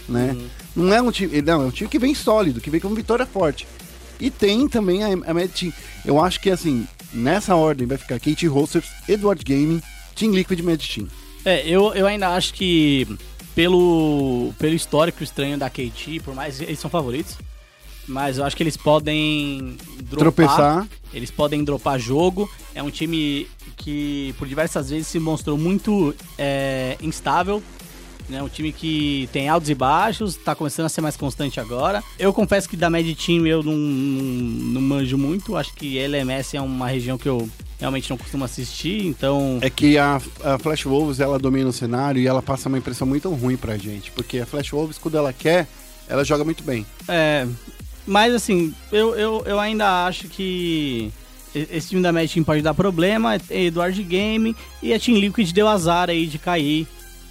[0.08, 0.36] né?
[0.74, 1.42] Não é um time.
[1.42, 3.66] Não, é um time que vem sólido, que vem com vitória forte.
[4.20, 5.72] E tem também a, a Mad Team.
[6.04, 9.80] Eu acho que assim, nessa ordem vai ficar Kate Holsters, Edward Gaming,
[10.14, 11.06] Team Liquid e Mad Team.
[11.44, 13.06] É, eu, eu ainda acho que
[13.54, 17.36] pelo, pelo histórico estranho da KT, por mais eles são favoritos,
[18.06, 20.88] mas eu acho que eles podem dropar, Tropeçar.
[21.12, 22.50] eles podem dropar jogo.
[22.74, 27.62] É um time que por diversas vezes se mostrou muito é, instável.
[28.28, 32.04] Né, um time que tem altos e baixos, tá começando a ser mais constante agora.
[32.18, 35.56] Eu confesso que da Mad Team eu não, não, não manjo muito.
[35.56, 37.48] Acho que LMS é uma região que eu
[37.78, 39.58] realmente não costumo assistir, então.
[39.62, 43.06] É que a, a Flash Wolves ela domina o cenário e ela passa uma impressão
[43.06, 44.10] muito ruim pra gente.
[44.10, 45.66] Porque a Flash Wolves, quando ela quer,
[46.08, 46.84] ela joga muito bem.
[47.08, 47.46] É,
[48.06, 51.12] mas assim, eu, eu, eu ainda acho que
[51.54, 53.36] esse time da Mad Team pode dar problema.
[53.48, 56.86] É Eduardo Game e a Team Liquid deu azar aí de cair.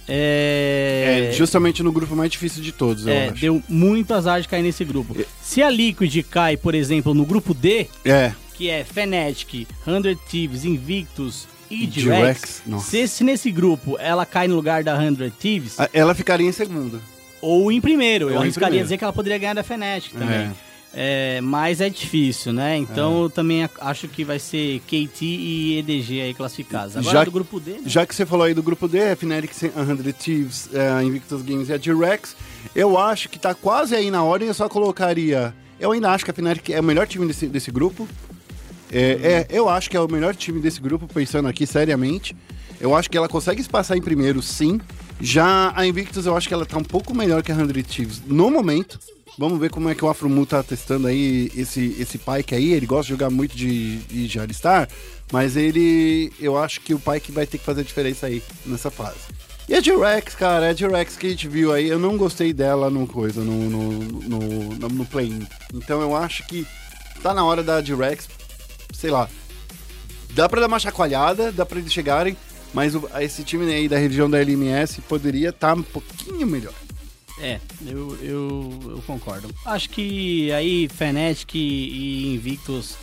[0.08, 3.40] É, É, justamente no grupo mais difícil de todos, eu é, acho.
[3.40, 5.14] deu muito azar de cair nesse grupo.
[5.42, 10.64] Se a Liquid cai, por exemplo, no grupo D, É, que é Fnatic, 100 Thieves,
[10.64, 16.14] Invictus e Drex, se, se nesse grupo ela cai no lugar da 100 Thieves, ela
[16.14, 17.00] ficaria em segundo.
[17.42, 18.26] ou em primeiro.
[18.26, 20.28] Ou Eu arriscaria dizer que ela poderia ganhar da Fnatic também.
[20.36, 20.50] É.
[20.94, 22.76] É, mas é difícil, né?
[22.78, 26.96] Então eu também ac- acho que vai ser KT e EDG aí classificados.
[26.96, 27.80] Agora Já- do grupo D, né?
[27.84, 29.70] Já que você falou aí do grupo D, a Fnatic 100
[30.18, 32.34] Thieves, é, Invictus Games e a G-Rex,
[32.74, 35.54] eu acho que tá quase aí na ordem, eu só colocaria...
[35.78, 38.08] Eu ainda acho que a Fnatic é o melhor time desse, desse grupo.
[38.90, 42.34] É, é, eu acho que é o melhor time desse grupo, pensando aqui seriamente.
[42.80, 44.80] Eu acho que ela consegue se passar em primeiro, sim.
[45.20, 48.22] Já a Invictus, eu acho que ela tá um pouco melhor que a 100 Thieves
[48.26, 48.98] no momento.
[49.36, 52.72] Vamos ver como é que o Afromu tá testando aí esse, esse Pike aí.
[52.72, 54.88] Ele gosta de jogar muito de, de, de Alistar,
[55.32, 56.32] mas ele.
[56.40, 59.18] Eu acho que o Pike vai ter que fazer a diferença aí nessa fase.
[59.68, 62.88] E a G-Rex, cara, a G-Rex que a gente viu aí, eu não gostei dela
[62.88, 64.38] no coisa, no, no, no,
[64.74, 65.46] no, no play-in.
[65.74, 66.66] Então eu acho que
[67.22, 68.28] tá na hora da G-Rex,
[68.94, 69.28] sei lá,
[70.30, 72.34] dá pra dar uma chacoalhada, dá pra eles chegarem,
[72.72, 76.72] mas o- esse time aí da região da LMS poderia estar um pouquinho melhor.
[77.40, 79.48] É, eu, eu, eu concordo.
[79.64, 82.96] Acho que aí Fnatic e Invictus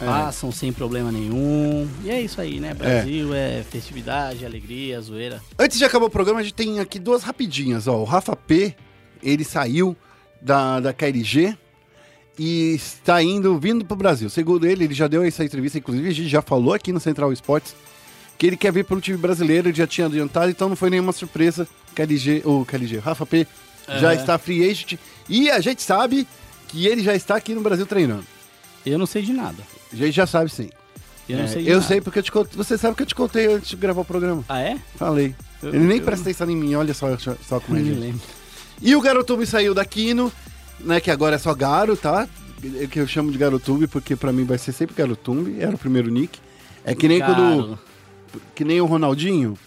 [0.00, 0.04] É.
[0.04, 1.88] passam sem problema nenhum.
[2.04, 2.74] E é isso aí, né?
[2.74, 5.42] Brasil é, festividade, alegria, zoeira.
[5.58, 7.86] Antes de acabar o programa, a gente tem aqui duas rapidinhas.
[7.86, 7.96] Ó.
[8.00, 8.74] O Rafa P,
[9.22, 9.96] ele saiu
[10.42, 11.56] da, da KLG
[12.38, 14.30] e está indo, vindo pro Brasil.
[14.30, 17.32] Segundo ele, ele já deu essa entrevista, inclusive a gente já falou aqui no Central
[17.32, 17.74] Esportes
[18.38, 21.12] que ele quer vir pelo time brasileiro, ele já tinha adiantado, então não foi nenhuma
[21.12, 21.68] surpresa.
[21.94, 23.46] KLG, ou KLG, Rafa P
[23.98, 24.98] já está free agent
[25.28, 26.26] e a gente sabe
[26.68, 28.24] que ele já está aqui no Brasil treinando.
[28.86, 29.62] Eu não sei de nada.
[29.92, 30.70] A gente já sabe sim.
[31.28, 31.86] Eu não É, sei de eu nada.
[31.88, 34.04] sei porque eu te contei, você sabe que eu te contei antes de gravar o
[34.04, 34.44] programa.
[34.48, 34.78] Ah, é?
[34.96, 35.34] Falei.
[35.62, 37.98] Eu- ele nem eu- presta atenção em mim, olha só, só como é gente.
[37.98, 38.20] lembro.
[38.80, 40.32] E o Garotube saiu da Kino,
[40.80, 41.00] né?
[41.00, 42.26] Que agora é só Garo, tá?
[42.80, 45.78] É Que eu chamo de Garotube porque pra mim vai ser sempre Garotumbi, era o
[45.78, 46.38] primeiro nick.
[46.84, 47.34] É que nem Caro.
[47.34, 47.78] quando.
[48.54, 49.58] Que nem o Ronaldinho.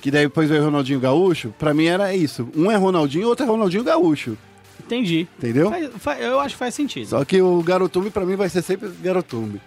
[0.00, 1.54] Que daí depois veio o Ronaldinho Gaúcho.
[1.58, 2.48] Pra mim era isso.
[2.56, 4.36] Um é Ronaldinho, outro é Ronaldinho Gaúcho.
[4.78, 5.28] Entendi.
[5.38, 5.70] Entendeu?
[5.70, 7.06] Faz- fa- eu acho que faz sentido.
[7.08, 9.60] Só que o Garotumbi pra mim vai ser sempre Garotumbi.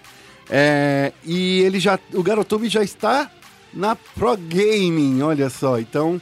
[0.50, 2.00] É, e ele já.
[2.14, 3.30] O Garotumbi já está
[3.74, 5.80] na Pro Gaming, olha só.
[5.80, 6.22] Então,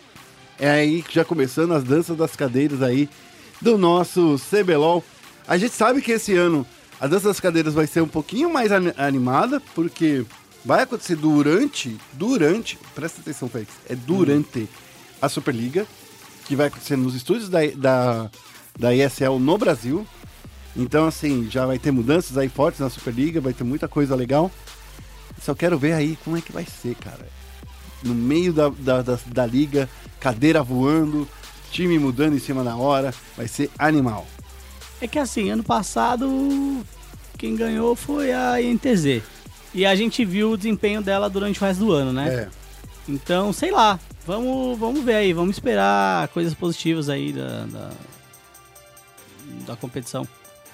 [0.60, 3.10] é aí que já começando as danças das cadeiras aí
[3.62, 5.04] do nosso CBLOL.
[5.48, 6.66] A gente sabe que esse ano
[7.00, 10.24] a dança das cadeiras vai ser um pouquinho mais ani- animada, porque
[10.64, 14.68] vai acontecer durante, durante, presta atenção, Félix, é durante
[15.22, 15.86] a Superliga,
[16.46, 18.32] que vai acontecer nos estúdios da, da,
[18.78, 20.06] da ESL no Brasil.
[20.76, 24.52] Então, assim, já vai ter mudanças aí fortes na Superliga, vai ter muita coisa legal.
[25.42, 27.28] Só quero ver aí como é que vai ser, cara.
[28.04, 29.90] No meio da, da, da, da liga,
[30.20, 31.28] cadeira voando,
[31.72, 34.26] time mudando em cima da hora, vai ser animal.
[35.00, 36.86] É que assim, ano passado
[37.38, 39.24] quem ganhou foi a INTZ.
[39.73, 42.30] E a gente viu o desempenho dela durante o resto do ano, né?
[42.30, 42.49] É.
[43.07, 43.99] Então, sei lá.
[44.26, 47.89] Vamos, vamos ver aí, vamos esperar coisas positivas aí da, da,
[49.68, 50.27] da competição.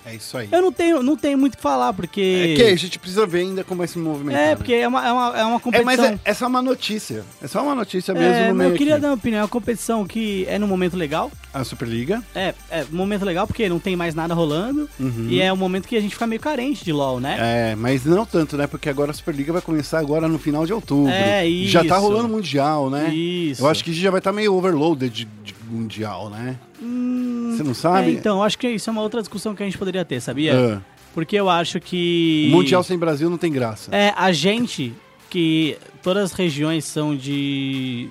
[0.07, 0.47] É isso aí.
[0.51, 2.53] Eu não tenho, não tenho muito o que falar, porque.
[2.53, 4.41] É que a gente precisa ver ainda como vai se movimentar.
[4.41, 4.55] É, né?
[4.55, 5.85] porque é uma, é uma, é uma É, competição.
[5.85, 7.23] mas é, é só uma notícia.
[7.41, 9.01] É só uma notícia mesmo É, no meio eu queria aqui.
[9.01, 9.39] dar uma opinião.
[9.39, 11.31] É uma competição que é no momento legal.
[11.53, 12.23] A Superliga.
[12.33, 14.89] É, é um momento legal porque não tem mais nada rolando.
[14.99, 15.27] Uhum.
[15.29, 17.37] E é um momento que a gente fica meio carente de LoL, né?
[17.39, 18.67] É, mas não tanto, né?
[18.67, 21.11] Porque agora a Superliga vai começar agora no final de outubro.
[21.11, 22.05] É, Já tá isso.
[22.07, 23.09] rolando Mundial, né?
[23.13, 23.61] Isso.
[23.61, 26.57] Eu acho que já vai estar meio overloaded de, de Mundial, né?
[26.79, 28.09] Você não sabe?
[28.09, 30.21] É, então, eu acho que isso é uma outra discussão que a gente poderia ter,
[30.21, 30.77] sabia?
[30.77, 30.81] Ah,
[31.13, 32.49] Porque eu acho que.
[32.51, 33.93] o Mundial sem Brasil não tem graça.
[33.95, 34.93] É, a gente,
[35.29, 38.09] que todas as regiões são de.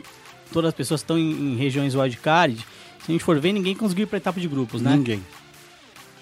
[0.53, 2.57] Todas as pessoas estão em, em regiões wildcard.
[2.57, 4.97] Se a gente for ver, ninguém conseguiu ir pra etapa de grupos, né?
[4.97, 5.23] Ninguém.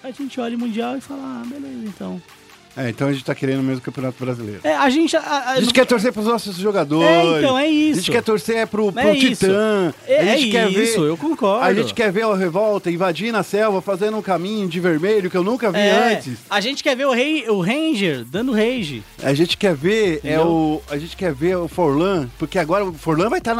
[0.03, 2.21] A gente olha o Mundial e fala, ah, beleza, então.
[2.77, 4.59] É, então a gente tá querendo mesmo o Campeonato Brasileiro.
[4.63, 5.15] É, a gente.
[5.15, 7.07] A, a- A gente quer torcer pros nossos jogadores.
[7.07, 7.99] É, então, é isso.
[7.99, 9.45] A gente quer torcer pro, pro É isso.
[9.45, 9.93] Titã.
[10.07, 11.09] É, a gente é quer isso, ver.
[11.09, 11.63] eu concordo.
[11.65, 15.37] A gente quer ver a revolta invadindo a selva, fazendo um caminho de vermelho que
[15.37, 16.37] eu nunca vi É, antes.
[16.49, 19.03] A gente quer ver o, rei, o Ranger dando rage.
[19.23, 22.93] A gente quer ver é o a gente quer ver o Forlan, porque agora o
[22.93, 23.55] Forlan vai estar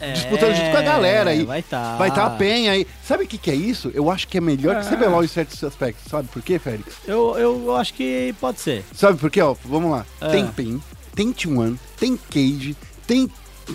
[0.00, 1.44] É, disputando junto com a galera aí.
[1.44, 1.96] vai tá.
[1.96, 2.86] Vai estar a Penha aí.
[3.02, 3.90] Sabe o que, que é isso?
[3.94, 4.90] Eu acho que é melhor que Ah.
[4.90, 6.10] o CBLOL em certos aspectos.
[6.10, 6.94] Sabe por quê, Félix?
[7.06, 8.84] Eu, eu acho que pode ser.
[8.94, 9.40] Sabe por quê?
[9.40, 10.06] Ó, vamos lá.
[10.20, 10.28] Ah.
[10.28, 10.80] Tem PEN,
[11.14, 12.76] tem T1, tem Cage,
[13.06, 13.30] tem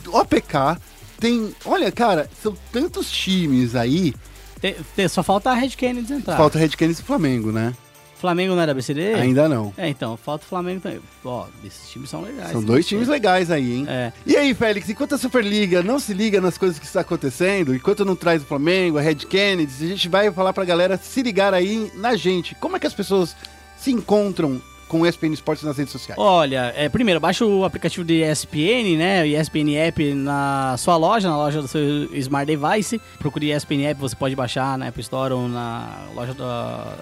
[0.07, 0.77] OPK,
[1.19, 1.53] tem.
[1.65, 4.14] Olha, cara, são tantos times aí.
[4.61, 6.38] Tem- tem- só falta a Red Kennedy entrar.
[6.38, 7.73] Falta Red Canids e Flamengo, né?
[8.19, 9.14] Flamengo não é da BCD?
[9.14, 9.73] Ainda não.
[9.77, 10.99] É, então, falta o Flamengo também.
[11.23, 12.51] Ó, esses times são legais.
[12.51, 13.85] São dois times legais aí, hein?
[13.88, 14.11] É.
[14.26, 18.03] E aí, Félix, enquanto a Superliga não se liga nas coisas que está acontecendo, enquanto
[18.03, 21.53] não traz o Flamengo, a Red Kennedy, a gente vai falar pra galera se ligar
[21.53, 22.56] aí na gente.
[22.56, 23.34] Como é que as pessoas
[23.77, 26.20] se encontram com o ESPN Esportes nas redes sociais?
[26.20, 29.24] Olha, é, primeiro, baixa o aplicativo de ESPN, né?
[29.24, 32.99] O ESPN App na sua loja, na loja do seu Smart Device.
[33.20, 36.98] Procure ESPN App, você pode baixar na App Store ou na loja da,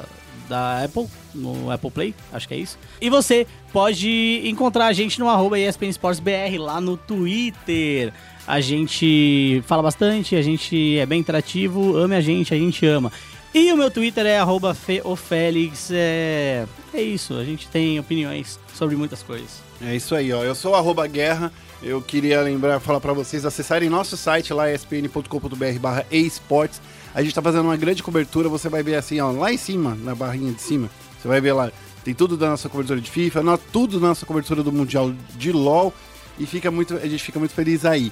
[0.47, 2.77] da Apple, no Apple Play, acho que é isso.
[3.01, 8.13] E você pode encontrar a gente no arroba ESPN Sports BR lá no Twitter.
[8.45, 13.11] A gente fala bastante, a gente é bem interativo, ame a gente, a gente ama.
[13.53, 16.65] E o meu Twitter é arroba feofélix, é,
[16.99, 19.61] é isso, a gente tem opiniões sobre muitas coisas.
[19.81, 20.43] É isso aí, ó.
[20.43, 21.51] Eu sou o guerra.
[21.81, 26.81] Eu queria lembrar, falar pra vocês acessarem nosso site lá, espn.com.br barra esportes.
[27.13, 29.95] A gente tá fazendo uma grande cobertura, você vai ver assim, ó, lá em cima,
[29.95, 31.71] na barrinha de cima, você vai ver lá,
[32.03, 35.93] tem tudo da nossa cobertura de FIFA, tudo da nossa cobertura do Mundial de LoL,
[36.37, 38.11] e fica muito, a gente fica muito feliz aí.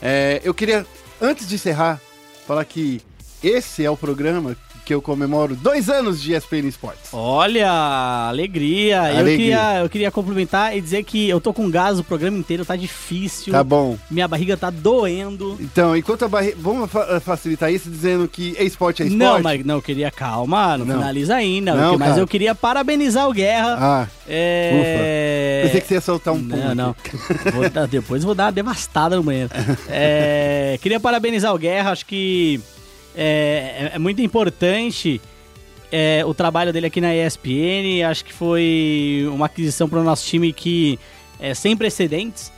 [0.00, 0.86] É, eu queria,
[1.20, 2.00] antes de encerrar,
[2.46, 3.00] falar que
[3.42, 7.10] esse é o programa que eu comemoro dois anos de ESPN Esportes.
[7.12, 7.70] Olha,
[8.28, 8.96] alegria.
[9.12, 9.36] Eu, Alegria.
[9.36, 12.76] queria, eu queria cumprimentar e dizer que eu tô com gás o programa inteiro, tá
[12.76, 13.52] difícil.
[13.52, 13.96] Tá bom.
[14.10, 15.56] Minha barriga tá doendo.
[15.60, 16.56] Então, enquanto a barriga.
[16.58, 19.18] Vamos fa- facilitar isso dizendo que é esporte é esporte?
[19.24, 20.96] Não, mas não, eu queria calma, não, Não.
[20.98, 21.74] finaliza ainda.
[21.74, 22.20] Não, mas cara.
[22.20, 23.76] eu queria parabenizar o Guerra.
[23.80, 25.62] Ah, é...
[25.64, 26.96] pensei que você ia soltar um Não, não.
[27.52, 29.50] Vou dar- depois vou dar uma devastada no banheiro.
[29.88, 32.60] É, queria parabenizar o Guerra, acho que
[33.14, 35.20] é, é- é muito importante
[35.92, 38.02] é, o trabalho dele aqui na ESPN.
[38.08, 40.98] Acho que foi uma aquisição para o nosso time que
[41.38, 42.52] é sem precedentes.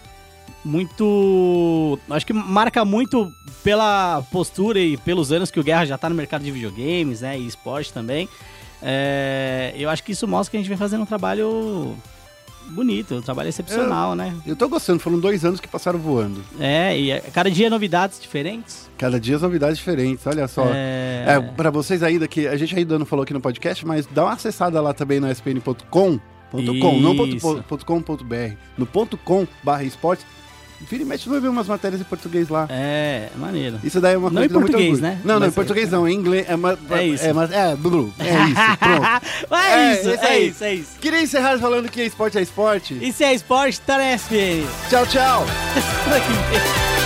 [0.64, 1.98] Muito.
[2.10, 6.14] Acho que marca muito pela postura e pelos anos que o Guerra já tá no
[6.14, 7.38] mercado de videogames, né?
[7.38, 8.28] E esporte também.
[8.82, 11.96] É, eu acho que isso mostra que a gente vem fazendo um trabalho
[12.70, 14.34] bonito, um trabalho excepcional, né?
[14.46, 16.44] Eu tô gostando, foram dois anos que passaram voando.
[16.58, 18.85] É, e a cada dia novidades diferentes.
[18.98, 20.64] Cada dia as novidades diferentes, olha só.
[20.72, 24.06] É, É, pra vocês ainda que a gente ainda não falou aqui no podcast, mas
[24.06, 26.18] dá uma acessada lá também no spn.com.
[26.50, 28.52] .com, não ponto, ponto ponto br.
[28.78, 30.24] No ponto .com barra esportes.
[30.88, 32.66] Vira e mexe, você vai ver umas matérias em português lá.
[32.70, 33.80] é, é maneiro.
[33.82, 35.18] Isso daí é uma Não coisa em dá muito português, né?
[35.24, 36.46] Não, não, em português não, em inglês.
[36.48, 37.24] É, uma, É isso.
[37.24, 39.54] É, mas- é, Blu, é isso, pronto.
[39.54, 40.90] é, É, isso, isso é isso, é isso.
[41.00, 42.96] Queria encerrar falando que esporte é esporte.
[43.00, 44.66] E se é esporte, tá na SPN.
[44.90, 45.46] Tchau, tchau.